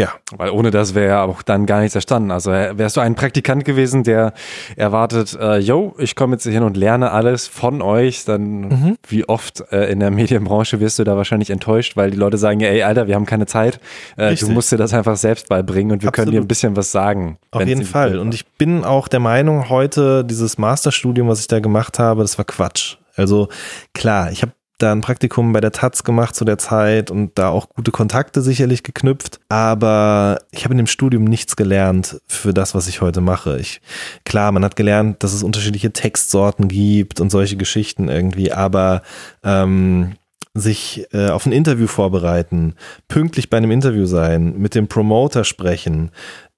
[0.00, 0.12] Ja.
[0.36, 2.30] Weil ohne das wäre ja auch dann gar nichts erstanden.
[2.30, 4.32] Also wärst du ein Praktikant gewesen, der
[4.76, 8.96] erwartet, äh, yo, ich komme jetzt hier hin und lerne alles von euch, dann mhm.
[9.06, 12.60] wie oft äh, in der Medienbranche wirst du da wahrscheinlich enttäuscht, weil die Leute sagen,
[12.60, 13.78] ey, Alter, wir haben keine Zeit.
[14.16, 16.26] Äh, du musst dir das einfach selbst beibringen und wir Absolut.
[16.26, 17.38] können dir ein bisschen was sagen.
[17.50, 18.18] Auf jeden Fall.
[18.18, 22.38] Und ich bin auch der Meinung, heute dieses Masterstudium, was ich da gemacht habe, das
[22.38, 22.96] war Quatsch.
[23.16, 23.48] Also
[23.92, 24.52] klar, ich habe
[24.82, 28.42] da ein Praktikum bei der Taz gemacht zu der Zeit und da auch gute Kontakte
[28.42, 29.40] sicherlich geknüpft.
[29.48, 33.58] Aber ich habe in dem Studium nichts gelernt für das, was ich heute mache.
[33.58, 33.80] Ich,
[34.24, 39.02] klar, man hat gelernt, dass es unterschiedliche Textsorten gibt und solche Geschichten irgendwie, aber
[39.44, 40.16] ähm,
[40.54, 42.74] sich äh, auf ein Interview vorbereiten,
[43.08, 46.10] pünktlich bei einem Interview sein, mit dem Promoter sprechen,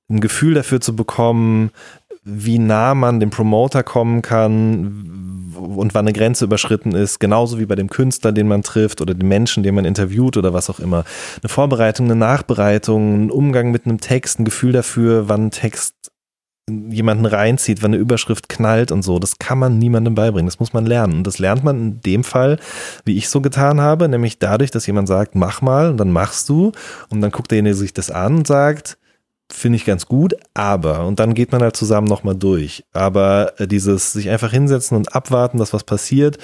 [0.08, 1.70] ein Gefühl dafür zu bekommen,
[2.24, 7.66] wie nah man dem Promoter kommen kann und wann eine Grenze überschritten ist, genauso wie
[7.66, 10.80] bei dem Künstler, den man trifft oder dem Menschen, den man interviewt oder was auch
[10.80, 11.04] immer.
[11.42, 15.94] Eine Vorbereitung, eine Nachbereitung, ein Umgang mit einem Text, ein Gefühl dafür, wann ein Text
[16.70, 19.18] jemanden reinzieht, wann eine Überschrift knallt und so.
[19.18, 20.46] Das kann man niemandem beibringen.
[20.46, 21.18] Das muss man lernen.
[21.18, 22.58] Und das lernt man in dem Fall,
[23.04, 26.48] wie ich so getan habe, nämlich dadurch, dass jemand sagt, mach mal und dann machst
[26.48, 26.70] du
[27.10, 28.96] und dann guckt derjenige sich das an und sagt,
[29.50, 32.84] finde ich ganz gut, aber, und dann geht man halt zusammen nochmal durch.
[32.92, 36.38] Aber äh, dieses sich einfach hinsetzen und abwarten, dass was passiert,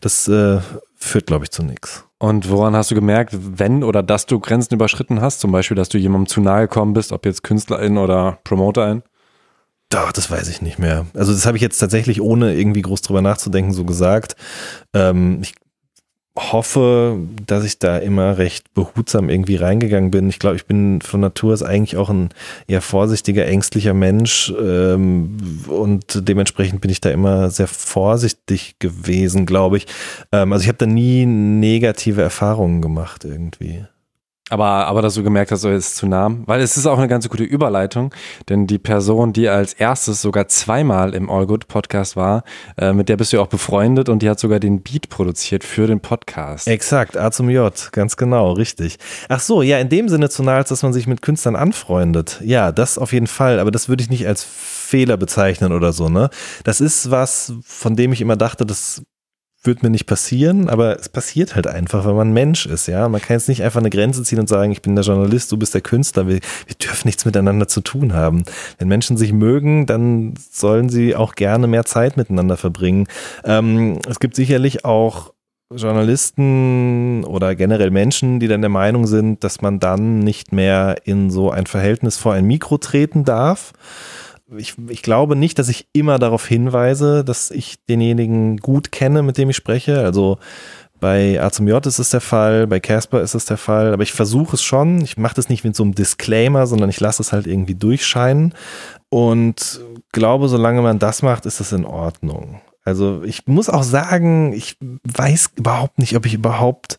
[0.00, 0.60] das äh,
[0.94, 2.04] führt, glaube ich, zu nichts.
[2.18, 5.40] Und woran hast du gemerkt, wenn oder dass du Grenzen überschritten hast?
[5.40, 9.02] Zum Beispiel, dass du jemandem zu nahe gekommen bist, ob jetzt Künstlerin oder Promoterin?
[9.90, 11.06] Doch, das weiß ich nicht mehr.
[11.14, 14.36] Also das habe ich jetzt tatsächlich ohne irgendwie groß drüber nachzudenken so gesagt.
[14.94, 15.54] Ähm, ich
[16.36, 17.16] hoffe,
[17.46, 20.28] dass ich da immer recht behutsam irgendwie reingegangen bin.
[20.28, 22.30] Ich glaube, ich bin von Natur aus eigentlich auch ein
[22.66, 25.36] eher vorsichtiger, ängstlicher Mensch ähm,
[25.68, 29.86] und dementsprechend bin ich da immer sehr vorsichtig gewesen, glaube ich.
[30.32, 33.84] Ähm, also ich habe da nie negative Erfahrungen gemacht irgendwie.
[34.50, 36.30] Aber, aber dass du gemerkt hast, so ist zu nah.
[36.44, 38.14] Weil es ist auch eine ganz gute Überleitung,
[38.50, 42.44] denn die Person, die als erstes sogar zweimal im All Good Podcast war,
[42.76, 45.64] äh, mit der bist du ja auch befreundet und die hat sogar den Beat produziert
[45.64, 46.68] für den Podcast.
[46.68, 48.98] Exakt, A zum J, ganz genau, richtig.
[49.30, 52.42] Ach so, ja, in dem Sinne zu nah, als dass man sich mit Künstlern anfreundet.
[52.44, 56.10] Ja, das auf jeden Fall, aber das würde ich nicht als Fehler bezeichnen oder so,
[56.10, 56.28] ne?
[56.64, 59.02] Das ist was, von dem ich immer dachte, das
[59.66, 63.08] wird mir nicht passieren, aber es passiert halt einfach, wenn man Mensch ist, ja.
[63.08, 65.56] Man kann jetzt nicht einfach eine Grenze ziehen und sagen, ich bin der Journalist, du
[65.56, 68.44] bist der Künstler, wir, wir dürfen nichts miteinander zu tun haben.
[68.78, 73.06] Wenn Menschen sich mögen, dann sollen sie auch gerne mehr Zeit miteinander verbringen.
[73.44, 75.32] Ähm, es gibt sicherlich auch
[75.74, 81.30] Journalisten oder generell Menschen, die dann der Meinung sind, dass man dann nicht mehr in
[81.30, 83.72] so ein Verhältnis vor ein Mikro treten darf
[84.56, 89.38] ich, ich glaube nicht, dass ich immer darauf hinweise, dass ich denjenigen gut kenne, mit
[89.38, 90.00] dem ich spreche.
[90.00, 90.38] Also
[91.00, 94.02] bei A zum J ist es der Fall, bei Casper ist es der Fall, aber
[94.02, 95.00] ich versuche es schon.
[95.02, 98.54] Ich mache das nicht mit so einem Disclaimer, sondern ich lasse es halt irgendwie durchscheinen
[99.08, 99.80] und
[100.12, 102.60] glaube, solange man das macht, ist das in Ordnung.
[102.84, 106.98] Also ich muss auch sagen, ich weiß überhaupt nicht, ob ich überhaupt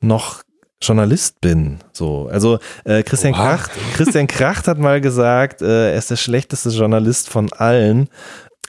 [0.00, 0.43] noch
[0.86, 1.78] Journalist bin.
[1.92, 6.70] So, also äh, Christian Kracht, Christian Kracht hat mal gesagt, äh, er ist der schlechteste
[6.70, 8.08] Journalist von allen.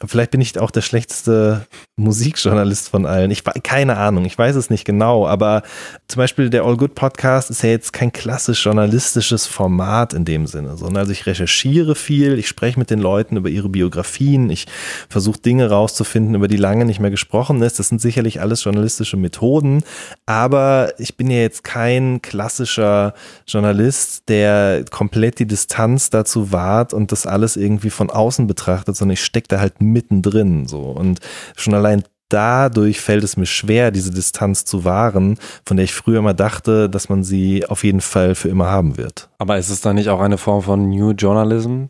[0.03, 1.65] Vielleicht bin ich auch der schlechteste
[1.95, 3.31] Musikjournalist von allen.
[3.31, 5.63] Ich keine Ahnung, ich weiß es nicht genau, aber
[6.09, 10.47] zum Beispiel der All Good Podcast ist ja jetzt kein klassisch journalistisches Format in dem
[10.47, 14.65] Sinne, sondern also ich recherchiere viel, ich spreche mit den Leuten über ihre Biografien, ich
[15.07, 17.79] versuche Dinge rauszufinden, über die lange nicht mehr gesprochen ist.
[17.79, 19.83] Das sind sicherlich alles journalistische Methoden,
[20.25, 23.13] aber ich bin ja jetzt kein klassischer
[23.47, 29.13] Journalist, der komplett die Distanz dazu wahrt und das alles irgendwie von außen betrachtet, sondern
[29.13, 31.19] ich stecke da halt mittendrin so und
[31.55, 36.19] schon allein dadurch fällt es mir schwer, diese Distanz zu wahren, von der ich früher
[36.19, 39.29] immer dachte, dass man sie auf jeden Fall für immer haben wird.
[39.37, 41.85] Aber ist es dann nicht auch eine Form von New Journalism?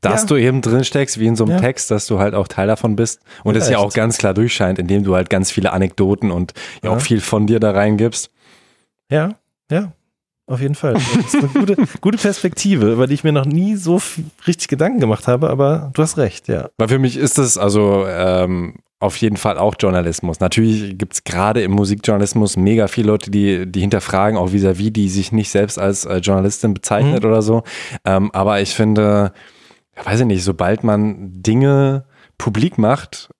[0.00, 0.26] Dass ja.
[0.26, 1.60] du eben drin steckst, wie in so einem ja.
[1.60, 4.78] Text, dass du halt auch Teil davon bist und es ja auch ganz klar durchscheint,
[4.78, 8.30] indem du halt ganz viele Anekdoten und ja, auch viel von dir da reingibst.
[9.10, 9.36] Ja,
[9.70, 9.92] ja,
[10.46, 10.94] auf jeden Fall.
[10.94, 14.00] Das ist eine gute, gute Perspektive, über die ich mir noch nie so
[14.46, 16.68] richtig Gedanken gemacht habe, aber du hast recht, ja.
[16.76, 20.40] Weil für mich ist das also ähm, auf jeden Fall auch Journalismus.
[20.40, 24.92] Natürlich gibt es gerade im Musikjournalismus mega viele Leute, die, die hinterfragen, auch vis-à-vis, -vis,
[24.92, 27.28] die sich nicht selbst als äh, Journalistin bezeichnet mhm.
[27.28, 27.62] oder so.
[28.04, 29.32] Ähm, aber ich finde,
[30.02, 32.04] weiß ich nicht, sobald man Dinge
[32.38, 33.30] publik macht,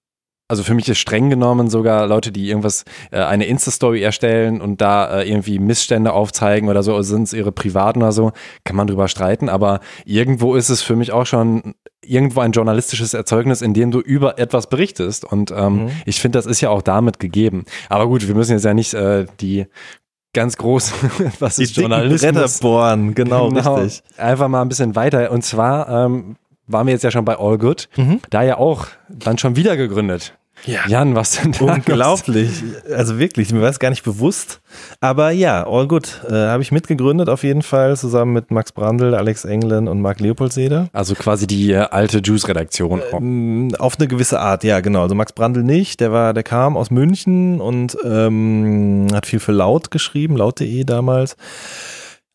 [0.49, 4.81] also für mich ist streng genommen sogar Leute, die irgendwas, äh, eine Insta-Story erstellen und
[4.81, 8.33] da äh, irgendwie Missstände aufzeigen oder so, sind es ihre privaten oder so,
[8.65, 13.15] kann man drüber streiten, aber irgendwo ist es für mich auch schon irgendwo ein journalistisches
[13.15, 15.91] Erzeugnis, in dem du über etwas berichtest und ähm, mhm.
[16.05, 17.65] ich finde, das ist ja auch damit gegeben.
[17.89, 19.67] Aber gut, wir müssen jetzt ja nicht äh, die
[20.35, 20.93] ganz groß,
[21.39, 22.59] was Die ist dicken Bretter Journalismus?
[22.59, 24.03] bohren, genau, richtig.
[24.19, 25.31] Einfach mal ein bisschen weiter.
[25.31, 27.89] Und zwar ähm, waren wir jetzt ja schon bei All Good,
[28.31, 30.35] da ja auch dann schon wieder gegründet.
[30.67, 30.87] Ja.
[30.87, 31.65] Jan, was denn da?
[31.65, 32.63] Unglaublich.
[32.91, 34.61] Also wirklich, mir war es gar nicht bewusst.
[35.01, 36.23] Aber ja, all good.
[36.29, 40.21] Äh, Habe ich mitgegründet auf jeden Fall, zusammen mit Max Brandl, Alex Englen und Marc
[40.21, 40.89] Leopoldseder.
[40.93, 43.03] Also quasi die äh, alte Juice-Redaktion.
[43.19, 45.03] Mm, Auf eine gewisse Art, ja, genau.
[45.03, 49.53] Also Max Brandl nicht, der war, der kam aus München und ähm, hat viel für
[49.53, 51.37] Laut geschrieben, laut.de damals.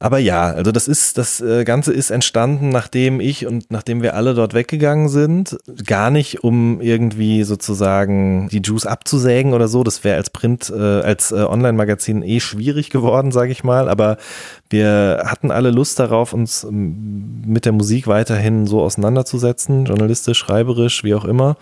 [0.02, 4.16] Aber ja, also das ist, das äh, Ganze ist entstanden, nachdem ich und nachdem wir
[4.16, 5.58] alle dort weggegangen sind.
[5.86, 9.84] Gar nicht, um irgendwie sozusagen die Juice abzusägen oder so.
[9.84, 13.90] Das wäre als Print, äh, als äh, Online-Magazin eh schwierig geworden, sage ich mal.
[13.90, 14.16] Aber
[14.70, 21.04] wir hatten alle Lust darauf, uns ähm, mit der Musik weiterhin so auseinanderzusetzen, journalistisch, schreiberisch,
[21.04, 21.58] wie auch immer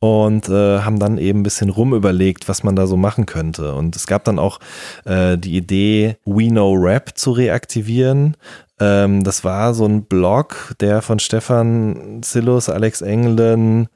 [0.00, 3.74] und äh, haben dann eben ein bisschen rumüberlegt, was man da so machen könnte.
[3.74, 4.60] Und es gab dann auch
[5.04, 8.36] äh, die Idee, We Know Rap zu reaktivieren.
[8.80, 13.88] Ähm, das war so ein Blog, der von Stefan Zillus, Alex Englen,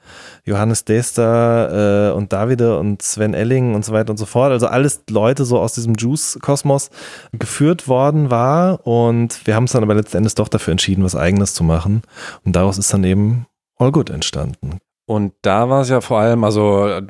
[0.44, 4.50] Johannes Dester äh, und Davide und Sven Elling und so weiter und so fort.
[4.50, 6.90] Also alles Leute so aus diesem Juice-Kosmos
[7.32, 8.84] geführt worden war.
[8.84, 12.02] Und wir haben es dann aber letzten Endes doch dafür entschieden, was Eigenes zu machen.
[12.44, 13.46] Und daraus ist dann eben
[13.78, 14.80] All Good entstanden.
[15.12, 17.02] Und da war es ja vor allem, also äh,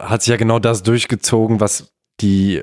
[0.00, 2.62] hat sich ja genau das durchgezogen, was die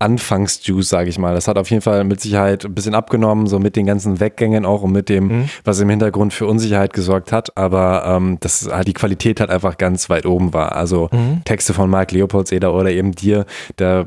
[0.00, 1.34] Anfangs-Juice, sage ich mal.
[1.34, 4.64] Das hat auf jeden Fall mit Sicherheit ein bisschen abgenommen, so mit den ganzen Weggängen
[4.64, 5.48] auch und mit dem, Mhm.
[5.64, 7.56] was im Hintergrund für Unsicherheit gesorgt hat.
[7.56, 10.76] Aber ähm, das halt die Qualität halt einfach ganz weit oben war.
[10.76, 11.42] Also Mhm.
[11.44, 13.44] Texte von Marc Leopoldseder oder eben dir,
[13.76, 14.06] da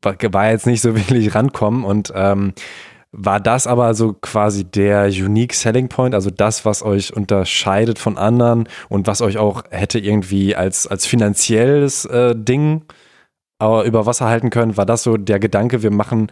[0.00, 2.54] war, war jetzt nicht so wirklich rankommen und ähm,
[3.18, 8.18] war das aber so quasi der unique selling point, also das, was euch unterscheidet von
[8.18, 12.82] anderen und was euch auch hätte irgendwie als, als finanzielles äh, Ding
[13.62, 16.30] äh, über Wasser halten können, war das so der Gedanke, wir machen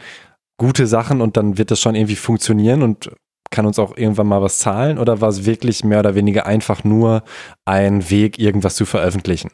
[0.59, 3.11] gute Sachen und dann wird das schon irgendwie funktionieren und
[3.51, 6.85] kann uns auch irgendwann mal was zahlen oder war es wirklich mehr oder weniger einfach
[6.85, 7.23] nur
[7.65, 9.51] ein Weg, irgendwas zu veröffentlichen?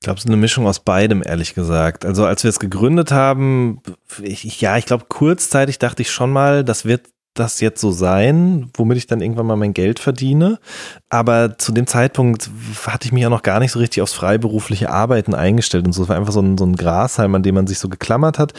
[0.00, 2.04] Ich glaube, es ist eine Mischung aus beidem, ehrlich gesagt.
[2.04, 3.82] Also als wir es gegründet haben,
[4.22, 8.70] ich- ja, ich glaube, kurzzeitig dachte ich schon mal, das wird das jetzt so sein,
[8.74, 10.58] womit ich dann irgendwann mal mein Geld verdiene.
[11.08, 12.50] Aber zu dem Zeitpunkt
[12.86, 16.02] hatte ich mich ja noch gar nicht so richtig aufs freiberufliche Arbeiten eingestellt und so.
[16.02, 18.54] Es war einfach so ein, so ein Grashalm, an dem man sich so geklammert hat.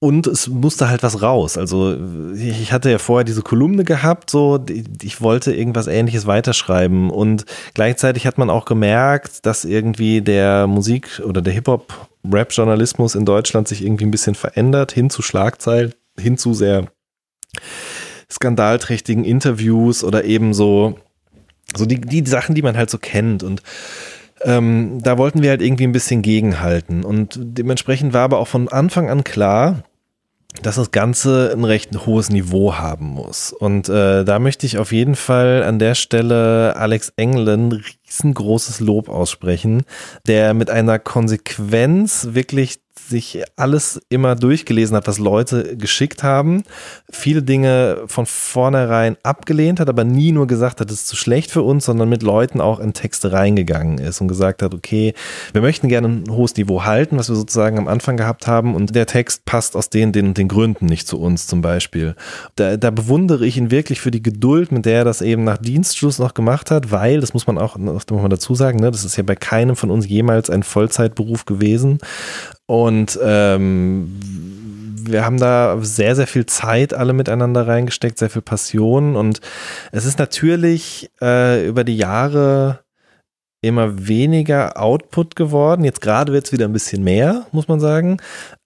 [0.00, 1.56] Und es musste halt was raus.
[1.56, 1.96] Also
[2.34, 4.64] ich hatte ja vorher diese Kolumne gehabt, so
[5.02, 7.10] ich wollte irgendwas ähnliches weiterschreiben.
[7.10, 7.44] Und
[7.74, 13.84] gleichzeitig hat man auch gemerkt, dass irgendwie der Musik- oder der Hip-Hop-Rap-Journalismus in Deutschland sich
[13.84, 16.88] irgendwie ein bisschen verändert, hin zu Schlagzeilen, hin zu sehr
[18.34, 20.98] skandalträchtigen Interviews oder eben so,
[21.74, 23.42] so die, die Sachen, die man halt so kennt.
[23.42, 23.62] Und
[24.42, 27.04] ähm, da wollten wir halt irgendwie ein bisschen gegenhalten.
[27.04, 29.82] Und dementsprechend war aber auch von Anfang an klar,
[30.62, 33.52] dass das Ganze ein recht hohes Niveau haben muss.
[33.52, 39.08] Und äh, da möchte ich auf jeden Fall an der Stelle Alex Englen riesengroßes Lob
[39.08, 39.82] aussprechen,
[40.26, 46.64] der mit einer Konsequenz wirklich sich alles immer durchgelesen hat, was Leute geschickt haben,
[47.10, 51.50] viele Dinge von vornherein abgelehnt hat, aber nie nur gesagt hat, es ist zu schlecht
[51.50, 55.14] für uns, sondern mit Leuten auch in Texte reingegangen ist und gesagt hat, okay,
[55.52, 58.94] wir möchten gerne ein hohes Niveau halten, was wir sozusagen am Anfang gehabt haben und
[58.94, 62.14] der Text passt aus den, den den Gründen nicht zu uns zum Beispiel.
[62.56, 65.58] Da, da bewundere ich ihn wirklich für die Geduld, mit der er das eben nach
[65.58, 69.04] Dienstschluss noch gemacht hat, weil, das muss man auch muss man dazu sagen, ne, das
[69.04, 71.98] ist ja bei keinem von uns jemals ein Vollzeitberuf gewesen.
[72.66, 74.20] Und ähm,
[75.06, 79.16] wir haben da sehr, sehr viel Zeit alle miteinander reingesteckt, sehr viel Passion.
[79.16, 79.40] Und
[79.92, 82.80] es ist natürlich äh, über die Jahre
[83.60, 85.84] immer weniger Output geworden.
[85.84, 88.18] Jetzt gerade wird es wieder ein bisschen mehr, muss man sagen.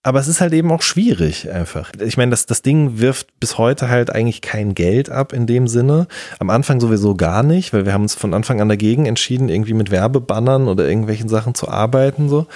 [0.05, 1.91] Aber es ist halt eben auch schwierig einfach.
[2.01, 5.67] Ich meine, das, das Ding wirft bis heute halt eigentlich kein Geld ab in dem
[5.67, 6.07] Sinne.
[6.39, 9.75] Am Anfang sowieso gar nicht, weil wir haben uns von Anfang an dagegen entschieden, irgendwie
[9.75, 12.29] mit Werbebannern oder irgendwelchen Sachen zu arbeiten.
[12.29, 12.47] So.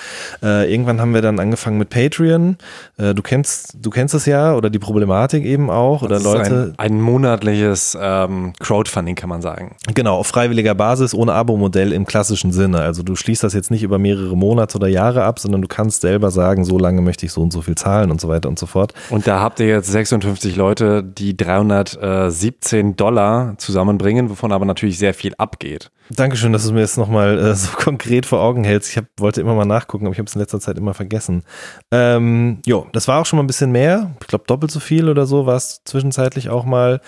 [0.41, 2.59] Äh, irgendwann haben wir dann angefangen mit Patreon.
[2.97, 6.75] Äh, du kennst, du kennst es ja oder die Problematik eben auch oder Das Leute.
[6.77, 9.75] Ein, ein monatliches ähm, Crowdfunding, kann man sagen.
[9.93, 12.83] Genau, auf freiwilliger Basis, ohne Abo-Modell im klassischen Sinne.
[12.83, 16.03] Also du schließt das jetzt nicht über mehrere Monate oder Jahre ab, sondern du kannst
[16.03, 18.59] selber sagen, so lange möchte ich so und so viel zahlen und so weiter und
[18.59, 18.95] so fort.
[19.11, 25.15] Und da habt ihr jetzt 56 Leute, die 317 Dollar zusammenbringen, wovon aber natürlich sehr
[25.15, 25.91] viel abgeht.
[26.11, 28.91] Dankeschön, dass du mir jetzt nochmal äh, so konkret vor Augen hältst.
[28.91, 31.45] Ich hab, wollte immer mal nachgucken, aber ich habe es in letzter Zeit immer vergessen.
[31.91, 34.15] Ähm, jo, das war auch schon mal ein bisschen mehr.
[34.21, 37.01] Ich glaube, doppelt so viel oder so war es zwischenzeitlich auch mal.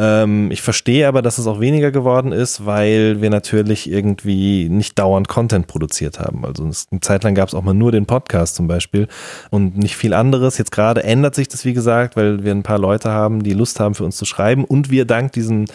[0.00, 4.98] Ähm, ich verstehe aber, dass es auch weniger geworden ist, weil wir natürlich irgendwie nicht
[4.98, 6.46] dauernd Content produziert haben.
[6.46, 9.08] Also eine Zeit lang gab es auch mal nur den Podcast zum Beispiel
[9.50, 10.56] und nicht viel anderes.
[10.56, 13.78] Jetzt gerade ändert sich das, wie gesagt, weil wir ein paar Leute haben, die Lust
[13.78, 15.66] haben, für uns zu schreiben und wir dank diesen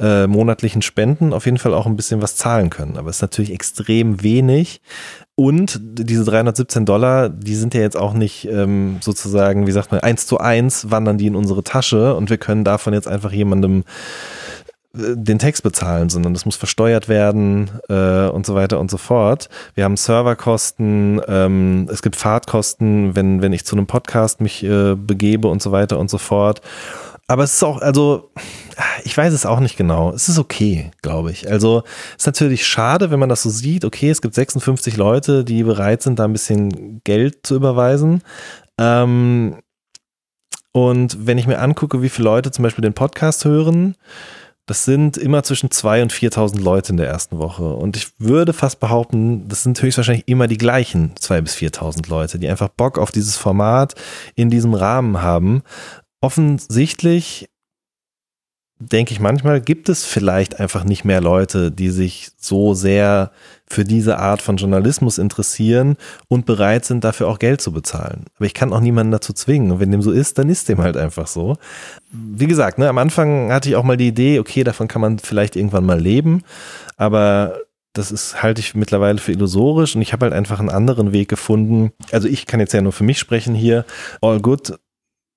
[0.00, 2.96] äh, monatlichen Spenden auf jeden Fall auch ein bisschen was zahlen können.
[2.96, 4.80] Aber es ist natürlich extrem wenig.
[5.36, 10.00] Und diese 317 Dollar, die sind ja jetzt auch nicht ähm, sozusagen, wie sagt man,
[10.00, 13.73] eins zu eins wandern die in unsere Tasche und wir können davon jetzt einfach jemandem
[13.80, 18.98] äh, den Text bezahlen, sondern das muss versteuert werden äh, und so weiter und so
[18.98, 19.48] fort.
[19.74, 24.94] Wir haben Serverkosten, ähm, es gibt Fahrtkosten, wenn, wenn ich zu einem Podcast mich äh,
[24.94, 26.60] begebe und so weiter und so fort.
[27.26, 28.30] Aber es ist auch, also,
[29.02, 30.12] ich weiß es auch nicht genau.
[30.12, 31.50] Es ist okay, glaube ich.
[31.50, 33.84] Also, es ist natürlich schade, wenn man das so sieht.
[33.84, 38.22] Okay, es gibt 56 Leute, die bereit sind, da ein bisschen Geld zu überweisen.
[38.78, 39.56] Ähm,
[40.74, 43.94] und wenn ich mir angucke, wie viele Leute zum Beispiel den Podcast hören,
[44.66, 47.74] das sind immer zwischen 2.000 und 4.000 Leute in der ersten Woche.
[47.74, 52.38] Und ich würde fast behaupten, das sind höchstwahrscheinlich immer die gleichen 2.000 bis 4.000 Leute,
[52.38, 53.94] die einfach Bock auf dieses Format
[54.34, 55.62] in diesem Rahmen haben
[56.24, 57.50] offensichtlich
[58.92, 63.30] denke ich manchmal, gibt es vielleicht einfach nicht mehr Leute, die sich so sehr
[63.66, 65.96] für diese Art von Journalismus interessieren
[66.28, 68.26] und bereit sind, dafür auch Geld zu bezahlen.
[68.36, 69.70] Aber ich kann auch niemanden dazu zwingen.
[69.70, 71.56] Und wenn dem so ist, dann ist dem halt einfach so.
[72.12, 75.18] Wie gesagt, ne, am Anfang hatte ich auch mal die Idee, okay, davon kann man
[75.18, 76.42] vielleicht irgendwann mal leben.
[76.96, 77.58] Aber
[77.94, 81.28] das ist, halte ich mittlerweile für illusorisch und ich habe halt einfach einen anderen Weg
[81.28, 81.92] gefunden.
[82.10, 83.84] Also ich kann jetzt ja nur für mich sprechen hier.
[84.20, 84.78] All Good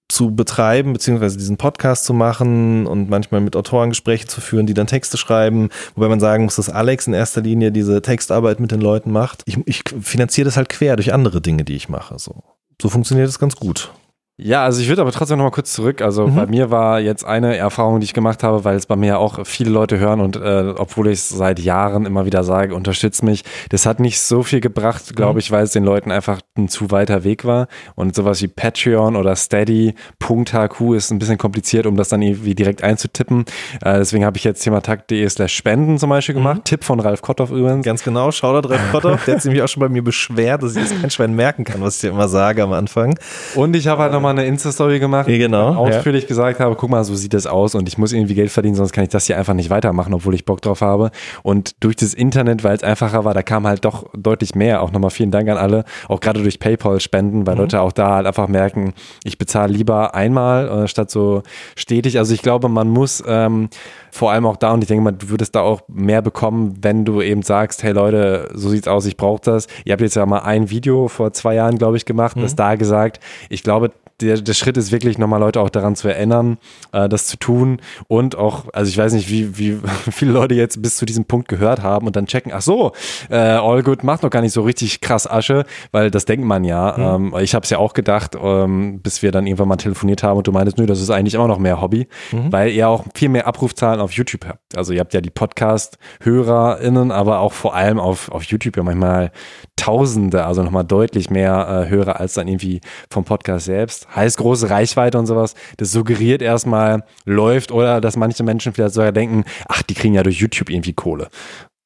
[0.09, 4.73] zu betreiben, beziehungsweise diesen Podcast zu machen und manchmal mit Autoren Gespräche zu führen, die
[4.73, 8.71] dann Texte schreiben, wobei man sagen muss, dass Alex in erster Linie diese Textarbeit mit
[8.71, 9.43] den Leuten macht.
[9.45, 12.17] Ich, ich finanziere das halt quer durch andere Dinge, die ich mache.
[12.19, 12.43] So,
[12.81, 13.91] so funktioniert das ganz gut.
[14.39, 16.03] Ja, also ich würde aber trotzdem noch mal kurz zurück.
[16.03, 16.35] Also mhm.
[16.35, 19.47] bei mir war jetzt eine Erfahrung, die ich gemacht habe, weil es bei mir auch
[19.47, 23.43] viele Leute hören und äh, obwohl ich es seit Jahren immer wieder sage, unterstützt mich.
[23.69, 25.39] Das hat nicht so viel gebracht, glaube mhm.
[25.39, 27.67] ich, weil es den Leuten einfach ein zu weiter Weg war.
[27.95, 32.83] Und sowas wie Patreon oder Steady.hq ist ein bisschen kompliziert, um das dann irgendwie direkt
[32.83, 33.45] einzutippen.
[33.81, 36.57] Äh, deswegen habe ich jetzt thematakt.de slash spenden zum Beispiel gemacht.
[36.57, 36.63] Mhm.
[36.63, 37.83] Tipp von Ralf Kotthoff übrigens.
[37.83, 39.25] Ganz genau, Shoutout Ralf Kotthoff.
[39.25, 41.63] Der hat sich nämlich auch schon bei mir beschwert, dass ich jetzt kein Schwein merken
[41.63, 43.17] kann, was ich dir immer sage am Anfang.
[43.55, 46.27] Und ich habe halt nochmal mal eine Insta-Story gemacht, genau, ausführlich ja.
[46.27, 48.91] gesagt habe, guck mal, so sieht das aus und ich muss irgendwie Geld verdienen, sonst
[48.91, 51.11] kann ich das hier einfach nicht weitermachen, obwohl ich Bock drauf habe.
[51.43, 54.81] Und durch das Internet, weil es einfacher war, da kam halt doch deutlich mehr.
[54.81, 57.61] Auch nochmal vielen Dank an alle, auch gerade durch PayPal spenden, weil mhm.
[57.61, 58.93] Leute auch da halt einfach merken,
[59.23, 61.43] ich bezahle lieber einmal äh, statt so
[61.75, 62.17] stetig.
[62.17, 63.69] Also ich glaube, man muss ähm,
[64.11, 67.05] vor allem auch da und ich denke mal, du würdest da auch mehr bekommen, wenn
[67.05, 69.67] du eben sagst, hey Leute, so sieht's aus, ich brauche das.
[69.85, 72.41] Ihr habt jetzt ja mal ein Video vor zwei Jahren, glaube ich, gemacht, mhm.
[72.41, 73.19] das da gesagt.
[73.49, 76.57] Ich glaube, der, der Schritt ist wirklich nochmal Leute auch daran zu erinnern,
[76.91, 79.79] äh, das zu tun und auch, also ich weiß nicht, wie, wie
[80.11, 82.93] viele Leute jetzt bis zu diesem Punkt gehört haben und dann checken, ach so,
[83.29, 86.63] äh, All Good macht noch gar nicht so richtig krass Asche, weil das denkt man
[86.63, 86.95] ja.
[86.97, 87.33] Mhm.
[87.33, 90.37] Ähm, ich habe es ja auch gedacht, ähm, bis wir dann irgendwann mal telefoniert haben
[90.37, 92.51] und du meintest, nö, das ist eigentlich immer noch mehr Hobby, mhm.
[92.51, 94.77] weil ihr auch viel mehr Abrufzahlen auf YouTube habt.
[94.77, 99.31] Also ihr habt ja die Podcast-HörerInnen, aber auch vor allem auf, auf YouTube ja manchmal
[99.75, 104.13] Tausende, also nochmal deutlich mehr äh, Hörer als dann irgendwie vom Podcast selbst.
[104.15, 105.53] Heißt große Reichweite und sowas.
[105.77, 110.23] Das suggeriert erstmal, läuft oder dass manche Menschen vielleicht sogar denken, ach, die kriegen ja
[110.23, 111.29] durch YouTube irgendwie Kohle.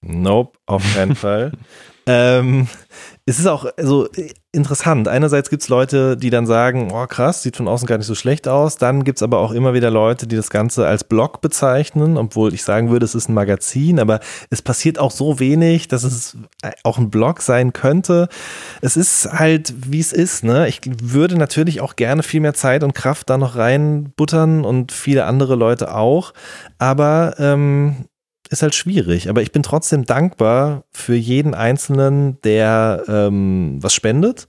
[0.02, 1.52] Nope, auf keinen Fall.
[2.08, 2.68] ähm,
[3.32, 4.10] es ist auch also
[4.52, 5.08] interessant.
[5.08, 8.14] Einerseits gibt es Leute, die dann sagen, oh krass, sieht von außen gar nicht so
[8.14, 8.76] schlecht aus.
[8.76, 12.54] Dann gibt es aber auch immer wieder Leute, die das Ganze als Blog bezeichnen, obwohl
[12.54, 16.36] ich sagen würde, es ist ein Magazin, aber es passiert auch so wenig, dass es
[16.84, 18.28] auch ein Blog sein könnte.
[18.82, 20.44] Es ist halt, wie es ist.
[20.44, 20.68] Ne?
[20.68, 25.24] Ich würde natürlich auch gerne viel mehr Zeit und Kraft da noch reinbuttern und viele
[25.24, 26.34] andere Leute auch.
[26.80, 28.08] Aber ähm,
[28.52, 34.48] ist halt schwierig, aber ich bin trotzdem dankbar für jeden Einzelnen, der ähm, was spendet,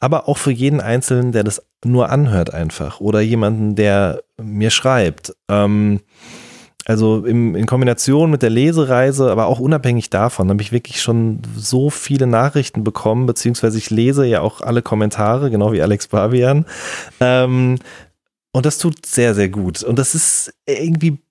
[0.00, 5.34] aber auch für jeden Einzelnen, der das nur anhört einfach oder jemanden, der mir schreibt.
[5.48, 6.00] Ähm,
[6.86, 11.40] also im, in Kombination mit der Lesereise, aber auch unabhängig davon, habe ich wirklich schon
[11.56, 16.66] so viele Nachrichten bekommen, beziehungsweise ich lese ja auch alle Kommentare, genau wie Alex Babian.
[17.20, 17.78] Ähm,
[18.52, 19.82] und das tut sehr, sehr gut.
[19.82, 21.23] Und das ist irgendwie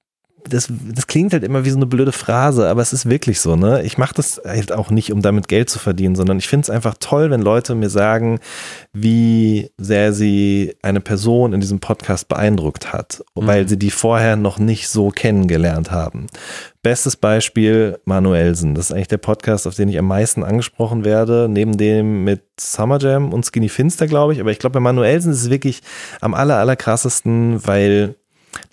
[0.47, 3.55] das, das klingt halt immer wie so eine blöde Phrase, aber es ist wirklich so,
[3.55, 3.83] ne?
[3.83, 6.69] Ich mache das halt auch nicht, um damit Geld zu verdienen, sondern ich finde es
[6.69, 8.39] einfach toll, wenn Leute mir sagen,
[8.93, 13.47] wie sehr sie eine Person in diesem Podcast beeindruckt hat, mhm.
[13.47, 16.27] weil sie die vorher noch nicht so kennengelernt haben.
[16.81, 18.75] Bestes Beispiel Manuelsen.
[18.75, 22.41] Das ist eigentlich der Podcast, auf den ich am meisten angesprochen werde, neben dem mit
[22.59, 24.41] Summer Jam und Skinny Finster, glaube ich.
[24.41, 25.81] Aber ich glaube, bei Manuelsen ist es wirklich
[26.19, 28.15] am aller, aller krassesten, weil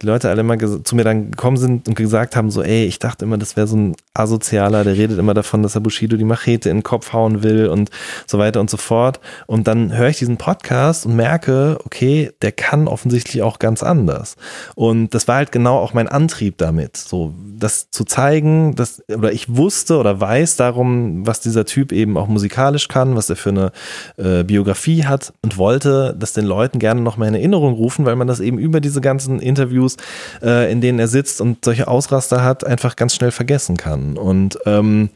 [0.02, 2.98] die Leute alle immer zu mir dann gekommen sind und gesagt haben, so, ey, ich
[2.98, 6.24] dachte immer, das wäre so ein Asozialer, der redet immer davon, dass er Bushido die
[6.24, 7.90] Machete in den Kopf hauen will und
[8.26, 9.20] so weiter und so fort.
[9.46, 14.36] Und dann höre ich diesen Podcast und merke, okay, der kann offensichtlich auch ganz anders.
[14.74, 19.32] Und das war halt genau auch mein Antrieb damit, so das zu zeigen, dass, oder
[19.32, 23.50] ich wusste oder weiß darum, was dieser Typ eben auch musikalisch kann, was er für
[23.50, 23.72] eine
[24.16, 28.16] äh, Biografie hat und wollte das den Leuten gerne noch mal in Erinnerung rufen, weil
[28.16, 29.96] man das eben über diese ganzen Interviews Interviews,
[30.42, 33.99] äh, in denen er sitzt und solche Ausraster hat, einfach ganz schnell vergessen kann.
[34.16, 35.10] Und ähm,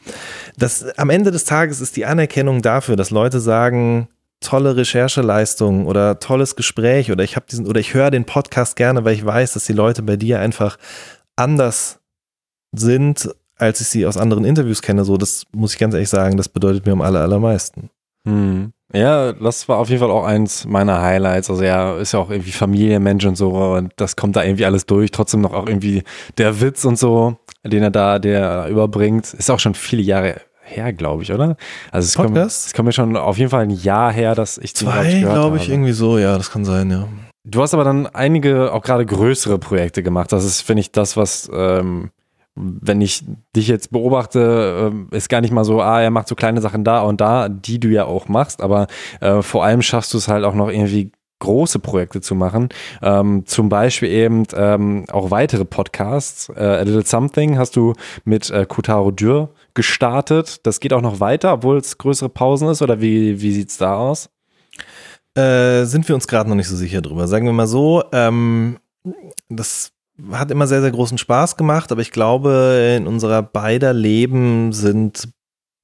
[0.56, 4.08] das am Ende des Tages ist die Anerkennung dafür, dass Leute sagen,
[4.40, 9.04] tolle Rechercheleistung oder tolles Gespräch oder ich habe diesen oder ich höre den Podcast gerne,
[9.04, 10.76] weil ich weiß, dass die Leute bei dir einfach
[11.36, 12.00] anders
[12.72, 15.04] sind, als ich sie aus anderen Interviews kenne.
[15.04, 17.90] So, das muss ich ganz ehrlich sagen, das bedeutet mir am aller, allermeisten.
[18.26, 18.72] Hm.
[18.92, 21.50] Ja, das war auf jeden Fall auch eins meiner Highlights.
[21.50, 24.86] Also er ist ja auch irgendwie Familienmensch und so und das kommt da irgendwie alles
[24.86, 25.10] durch.
[25.10, 26.04] Trotzdem noch auch irgendwie
[26.38, 30.92] der Witz und so, den er da, der überbringt, ist auch schon viele Jahre her,
[30.92, 31.56] glaube ich, oder?
[31.90, 34.74] Also es kommt, es kommt mir schon auf jeden Fall ein Jahr her, dass ich
[34.74, 36.18] zwei, glaube ich, irgendwie so.
[36.18, 37.08] Ja, das kann sein, ja.
[37.46, 40.32] Du hast aber dann einige auch gerade größere Projekte gemacht.
[40.32, 42.10] Das ist, finde ich, das, was ähm,
[42.56, 43.24] wenn ich
[43.54, 46.84] dich jetzt beobachte, äh, ist gar nicht mal so, ah, er macht so kleine Sachen
[46.84, 48.86] da und da, die du ja auch machst, aber
[49.20, 52.68] äh, vor allem schaffst du es halt auch noch irgendwie große Projekte zu machen.
[53.02, 56.48] Ähm, zum Beispiel eben ähm, auch weitere Podcasts.
[56.48, 57.94] Äh, A Little Something hast du
[58.24, 60.66] mit äh, Kutaro Dürr gestartet.
[60.66, 63.78] Das geht auch noch weiter, obwohl es größere Pausen ist, oder wie, wie sieht es
[63.78, 64.30] da aus?
[65.34, 67.26] Äh, sind wir uns gerade noch nicht so sicher drüber.
[67.26, 68.78] Sagen wir mal so, ähm,
[69.48, 69.92] das
[70.30, 75.28] hat immer sehr, sehr großen Spaß gemacht, aber ich glaube, in unserer beider Leben sind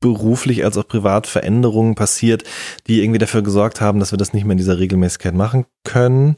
[0.01, 2.44] beruflich als auch privat Veränderungen passiert,
[2.86, 6.36] die irgendwie dafür gesorgt haben, dass wir das nicht mehr in dieser Regelmäßigkeit machen können.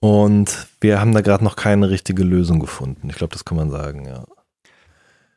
[0.00, 3.08] Und wir haben da gerade noch keine richtige Lösung gefunden.
[3.08, 4.24] Ich glaube, das kann man sagen, ja.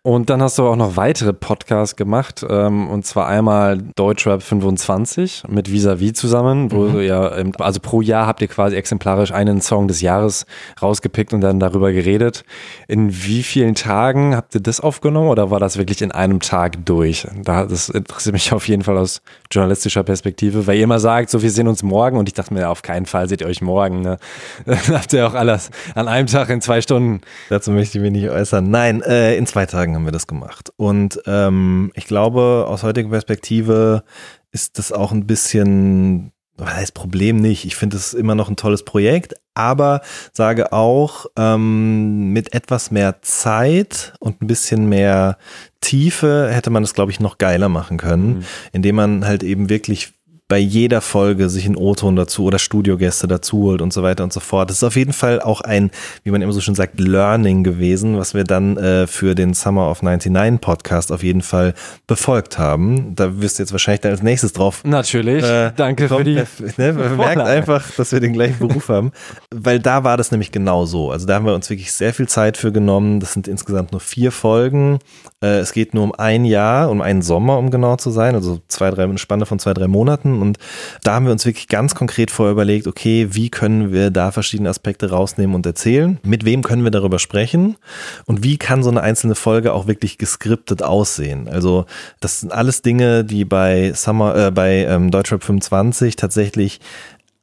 [0.08, 5.44] Und dann hast du auch noch weitere Podcasts gemacht, ähm, und zwar einmal Deutschrap 25
[5.50, 6.94] mit Visavi zusammen, wo mhm.
[6.94, 7.24] du ja,
[7.60, 10.46] also pro Jahr habt ihr quasi exemplarisch einen Song des Jahres
[10.82, 12.46] rausgepickt und dann darüber geredet.
[12.88, 16.86] In wie vielen Tagen habt ihr das aufgenommen oder war das wirklich in einem Tag
[16.86, 17.28] durch?
[17.44, 19.22] Da, das interessiert mich auf jeden Fall aus
[19.52, 22.70] journalistischer Perspektive, weil ihr immer sagt, so wir sehen uns morgen und ich dachte mir,
[22.70, 24.04] auf keinen Fall seht ihr euch morgen.
[24.04, 24.20] Ne?
[24.66, 27.20] Dann habt ihr auch alles an einem Tag in zwei Stunden.
[27.50, 28.72] Dazu möchte ich mich nicht äußern.
[28.72, 30.72] Nein, äh, in zwei Tagen haben wir das gemacht.
[30.78, 34.04] Und ähm, ich glaube, aus heutiger Perspektive
[34.52, 37.66] ist das auch ein bisschen, was heißt Problem nicht.
[37.66, 40.02] Ich finde es immer noch ein tolles Projekt, aber
[40.34, 45.38] sage auch, ähm, mit etwas mehr Zeit und ein bisschen mehr
[45.82, 48.46] Tiefe hätte man das, glaube ich, noch geiler machen können, mhm.
[48.72, 50.14] indem man halt eben wirklich
[50.48, 54.32] bei jeder Folge sich einen O-Ton dazu oder Studiogäste dazu holt und so weiter und
[54.32, 54.70] so fort.
[54.70, 55.92] Das ist auf jeden Fall auch ein,
[56.24, 59.92] wie man immer so schön sagt, Learning gewesen, was wir dann äh, für den Summer
[59.92, 61.74] of 99 Podcast auf jeden Fall
[62.08, 63.14] befolgt haben.
[63.16, 64.84] Da wirst du jetzt wahrscheinlich dann als nächstes drauf.
[64.86, 65.44] Natürlich.
[65.44, 66.38] Äh, Danke für die.
[66.78, 69.12] Ne, man merkt einfach, dass wir den gleichen Beruf haben,
[69.54, 71.12] weil da war das nämlich genau so.
[71.12, 73.20] Also da haben wir uns wirklich sehr viel Zeit für genommen.
[73.20, 75.00] Das sind insgesamt nur vier Folgen.
[75.44, 78.34] Äh, es geht nur um ein Jahr, um einen Sommer, um genau zu sein.
[78.34, 80.58] Also zwei, drei, eine Spanne von zwei, drei Monaten und
[81.04, 84.70] da haben wir uns wirklich ganz konkret vorher überlegt, okay, wie können wir da verschiedene
[84.70, 86.20] Aspekte rausnehmen und erzählen?
[86.24, 87.78] Mit wem können wir darüber sprechen?
[88.26, 91.48] Und wie kann so eine einzelne Folge auch wirklich geskriptet aussehen?
[91.48, 91.86] Also,
[92.20, 96.80] das sind alles Dinge, die bei Summer, äh, bei ähm, Deutschrap 25 tatsächlich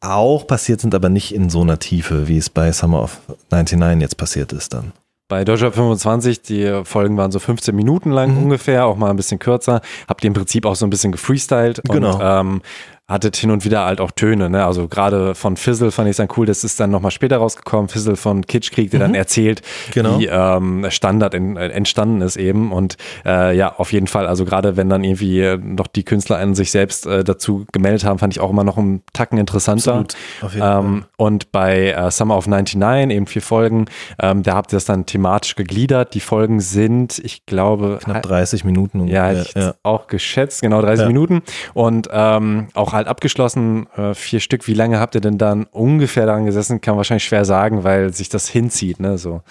[0.01, 4.03] auch passiert sind, aber nicht in so einer Tiefe, wie es bei Summer of 99
[4.03, 4.93] jetzt passiert ist dann.
[5.27, 8.43] Bei Deutschrap 25, die Folgen waren so 15 Minuten lang mhm.
[8.45, 9.81] ungefähr, auch mal ein bisschen kürzer.
[10.07, 11.81] Habt ihr im Prinzip auch so ein bisschen gefreestylt.
[11.89, 12.17] Genau.
[12.17, 12.63] Und, ähm,
[13.07, 14.65] hattet hin und wieder halt auch Töne, ne?
[14.65, 17.89] Also gerade von Fizzle fand ich es dann cool, das ist dann nochmal später rausgekommen,
[17.89, 19.03] Fizzle von Kitschkrieg, der mhm.
[19.03, 19.61] dann erzählt,
[19.93, 20.19] genau.
[20.19, 22.73] wie ähm, Standard in, äh, entstanden ist eben.
[22.73, 26.39] Und äh, ja, auf jeden Fall, also gerade wenn dann irgendwie äh, noch die Künstler
[26.39, 30.07] an sich selbst äh, dazu gemeldet haben, fand ich auch immer noch einen Tacken interessanter.
[30.59, 31.05] Ähm.
[31.17, 33.85] Und bei äh, Summer of 99, eben vier Folgen,
[34.19, 36.15] ähm, da habt ihr das dann thematisch gegliedert.
[36.15, 39.01] Die Folgen sind, ich glaube, knapp 30 Minuten.
[39.01, 39.33] Ungefähr.
[39.33, 39.75] Ja, ich ja.
[39.83, 41.09] auch geschätzt, genau 30 ja.
[41.09, 41.43] Minuten.
[41.75, 44.67] Und ähm, auch halt abgeschlossen, äh, vier Stück.
[44.67, 46.81] Wie lange habt ihr denn dann ungefähr daran gesessen?
[46.81, 49.19] Kann man wahrscheinlich schwer sagen, weil sich das hinzieht, ne?
[49.19, 49.43] So.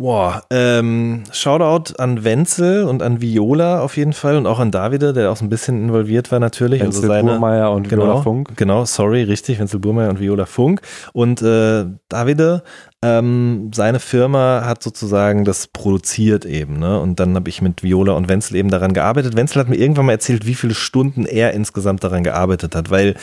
[0.00, 5.12] Boah, ähm, Shoutout an Wenzel und an Viola auf jeden Fall und auch an Davide,
[5.12, 6.80] der auch so ein bisschen involviert war natürlich.
[6.80, 8.56] Also Wenzel also seine, Burmeier und genau, Viola Funk.
[8.56, 10.80] Genau, sorry, richtig, Wenzel Burmeier und Viola Funk.
[11.12, 12.62] Und äh, Davide,
[13.02, 17.00] ähm, seine Firma hat sozusagen das produziert eben, ne?
[17.00, 19.36] Und dann habe ich mit Viola und Wenzel eben daran gearbeitet.
[19.36, 23.14] Wenzel hat mir irgendwann mal erzählt, wie viele Stunden er insgesamt daran gearbeitet hat, weil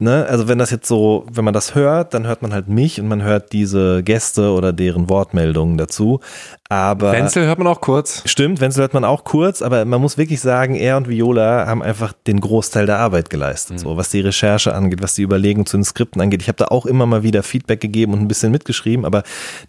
[0.00, 3.00] Ne, also wenn das jetzt so, wenn man das hört, dann hört man halt mich
[3.00, 6.20] und man hört diese Gäste oder deren Wortmeldungen dazu.
[6.68, 8.22] Aber Wenzel hört man auch kurz.
[8.24, 11.82] Stimmt, Wenzel hört man auch kurz, aber man muss wirklich sagen, er und Viola haben
[11.82, 13.80] einfach den Großteil der Arbeit geleistet, mhm.
[13.80, 16.42] so was die Recherche angeht, was die Überlegung zu den Skripten angeht.
[16.42, 19.24] Ich habe da auch immer mal wieder Feedback gegeben und ein bisschen mitgeschrieben, aber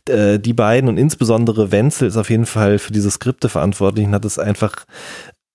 [0.08, 4.14] äh, die beiden und insbesondere Wenzel ist auf jeden Fall für diese Skripte verantwortlich und
[4.14, 4.86] hat es einfach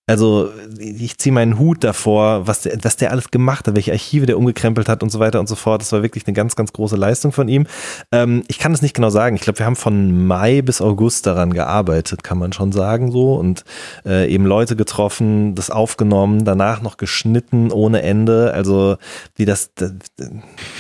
[0.06, 4.26] also ich ziehe meinen Hut davor, was der, was der alles gemacht hat, welche Archive
[4.26, 5.80] der umgekrempelt hat und so weiter und so fort.
[5.80, 7.66] Das war wirklich eine ganz, ganz große Leistung von ihm.
[8.12, 9.36] Ähm, ich kann es nicht genau sagen.
[9.36, 13.34] Ich glaube, wir haben von Mai bis August daran gearbeitet, kann man schon sagen so.
[13.36, 13.64] Und
[14.04, 18.52] äh, eben Leute getroffen, das aufgenommen, danach noch geschnitten ohne Ende.
[18.52, 18.98] Also
[19.36, 19.70] wie das,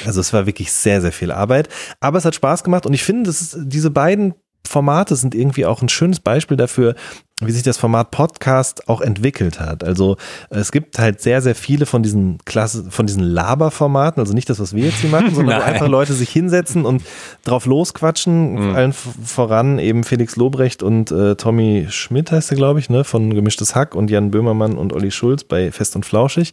[0.04, 1.70] also es war wirklich sehr, sehr viel Arbeit.
[1.98, 4.34] Aber es hat Spaß gemacht und ich finde, das ist, diese beiden
[4.66, 6.94] Formate sind irgendwie auch ein schönes Beispiel dafür,
[7.40, 9.82] wie sich das Format Podcast auch entwickelt hat.
[9.82, 10.16] Also
[10.50, 14.60] es gibt halt sehr, sehr viele von diesen Klasse, von diesen Laberformaten, also nicht das,
[14.60, 17.02] was wir jetzt hier machen, sondern wo einfach Leute sich hinsetzen und
[17.44, 18.52] drauf losquatschen.
[18.52, 18.74] Mhm.
[18.76, 23.34] Allen voran eben Felix Lobrecht und äh, Tommy Schmidt heißt er, glaube ich, ne, von
[23.34, 26.52] Gemischtes Hack und Jan Böhmermann und Olli Schulz bei Fest und Flauschig.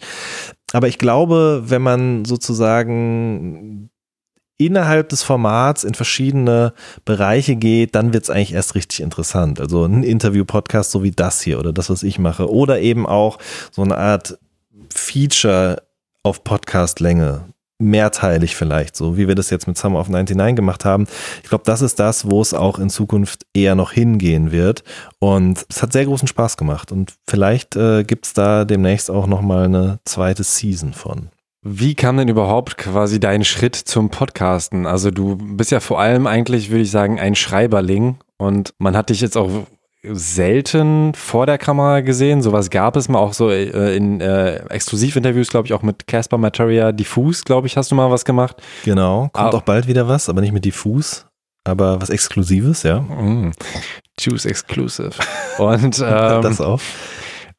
[0.73, 3.90] Aber ich glaube, wenn man sozusagen
[4.65, 6.73] innerhalb des Formats in verschiedene
[7.05, 9.59] Bereiche geht, dann wird es eigentlich erst richtig interessant.
[9.59, 12.49] Also ein Interview-Podcast so wie das hier oder das, was ich mache.
[12.49, 13.38] Oder eben auch
[13.71, 14.38] so eine Art
[14.93, 15.81] Feature
[16.23, 17.45] auf Podcast-Länge.
[17.79, 21.07] Mehrteilig vielleicht, so wie wir das jetzt mit Summer of 99 gemacht haben.
[21.41, 24.83] Ich glaube, das ist das, wo es auch in Zukunft eher noch hingehen wird.
[25.17, 26.91] Und es hat sehr großen Spaß gemacht.
[26.91, 31.29] Und vielleicht äh, gibt es da demnächst auch nochmal eine zweite Season von.
[31.63, 34.88] Wie kam denn überhaupt quasi dein Schritt zum Podcasten?
[34.88, 39.11] Also du bist ja vor allem eigentlich, würde ich sagen, ein Schreiberling und man hat
[39.11, 39.67] dich jetzt auch
[40.01, 42.41] selten vor der Kamera gesehen.
[42.41, 46.39] Sowas gab es mal auch so äh, in äh, Exklusivinterviews, glaube ich, auch mit Casper
[46.39, 48.59] Materia Diffus, glaube ich, hast du mal was gemacht.
[48.83, 49.57] Genau, kommt ah.
[49.57, 51.27] auch bald wieder was, aber nicht mit Diffus,
[51.63, 53.01] aber was Exklusives, ja.
[53.01, 53.51] Mm,
[54.19, 55.11] Choose Exclusive.
[55.59, 56.81] Und ähm, das auch.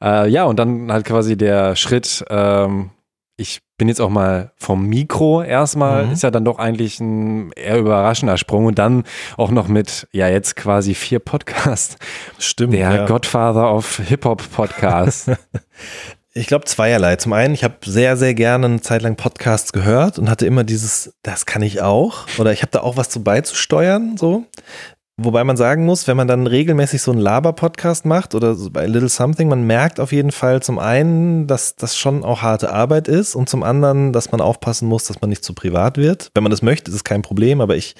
[0.02, 2.90] Äh, ja, und dann halt quasi der Schritt, ähm,
[3.36, 6.12] ich bin jetzt auch mal vom Mikro erstmal, mhm.
[6.12, 9.02] ist ja dann doch eigentlich ein eher überraschender Sprung und dann
[9.36, 11.96] auch noch mit, ja, jetzt quasi vier Podcasts.
[12.38, 12.74] Stimmt.
[12.74, 13.06] Der ja.
[13.06, 15.32] Godfather of Hip-Hop-Podcasts.
[16.34, 17.16] Ich glaube zweierlei.
[17.16, 20.64] Zum einen, ich habe sehr, sehr gerne eine Zeit lang Podcasts gehört und hatte immer
[20.64, 22.26] dieses, das kann ich auch.
[22.38, 24.46] Oder ich habe da auch was zu beizusteuern, so.
[25.24, 28.86] Wobei man sagen muss, wenn man dann regelmäßig so einen Laber-Podcast macht oder so bei
[28.86, 33.08] Little Something, man merkt auf jeden Fall zum einen, dass das schon auch harte Arbeit
[33.08, 36.30] ist und zum anderen, dass man aufpassen muss, dass man nicht zu privat wird.
[36.34, 37.94] Wenn man das möchte, ist es kein Problem, aber ich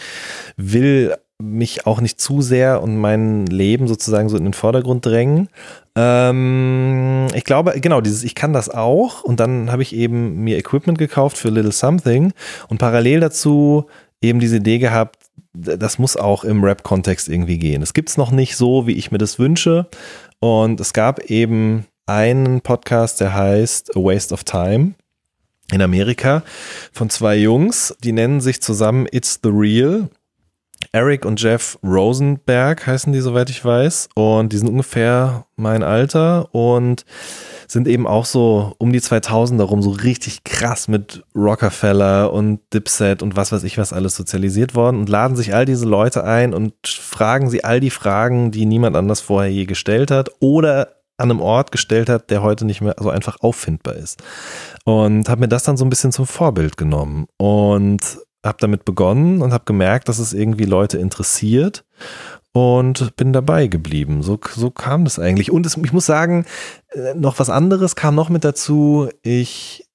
[0.57, 5.49] will mich auch nicht zu sehr und mein Leben sozusagen so in den Vordergrund drängen.
[5.97, 10.57] Ähm, ich glaube, genau, dieses Ich kann das auch und dann habe ich eben mir
[10.57, 12.33] Equipment gekauft für Little Something
[12.69, 13.87] und parallel dazu
[14.23, 15.17] eben diese Idee gehabt,
[15.55, 17.83] das muss auch im Rap-Kontext irgendwie gehen.
[17.83, 19.87] Es gibt es noch nicht so, wie ich mir das wünsche.
[20.41, 24.95] Und es gab eben einen Podcast, der heißt A Waste of Time
[25.73, 26.43] in Amerika
[26.93, 30.09] von zwei Jungs, die nennen sich zusammen It's the Real.
[30.91, 34.09] Eric und Jeff Rosenberg heißen die, soweit ich weiß.
[34.15, 37.05] Und die sind ungefähr mein Alter und
[37.73, 43.23] sind eben auch so um die 2000 rum so richtig krass mit Rockefeller und Dipset
[43.23, 46.53] und was weiß ich was alles sozialisiert worden und laden sich all diese Leute ein
[46.53, 51.31] und fragen sie all die Fragen, die niemand anders vorher je gestellt hat oder an
[51.31, 54.23] einem Ort gestellt hat, der heute nicht mehr so einfach auffindbar ist.
[54.85, 59.41] Und habe mir das dann so ein bisschen zum Vorbild genommen und habe damit begonnen
[59.41, 61.85] und habe gemerkt, dass es irgendwie Leute interessiert
[62.53, 64.23] und bin dabei geblieben.
[64.23, 65.51] So, so kam das eigentlich.
[65.51, 66.45] Und es, ich muss sagen,
[66.91, 69.09] äh, noch was anderes kam noch mit dazu.
[69.23, 69.89] Ich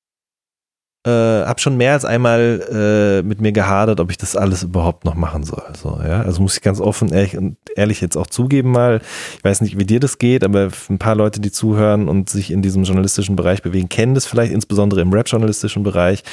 [1.05, 5.05] äh, habe schon mehr als einmal äh, mit mir gehadert, ob ich das alles überhaupt
[5.05, 5.63] noch machen soll.
[5.79, 6.21] So, ja?
[6.23, 9.01] Also muss ich ganz offen ehrlich, und ehrlich jetzt auch zugeben mal.
[9.38, 12.51] Ich weiß nicht, wie dir das geht, aber ein paar Leute, die zuhören und sich
[12.51, 16.23] in diesem journalistischen Bereich bewegen, kennen das vielleicht, insbesondere im Rap-journalistischen Bereich.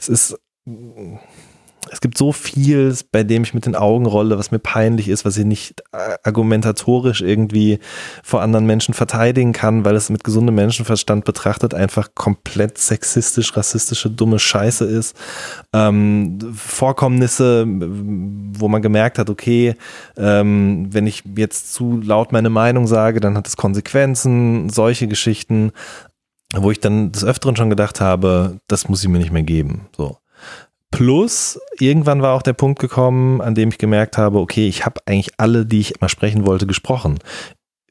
[0.00, 0.38] Es ist
[1.94, 5.24] es gibt so viel, bei dem ich mit den Augen rolle, was mir peinlich ist,
[5.24, 7.78] was ich nicht äh, argumentatorisch irgendwie
[8.24, 14.10] vor anderen Menschen verteidigen kann, weil es mit gesundem Menschenverstand betrachtet einfach komplett sexistisch, rassistische,
[14.10, 15.16] dumme Scheiße ist.
[15.72, 19.76] Ähm, Vorkommnisse, wo man gemerkt hat, okay,
[20.16, 25.70] ähm, wenn ich jetzt zu laut meine Meinung sage, dann hat es Konsequenzen, solche Geschichten,
[26.56, 29.86] wo ich dann des Öfteren schon gedacht habe, das muss ich mir nicht mehr geben.
[29.96, 30.16] So.
[30.94, 35.00] Plus, irgendwann war auch der Punkt gekommen, an dem ich gemerkt habe, okay, ich habe
[35.06, 37.18] eigentlich alle, die ich mal sprechen wollte, gesprochen.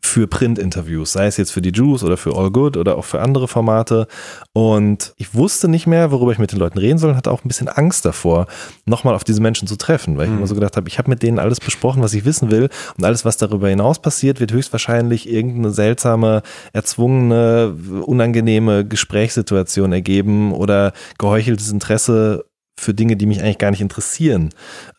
[0.02, 3.20] Für Print-Interviews, sei es jetzt für die Juice oder für All Good oder auch für
[3.20, 4.08] andere Formate.
[4.54, 7.44] Und ich wusste nicht mehr, worüber ich mit den Leuten reden soll und hatte auch
[7.44, 8.48] ein bisschen Angst davor,
[8.86, 10.38] nochmal auf diese Menschen zu treffen, weil ich mhm.
[10.38, 12.70] immer so gedacht habe, ich habe mit denen alles besprochen, was ich wissen will.
[12.98, 17.76] Und alles, was darüber hinaus passiert, wird höchstwahrscheinlich irgendeine seltsame, erzwungene,
[18.06, 24.50] unangenehme Gesprächssituation ergeben oder geheucheltes Interesse für Dinge, die mich eigentlich gar nicht interessieren,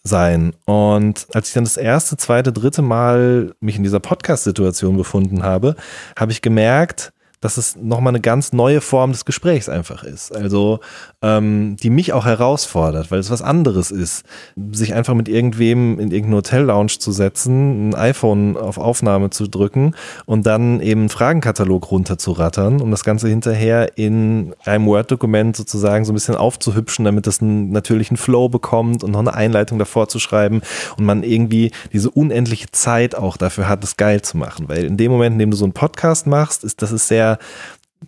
[0.03, 0.55] sein.
[0.65, 5.77] Und als ich dann das erste, zweite, dritte Mal mich in dieser Podcast-Situation befunden habe,
[6.17, 7.13] habe ich gemerkt,
[7.45, 10.35] dass es nochmal eine ganz neue Form des Gesprächs einfach ist.
[10.35, 10.81] Also,
[11.21, 14.25] ähm, die mich auch herausfordert, weil es was anderes ist,
[14.73, 19.95] sich einfach mit irgendwem in irgendeine Hotel-Lounge zu setzen, ein iPhone auf Aufnahme zu drücken
[20.25, 26.13] und dann eben einen Fragenkatalog runterzurattern, um das Ganze hinterher in einem Word-Dokument sozusagen so
[26.13, 30.19] ein bisschen aufzuhübschen, damit es einen natürlichen Flow bekommt und noch eine Einleitung davor zu
[30.19, 30.63] schreiben
[30.97, 34.67] und man irgendwie diese unendliche Zeit auch dafür hat, es geil zu machen.
[34.71, 37.34] Weil in dem Moment, in dem du so einen Podcast machst, ist das ist sehr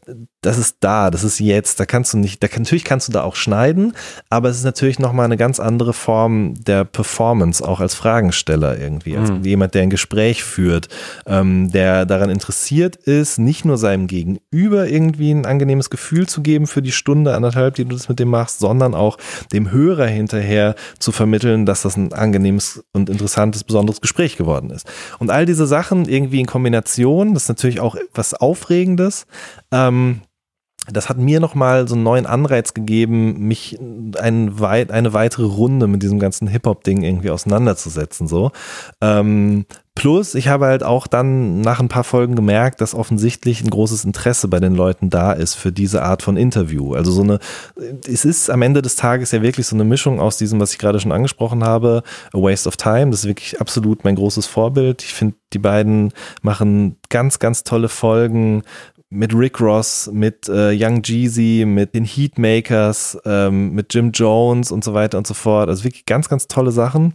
[0.06, 0.14] da
[0.46, 3.24] das ist da, das ist jetzt, da kannst du nicht, da, natürlich kannst du da
[3.24, 3.94] auch schneiden,
[4.30, 9.16] aber es ist natürlich nochmal eine ganz andere Form der Performance, auch als Fragensteller irgendwie,
[9.16, 9.42] als mhm.
[9.42, 10.88] jemand, der ein Gespräch führt,
[11.26, 16.68] ähm, der daran interessiert ist, nicht nur seinem Gegenüber irgendwie ein angenehmes Gefühl zu geben
[16.68, 19.18] für die Stunde, anderthalb, die du das mit dem machst, sondern auch
[19.52, 24.86] dem Hörer hinterher zu vermitteln, dass das ein angenehmes und interessantes, besonderes Gespräch geworden ist.
[25.18, 29.26] Und all diese Sachen irgendwie in Kombination, das ist natürlich auch was Aufregendes,
[29.72, 30.20] ähm,
[30.92, 33.78] das hat mir nochmal so einen neuen Anreiz gegeben, mich
[34.20, 38.28] ein weit, eine weitere Runde mit diesem ganzen Hip-Hop-Ding irgendwie auseinanderzusetzen.
[38.28, 38.52] So.
[39.00, 43.70] Ähm, plus, ich habe halt auch dann nach ein paar Folgen gemerkt, dass offensichtlich ein
[43.70, 46.94] großes Interesse bei den Leuten da ist für diese Art von Interview.
[46.94, 47.40] Also so eine,
[48.06, 50.78] es ist am Ende des Tages ja wirklich so eine Mischung aus diesem, was ich
[50.78, 52.02] gerade schon angesprochen habe,
[52.32, 53.10] A Waste of Time.
[53.10, 55.02] Das ist wirklich absolut mein großes Vorbild.
[55.02, 58.62] Ich finde, die beiden machen ganz, ganz tolle Folgen,
[59.10, 64.82] mit Rick Ross, mit äh, Young Jeezy, mit den Heatmakers, ähm, mit Jim Jones und
[64.82, 65.68] so weiter und so fort.
[65.68, 67.14] Also wirklich ganz, ganz tolle Sachen.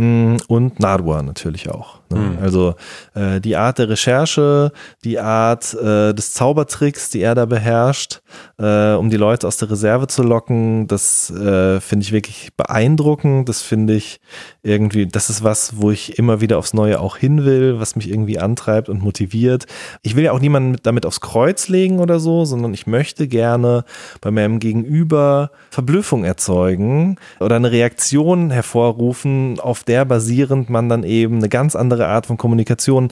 [0.00, 1.98] Mm, und Nadua natürlich auch.
[2.10, 2.18] Ne?
[2.18, 2.38] Mhm.
[2.40, 2.76] Also
[3.14, 4.70] äh, die Art der Recherche,
[5.04, 8.20] die Art äh, des Zaubertricks, die er da beherrscht,
[8.58, 13.48] äh, um die Leute aus der Reserve zu locken, das äh, finde ich wirklich beeindruckend.
[13.48, 14.20] Das finde ich
[14.62, 18.08] irgendwie, das ist was, wo ich immer wieder aufs Neue auch hin will, was mich
[18.08, 19.66] irgendwie antreibt und motiviert.
[20.02, 23.84] Ich will ja auch niemanden damit aufs Kreuz legen oder so, sondern ich möchte gerne
[24.20, 31.38] bei meinem Gegenüber Verblüffung erzeugen oder eine Reaktion hervorrufen, auf der basierend man dann eben
[31.38, 33.10] eine ganz andere Art von Kommunikation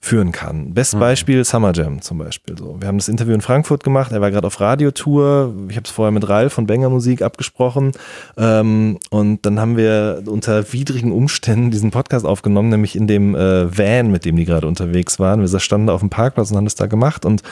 [0.00, 0.74] führen kann.
[0.74, 1.00] Best mhm.
[1.00, 2.58] Beispiel Summer Jam zum Beispiel.
[2.58, 4.10] So, wir haben das Interview in Frankfurt gemacht.
[4.10, 5.54] Er war gerade auf Radiotour.
[5.68, 7.92] Ich habe es vorher mit Ralf von Banger Musik abgesprochen.
[8.36, 13.78] Ähm, und dann haben wir unter widrigen Umständen diesen Podcast aufgenommen, nämlich in dem äh,
[13.78, 15.40] Van, mit dem die gerade unterwegs waren.
[15.40, 17.42] Wir standen auf dem Parkplatz und haben das da gemacht und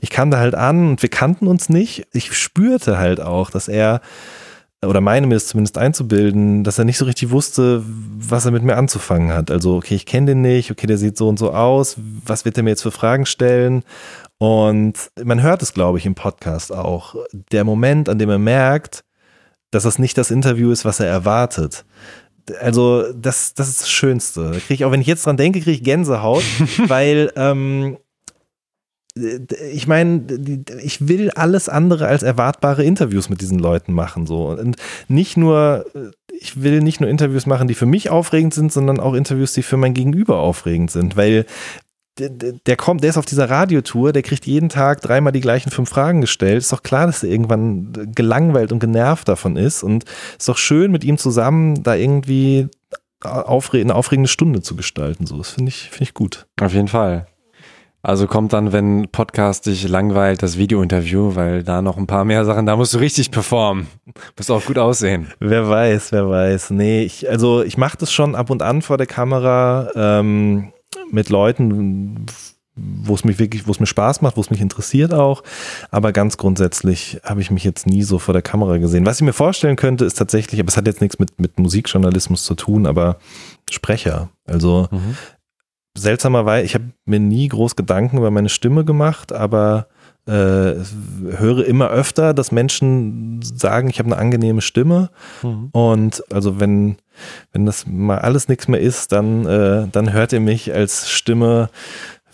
[0.00, 2.06] ich kam da halt an und wir kannten uns nicht.
[2.12, 4.02] Ich spürte halt auch, dass er
[4.86, 8.62] oder meine mir es zumindest einzubilden, dass er nicht so richtig wusste, was er mit
[8.62, 9.50] mir anzufangen hat.
[9.50, 12.56] Also, okay, ich kenne den nicht, okay, der sieht so und so aus, was wird
[12.56, 13.82] er mir jetzt für Fragen stellen?
[14.38, 17.14] Und man hört es, glaube ich, im Podcast auch.
[17.52, 19.04] Der Moment, an dem er merkt,
[19.70, 21.84] dass das nicht das Interview ist, was er erwartet.
[22.60, 24.50] Also, das, das ist das Schönste.
[24.50, 26.44] Da kriege ich, auch wenn ich jetzt dran denke, kriege ich Gänsehaut,
[26.88, 27.96] weil ähm,
[29.16, 30.24] ich meine,
[30.82, 34.26] ich will alles andere als erwartbare Interviews mit diesen Leuten machen.
[34.26, 34.48] So.
[34.48, 34.76] Und
[35.06, 35.86] nicht nur,
[36.40, 39.62] ich will nicht nur Interviews machen, die für mich aufregend sind, sondern auch Interviews, die
[39.62, 41.16] für mein Gegenüber aufregend sind.
[41.16, 41.46] Weil
[42.18, 45.90] der, kommt, der ist auf dieser Radiotour, der kriegt jeden Tag dreimal die gleichen fünf
[45.90, 46.58] Fragen gestellt.
[46.58, 49.82] Ist doch klar, dass er irgendwann gelangweilt und genervt davon ist.
[49.82, 50.04] Und
[50.38, 52.68] ist doch schön, mit ihm zusammen da irgendwie
[53.20, 55.26] aufre eine aufregende Stunde zu gestalten.
[55.26, 56.46] So, das finde ich, finde ich gut.
[56.60, 57.26] Auf jeden Fall.
[58.04, 62.44] Also kommt dann, wenn Podcast dich langweilt, das Video-Interview, weil da noch ein paar mehr
[62.44, 63.86] Sachen, da musst du richtig performen.
[64.36, 65.32] Musst auch gut aussehen.
[65.40, 66.68] Wer weiß, wer weiß.
[66.68, 70.74] Nee, ich, also ich mache das schon ab und an vor der Kamera ähm,
[71.10, 72.26] mit Leuten,
[72.76, 75.42] wo es mich wirklich, wo es mir Spaß macht, wo es mich interessiert auch.
[75.90, 79.06] Aber ganz grundsätzlich habe ich mich jetzt nie so vor der Kamera gesehen.
[79.06, 82.44] Was ich mir vorstellen könnte, ist tatsächlich, aber es hat jetzt nichts mit, mit Musikjournalismus
[82.44, 83.16] zu tun, aber
[83.70, 84.28] Sprecher.
[84.46, 85.16] Also mhm.
[85.96, 89.86] Seltsamerweise, ich habe mir nie groß Gedanken über meine Stimme gemacht, aber
[90.26, 90.74] äh,
[91.36, 95.10] höre immer öfter, dass Menschen sagen, ich habe eine angenehme Stimme.
[95.42, 95.68] Mhm.
[95.72, 96.96] Und also wenn,
[97.52, 101.68] wenn das mal alles nichts mehr ist, dann, äh, dann hört ihr mich als Stimme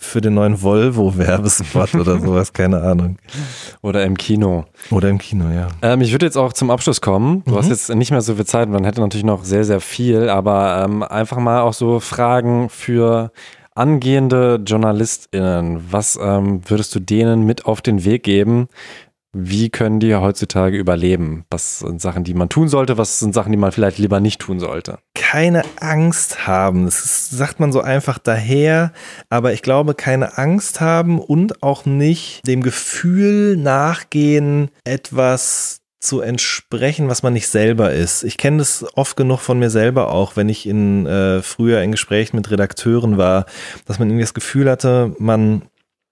[0.01, 3.17] für den neuen Volvo-Werbespot oder sowas, keine Ahnung.
[3.81, 4.65] Oder im Kino.
[4.89, 5.67] Oder im Kino, ja.
[5.83, 7.43] Ähm, ich würde jetzt auch zum Abschluss kommen.
[7.45, 7.57] Du mhm.
[7.57, 10.83] hast jetzt nicht mehr so viel Zeit, man hätte natürlich noch sehr, sehr viel, aber
[10.83, 13.31] ähm, einfach mal auch so Fragen für
[13.75, 15.85] angehende JournalistInnen.
[15.91, 18.67] Was ähm, würdest du denen mit auf den Weg geben,
[19.33, 21.45] wie können die heutzutage überleben?
[21.49, 22.97] Was sind Sachen, die man tun sollte?
[22.97, 24.99] Was sind Sachen, die man vielleicht lieber nicht tun sollte?
[25.13, 26.85] Keine Angst haben.
[26.85, 28.91] Das sagt man so einfach daher,
[29.29, 37.07] aber ich glaube, keine Angst haben und auch nicht dem Gefühl nachgehen, etwas zu entsprechen,
[37.07, 38.23] was man nicht selber ist.
[38.23, 41.91] Ich kenne das oft genug von mir selber auch, wenn ich in äh, früher in
[41.91, 43.45] Gesprächen mit Redakteuren war,
[43.85, 45.61] dass man irgendwie das Gefühl hatte, man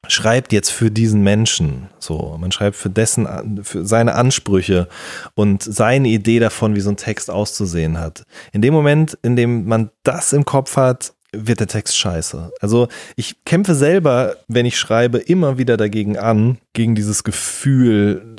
[0.07, 1.89] schreibt jetzt für diesen Menschen.
[1.99, 4.88] So, man schreibt für dessen, für seine Ansprüche
[5.35, 8.23] und seine Idee davon, wie so ein Text auszusehen hat.
[8.51, 12.51] In dem Moment, in dem man das im Kopf hat, wird der Text scheiße.
[12.59, 18.35] Also ich kämpfe selber, wenn ich schreibe, immer wieder dagegen an, gegen dieses Gefühl,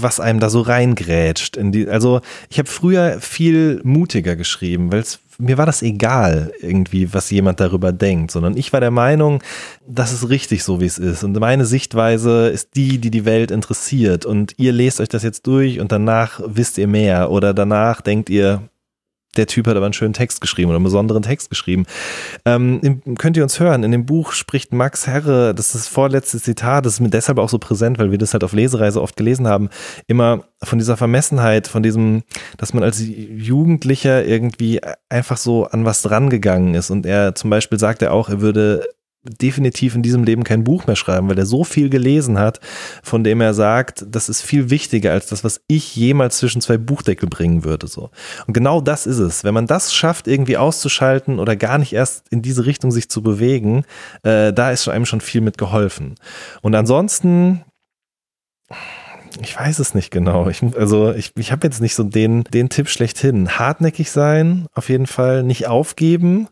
[0.00, 1.56] was einem da so reingrätscht.
[1.56, 2.20] In die, also
[2.50, 5.04] ich habe früher viel mutiger geschrieben, weil
[5.40, 9.42] mir war das egal irgendwie, was jemand darüber denkt, sondern ich war der Meinung,
[9.86, 11.24] das ist richtig so, wie es ist.
[11.24, 14.26] Und meine Sichtweise ist die, die die Welt interessiert.
[14.26, 18.30] Und ihr lest euch das jetzt durch und danach wisst ihr mehr oder danach denkt
[18.30, 18.69] ihr,
[19.36, 21.86] der Typ hat aber einen schönen Text geschrieben oder einen besonderen Text geschrieben.
[22.44, 26.40] Ähm, könnt ihr uns hören, in dem Buch spricht Max Herre, das ist das vorletzte
[26.40, 29.16] Zitat, das ist mir deshalb auch so präsent, weil wir das halt auf Lesereise oft
[29.16, 29.70] gelesen haben,
[30.06, 32.22] immer von dieser Vermessenheit, von diesem,
[32.56, 36.90] dass man als Jugendlicher irgendwie einfach so an was drangegangen ist.
[36.90, 38.86] Und er zum Beispiel sagt er auch, er würde
[39.22, 42.58] definitiv in diesem Leben kein Buch mehr schreiben, weil er so viel gelesen hat,
[43.02, 46.78] von dem er sagt, das ist viel wichtiger als das, was ich jemals zwischen zwei
[46.78, 47.86] Buchdeckel bringen würde.
[47.86, 48.10] So.
[48.46, 49.44] Und genau das ist es.
[49.44, 53.22] Wenn man das schafft, irgendwie auszuschalten oder gar nicht erst in diese Richtung sich zu
[53.22, 53.84] bewegen,
[54.22, 56.14] äh, da ist einem schon viel mit geholfen.
[56.62, 57.62] Und ansonsten,
[59.42, 60.48] ich weiß es nicht genau.
[60.48, 63.58] Ich, also ich, ich habe jetzt nicht so den, den Tipp schlechthin.
[63.58, 66.48] Hartnäckig sein, auf jeden Fall, nicht aufgeben,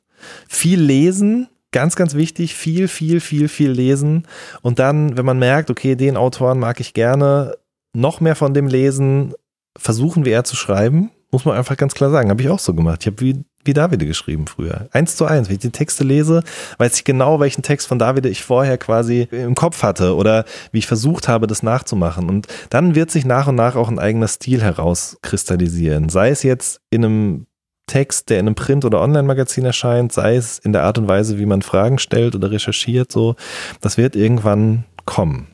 [0.49, 4.27] viel lesen, ganz, ganz wichtig, viel, viel, viel, viel lesen.
[4.63, 7.57] Und dann, wenn man merkt, okay, den Autoren mag ich gerne,
[7.95, 9.35] noch mehr von dem lesen,
[9.77, 11.11] versuchen wir eher zu schreiben.
[11.31, 12.31] Muss man einfach ganz klar sagen.
[12.31, 13.01] Habe ich auch so gemacht.
[13.03, 14.89] Ich habe wie, wie Davide geschrieben früher.
[14.93, 15.49] Eins zu eins.
[15.49, 16.43] Wenn ich die Texte lese,
[16.79, 20.79] weiß ich genau, welchen Text von Davide ich vorher quasi im Kopf hatte oder wie
[20.79, 22.31] ich versucht habe, das nachzumachen.
[22.31, 26.09] Und dann wird sich nach und nach auch ein eigener Stil herauskristallisieren.
[26.09, 27.47] Sei es jetzt in einem
[27.89, 31.39] Text, der in einem Print- oder Online-Magazin erscheint, sei es in der Art und Weise,
[31.39, 33.35] wie man Fragen stellt oder recherchiert, so,
[33.81, 35.49] das wird irgendwann kommen.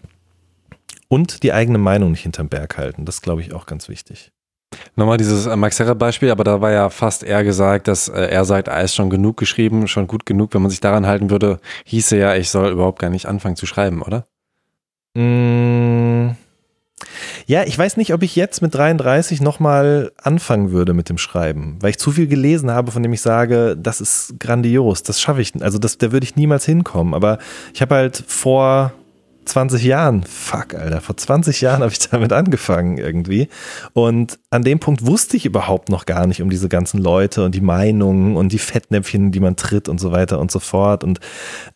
[1.08, 4.32] Und die eigene Meinung nicht hinterm Berg halten, das glaube ich auch ganz wichtig.
[4.96, 8.26] Nochmal dieses äh, Max Herre Beispiel, aber da war ja fast eher gesagt, dass äh,
[8.26, 10.54] er sagt, er ist schon genug geschrieben, schon gut genug.
[10.54, 13.66] Wenn man sich daran halten würde, hieße ja, ich soll überhaupt gar nicht anfangen zu
[13.66, 14.26] schreiben, oder?
[15.16, 16.34] Mmh.
[17.46, 21.78] Ja, ich weiß nicht, ob ich jetzt mit 33 nochmal anfangen würde mit dem Schreiben,
[21.80, 25.40] weil ich zu viel gelesen habe, von dem ich sage, das ist grandios, das schaffe
[25.40, 27.14] ich, also das, da würde ich niemals hinkommen.
[27.14, 27.38] Aber
[27.72, 28.92] ich habe halt vor
[29.44, 33.48] 20 Jahren, fuck, Alter, vor 20 Jahren habe ich damit angefangen irgendwie.
[33.92, 37.54] Und an dem Punkt wusste ich überhaupt noch gar nicht um diese ganzen Leute und
[37.54, 41.04] die Meinungen und die Fettnäpfchen, die man tritt und so weiter und so fort.
[41.04, 41.20] Und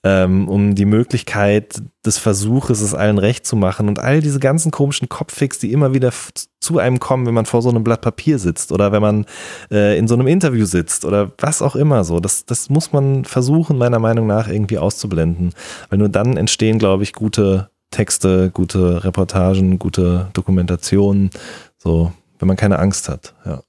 [0.03, 4.71] ähm, um die Möglichkeit des Versuches, es allen recht zu machen und all diese ganzen
[4.71, 6.13] komischen Kopffix, die immer wieder
[6.61, 9.27] zu einem kommen, wenn man vor so einem Blatt Papier sitzt oder wenn man
[9.71, 12.21] äh, in so einem Interview sitzt oder was auch immer so.
[12.21, 15.53] Das, das muss man versuchen, meiner Meinung nach, irgendwie auszublenden.
[15.91, 21.31] Weil nur dann entstehen, glaube ich, gute Texte, gute Reportagen, gute Dokumentationen,
[21.79, 23.63] so, wenn man keine Angst hat, ja.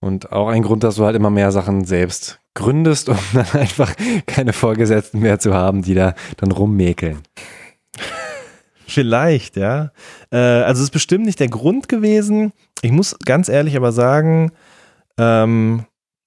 [0.00, 3.94] Und auch ein Grund, dass du halt immer mehr Sachen selbst gründest, um dann einfach
[4.26, 7.18] keine Vorgesetzten mehr zu haben, die da dann rummäkeln.
[8.86, 9.90] Vielleicht, ja.
[10.30, 12.52] Äh, also es ist bestimmt nicht der Grund gewesen.
[12.82, 14.52] Ich muss ganz ehrlich aber sagen,
[15.18, 15.84] ähm,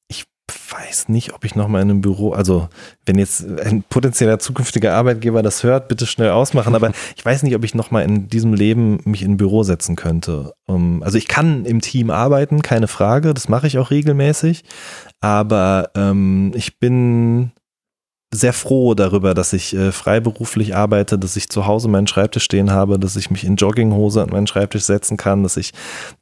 [0.07, 0.25] ich
[0.71, 2.67] weiß nicht, ob ich nochmal in einem Büro, also
[3.05, 7.55] wenn jetzt ein potenzieller zukünftiger Arbeitgeber das hört, bitte schnell ausmachen, aber ich weiß nicht,
[7.55, 10.53] ob ich nochmal in diesem Leben mich in ein Büro setzen könnte.
[10.65, 14.63] Um, also ich kann im Team arbeiten, keine Frage, das mache ich auch regelmäßig,
[15.21, 17.51] aber ähm, ich bin
[18.33, 22.71] sehr froh darüber, dass ich äh, freiberuflich arbeite, dass ich zu Hause meinen Schreibtisch stehen
[22.71, 25.71] habe, dass ich mich in Jogginghose an meinen Schreibtisch setzen kann, dass ich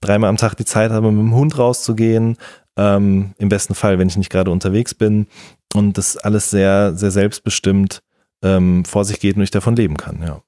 [0.02, 2.38] dreimal am Tag die Zeit habe, mit dem Hund rauszugehen.
[2.78, 5.28] Ähm, Im besten Fall, wenn ich nicht gerade unterwegs bin.
[5.74, 8.02] Und das alles sehr, sehr selbstbestimmt
[8.44, 10.42] ähm, vor sich geht und ich davon leben kann, ja.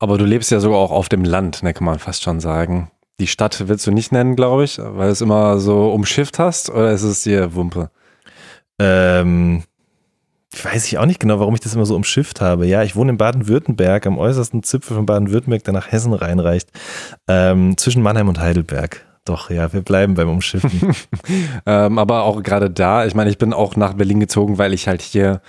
[0.00, 2.90] Aber du lebst ja sogar auch auf dem Land, ne, kann man fast schon sagen.
[3.20, 6.70] Die Stadt willst du nicht nennen, glaube ich, weil du es immer so umschifft hast,
[6.70, 7.90] oder ist es dir Wumpe?
[8.78, 9.62] Ähm,
[10.62, 12.66] weiß ich auch nicht genau, warum ich das immer so umschifft habe.
[12.66, 16.70] Ja, ich wohne in Baden-Württemberg, am äußersten Zipfel von Baden-Württemberg, der nach Hessen reinreicht,
[17.28, 19.04] ähm, zwischen Mannheim und Heidelberg.
[19.24, 20.94] Doch, ja, wir bleiben beim Umschiffen.
[21.66, 24.86] ähm, aber auch gerade da, ich meine, ich bin auch nach Berlin gezogen, weil ich
[24.86, 25.40] halt hier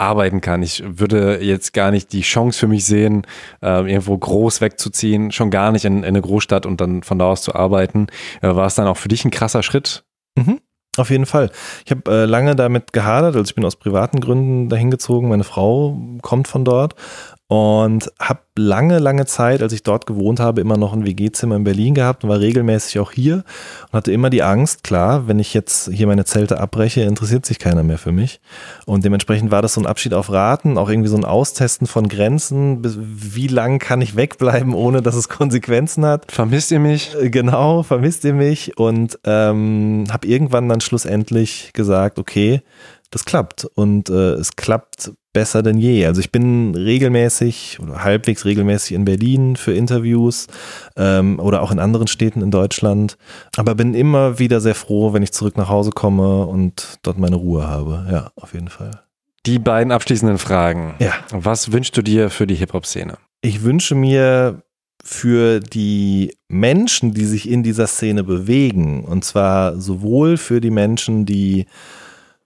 [0.00, 0.62] arbeiten kann.
[0.62, 3.26] Ich würde jetzt gar nicht die Chance für mich sehen,
[3.62, 7.26] äh, irgendwo groß wegzuziehen, schon gar nicht in, in, eine Großstadt und dann von da
[7.26, 8.06] aus zu arbeiten.
[8.42, 10.04] Äh, war es dann auch für dich ein krasser Schritt?
[10.36, 10.60] Mhm.
[10.96, 11.50] Auf jeden Fall.
[11.84, 15.28] Ich habe äh, lange damit gehadert, also ich bin aus privaten Gründen dahin gezogen.
[15.28, 16.96] Meine Frau kommt von dort
[17.50, 21.64] und habe lange, lange Zeit, als ich dort gewohnt habe, immer noch ein WG-Zimmer in
[21.64, 23.42] Berlin gehabt und war regelmäßig auch hier
[23.88, 27.58] und hatte immer die Angst, klar, wenn ich jetzt hier meine Zelte abbreche, interessiert sich
[27.58, 28.40] keiner mehr für mich.
[28.86, 32.06] Und dementsprechend war das so ein Abschied auf Raten, auch irgendwie so ein Austesten von
[32.06, 32.82] Grenzen.
[32.84, 36.30] Wie lang kann ich wegbleiben, ohne dass es Konsequenzen hat?
[36.30, 37.16] Vermisst ihr mich?
[37.20, 42.62] Äh, genau, vermisst ihr mich und ähm, habe irgendwann dann schlussendlich gesagt, okay,
[43.10, 46.06] das klappt und äh, es klappt besser denn je.
[46.06, 50.48] Also ich bin regelmäßig oder halbwegs regelmäßig in Berlin für Interviews
[50.96, 53.16] ähm, oder auch in anderen Städten in Deutschland,
[53.56, 57.36] aber bin immer wieder sehr froh, wenn ich zurück nach Hause komme und dort meine
[57.36, 58.06] Ruhe habe.
[58.10, 59.02] Ja, auf jeden Fall.
[59.46, 60.94] Die beiden abschließenden Fragen.
[60.98, 61.12] Ja.
[61.30, 63.16] Was wünschst du dir für die Hip-Hop-Szene?
[63.40, 64.62] Ich wünsche mir
[65.02, 71.24] für die Menschen, die sich in dieser Szene bewegen, und zwar sowohl für die Menschen,
[71.24, 71.66] die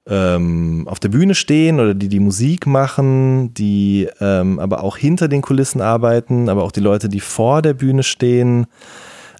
[0.07, 5.29] ähm, auf der Bühne stehen oder die die Musik machen, die ähm, aber auch hinter
[5.29, 8.67] den Kulissen arbeiten, aber auch die Leute, die vor der Bühne stehen,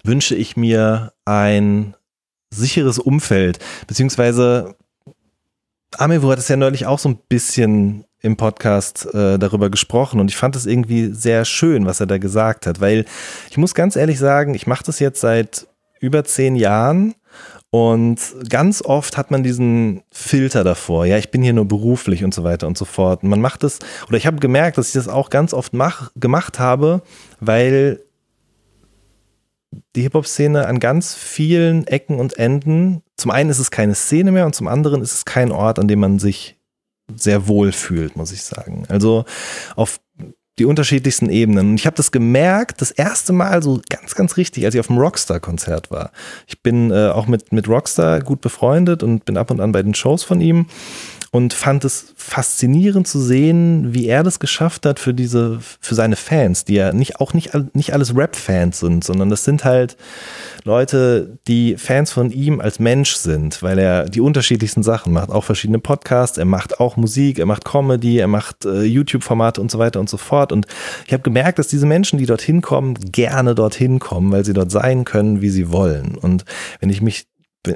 [0.03, 1.95] wünsche ich mir ein
[2.49, 3.59] sicheres Umfeld.
[3.87, 4.75] Beziehungsweise
[5.97, 10.31] Amewu hat es ja neulich auch so ein bisschen im Podcast äh, darüber gesprochen und
[10.31, 13.05] ich fand es irgendwie sehr schön, was er da gesagt hat, weil
[13.51, 15.67] ich muss ganz ehrlich sagen, ich mache das jetzt seit
[15.99, 17.13] über zehn Jahren
[17.71, 18.19] und
[18.49, 21.05] ganz oft hat man diesen Filter davor.
[21.05, 23.23] Ja, ich bin hier nur beruflich und so weiter und so fort.
[23.23, 26.11] Und man macht das, oder ich habe gemerkt, dass ich das auch ganz oft mach,
[26.15, 27.01] gemacht habe,
[27.39, 28.01] weil
[29.95, 34.45] die Hip-Hop-Szene an ganz vielen Ecken und Enden, zum einen ist es keine Szene mehr
[34.45, 36.57] und zum anderen ist es kein Ort, an dem man sich
[37.13, 38.85] sehr wohl fühlt, muss ich sagen.
[38.87, 39.25] Also
[39.75, 39.99] auf
[40.57, 41.71] die unterschiedlichsten Ebenen.
[41.71, 44.87] Und ich habe das gemerkt, das erste Mal so ganz, ganz richtig, als ich auf
[44.87, 46.11] dem Rockstar-Konzert war.
[46.47, 49.83] Ich bin äh, auch mit, mit Rockstar gut befreundet und bin ab und an bei
[49.83, 50.67] den Shows von ihm
[51.35, 56.15] und fand es faszinierend zu sehen, wie er das geschafft hat für diese, für seine
[56.15, 59.97] Fans, die ja nicht, auch nicht, nicht alles Rap-Fans sind, sondern das sind halt
[60.63, 65.43] Leute, die Fans von ihm als Mensch sind, weil er die unterschiedlichsten Sachen macht, auch
[65.43, 69.77] verschiedene Podcasts, er macht auch Musik, er macht Comedy, er macht äh, YouTube-Formate und so
[69.77, 70.53] weiter und so fort.
[70.53, 70.67] Und
[71.05, 74.71] ich habe gemerkt, dass diese Menschen, die dorthin kommen, gerne dorthin kommen, weil sie dort
[74.71, 76.15] sein können, wie sie wollen.
[76.15, 76.45] Und
[76.79, 77.27] wenn ich mich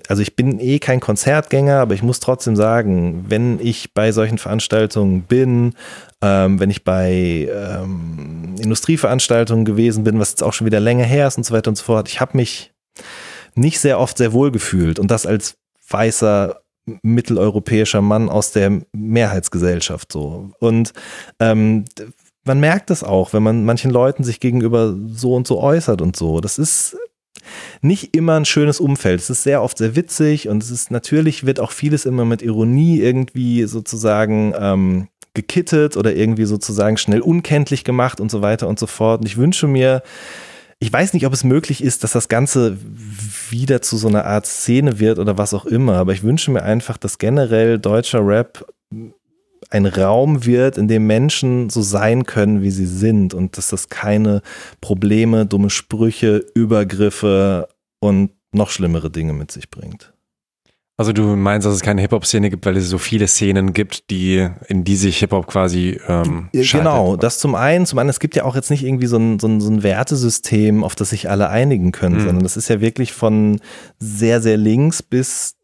[0.08, 4.38] also ich bin eh kein Konzertgänger, aber ich muss trotzdem sagen, wenn ich bei solchen
[4.38, 5.74] Veranstaltungen bin,
[6.22, 11.28] ähm, wenn ich bei ähm, Industrieveranstaltungen gewesen bin, was jetzt auch schon wieder länger her
[11.28, 12.72] ist und so weiter und so fort, ich habe mich
[13.56, 15.56] nicht sehr oft sehr wohl gefühlt und das als
[15.90, 16.62] weißer
[17.04, 20.52] mitteleuropäischer Mann aus der Mehrheitsgesellschaft so.
[20.60, 20.94] Und
[21.40, 21.86] ähm,
[22.46, 26.16] man merkt es auch, wenn man manchen Leuten sich gegenüber so und so äußert und
[26.16, 26.42] so.
[26.42, 26.98] Das ist
[27.82, 29.20] nicht immer ein schönes Umfeld.
[29.20, 32.42] Es ist sehr oft sehr witzig und es ist natürlich wird auch vieles immer mit
[32.42, 38.80] Ironie irgendwie sozusagen ähm, gekittet oder irgendwie sozusagen schnell unkenntlich gemacht und so weiter und
[38.80, 39.22] so fort.
[39.22, 40.02] Und ich wünsche mir,
[40.80, 42.78] ich weiß nicht, ob es möglich ist, dass das Ganze
[43.50, 46.64] wieder zu so einer Art Szene wird oder was auch immer, aber ich wünsche mir
[46.64, 48.66] einfach, dass generell deutscher Rap
[49.70, 53.90] ein Raum wird, in dem Menschen so sein können, wie sie sind und dass das
[53.90, 54.42] keine
[54.82, 57.70] Probleme, dumme Sprüche, Übergriffe
[58.00, 60.14] und noch schlimmere Dinge mit sich bringt.
[61.00, 64.50] Also du meinst, dass es keine Hip-Hop-Szene gibt, weil es so viele Szenen gibt, die
[64.68, 67.86] in die sich Hip-Hop quasi ähm, Genau, das zum einen.
[67.86, 69.82] Zum anderen, es gibt ja auch jetzt nicht irgendwie so ein, so ein, so ein
[69.82, 72.26] Wertesystem, auf das sich alle einigen können, mhm.
[72.26, 73.62] sondern das ist ja wirklich von
[73.98, 75.56] sehr, sehr links bis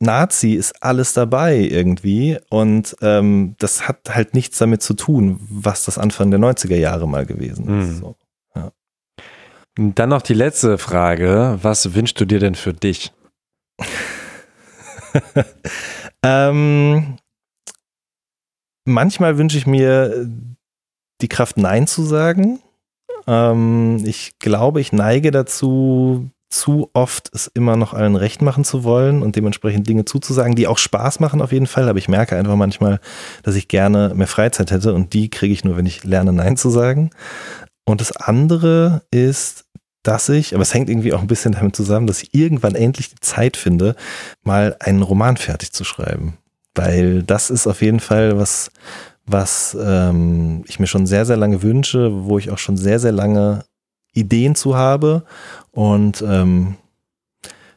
[0.00, 5.84] Nazi ist alles dabei irgendwie und ähm, das hat halt nichts damit zu tun, was
[5.84, 7.88] das Anfang der 90er Jahre mal gewesen ist.
[7.88, 7.98] Mhm.
[7.98, 8.16] So,
[8.56, 8.72] ja.
[9.76, 11.58] Dann noch die letzte Frage.
[11.62, 13.12] Was wünschst du dir denn für dich?
[16.24, 17.16] ähm,
[18.84, 20.28] manchmal wünsche ich mir
[21.20, 22.60] die Kraft, Nein zu sagen.
[23.26, 28.84] Ähm, ich glaube, ich neige dazu, zu oft es immer noch allen recht machen zu
[28.84, 31.88] wollen und dementsprechend Dinge zuzusagen, die auch Spaß machen auf jeden Fall.
[31.88, 33.00] Aber ich merke einfach manchmal,
[33.44, 36.56] dass ich gerne mehr Freizeit hätte und die kriege ich nur, wenn ich lerne, Nein
[36.56, 37.10] zu sagen.
[37.84, 39.64] Und das andere ist,
[40.02, 43.10] dass ich, aber es hängt irgendwie auch ein bisschen damit zusammen, dass ich irgendwann endlich
[43.10, 43.94] die Zeit finde,
[44.42, 46.38] mal einen Roman fertig zu schreiben.
[46.74, 48.70] Weil das ist auf jeden Fall was,
[49.26, 53.12] was ähm, ich mir schon sehr, sehr lange wünsche, wo ich auch schon sehr, sehr
[53.12, 53.64] lange
[54.12, 55.24] Ideen zu habe.
[55.72, 56.76] Und ähm,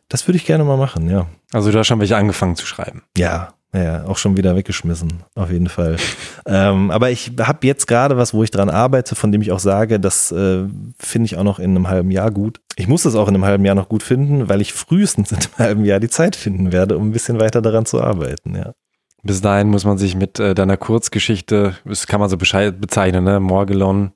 [0.09, 1.27] das würde ich gerne mal machen, ja.
[1.51, 3.03] Also du hast schon welche angefangen zu schreiben.
[3.17, 5.97] Ja, ja, auch schon wieder weggeschmissen, auf jeden Fall.
[6.45, 9.59] ähm, aber ich habe jetzt gerade was, wo ich dran arbeite, von dem ich auch
[9.59, 10.65] sage, das äh,
[10.99, 12.61] finde ich auch noch in einem halben Jahr gut.
[12.75, 15.37] Ich muss das auch in einem halben Jahr noch gut finden, weil ich frühestens in
[15.37, 18.73] einem halben Jahr die Zeit finden werde, um ein bisschen weiter daran zu arbeiten, ja.
[19.23, 23.39] Bis dahin muss man sich mit äh, deiner Kurzgeschichte, das kann man so bezeichnen, ne?
[23.39, 24.11] Morgelon,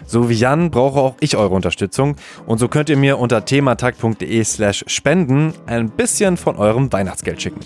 [0.05, 2.15] So wie Jan brauche auch ich eure Unterstützung
[2.47, 7.59] und so könnt ihr mir unter thematakt.de slash spenden ein bisschen von eurem Weihnachtsgeld schicken.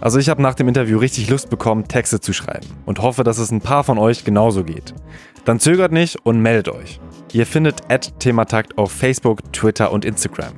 [0.00, 3.38] Also ich habe nach dem Interview richtig Lust bekommen, Texte zu schreiben und hoffe, dass
[3.38, 4.94] es ein paar von euch genauso geht.
[5.44, 7.00] Dann zögert nicht und meldet euch.
[7.32, 7.82] Ihr findet
[8.18, 10.52] Thematakt auf Facebook, Twitter und Instagram.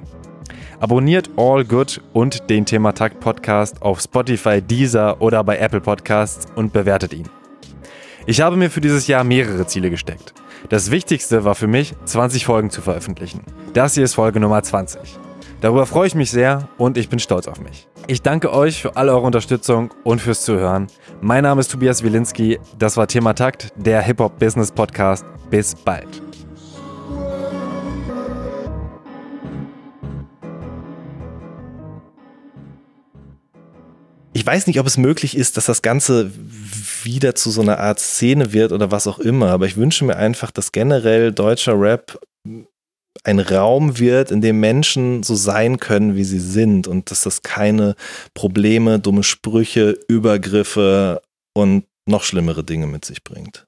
[0.78, 6.72] Abonniert All Good und den Thematakt Podcast auf Spotify, Deezer oder bei Apple Podcasts und
[6.72, 7.28] bewertet ihn.
[8.26, 10.34] Ich habe mir für dieses Jahr mehrere Ziele gesteckt.
[10.68, 13.42] Das wichtigste war für mich, 20 Folgen zu veröffentlichen.
[13.72, 15.18] Das hier ist Folge Nummer 20.
[15.60, 17.86] Darüber freue ich mich sehr und ich bin stolz auf mich.
[18.06, 20.86] Ich danke euch für all eure Unterstützung und fürs Zuhören.
[21.20, 22.58] Mein Name ist Tobias Wilinski.
[22.78, 25.24] Das war Thematakt, der Hip-Hop-Business-Podcast.
[25.50, 26.22] Bis bald.
[34.32, 36.30] ich weiß nicht, ob es möglich ist, dass das Ganze
[37.02, 40.16] wieder zu so einer Art Szene wird oder was auch immer, aber ich wünsche mir
[40.16, 42.18] einfach, dass generell deutscher Rap
[43.24, 47.42] ein Raum wird, in dem Menschen so sein können, wie sie sind und dass das
[47.42, 47.94] keine
[48.34, 51.22] Probleme, dumme Sprüche, Übergriffe
[51.54, 53.66] und noch schlimmere Dinge mit sich bringt.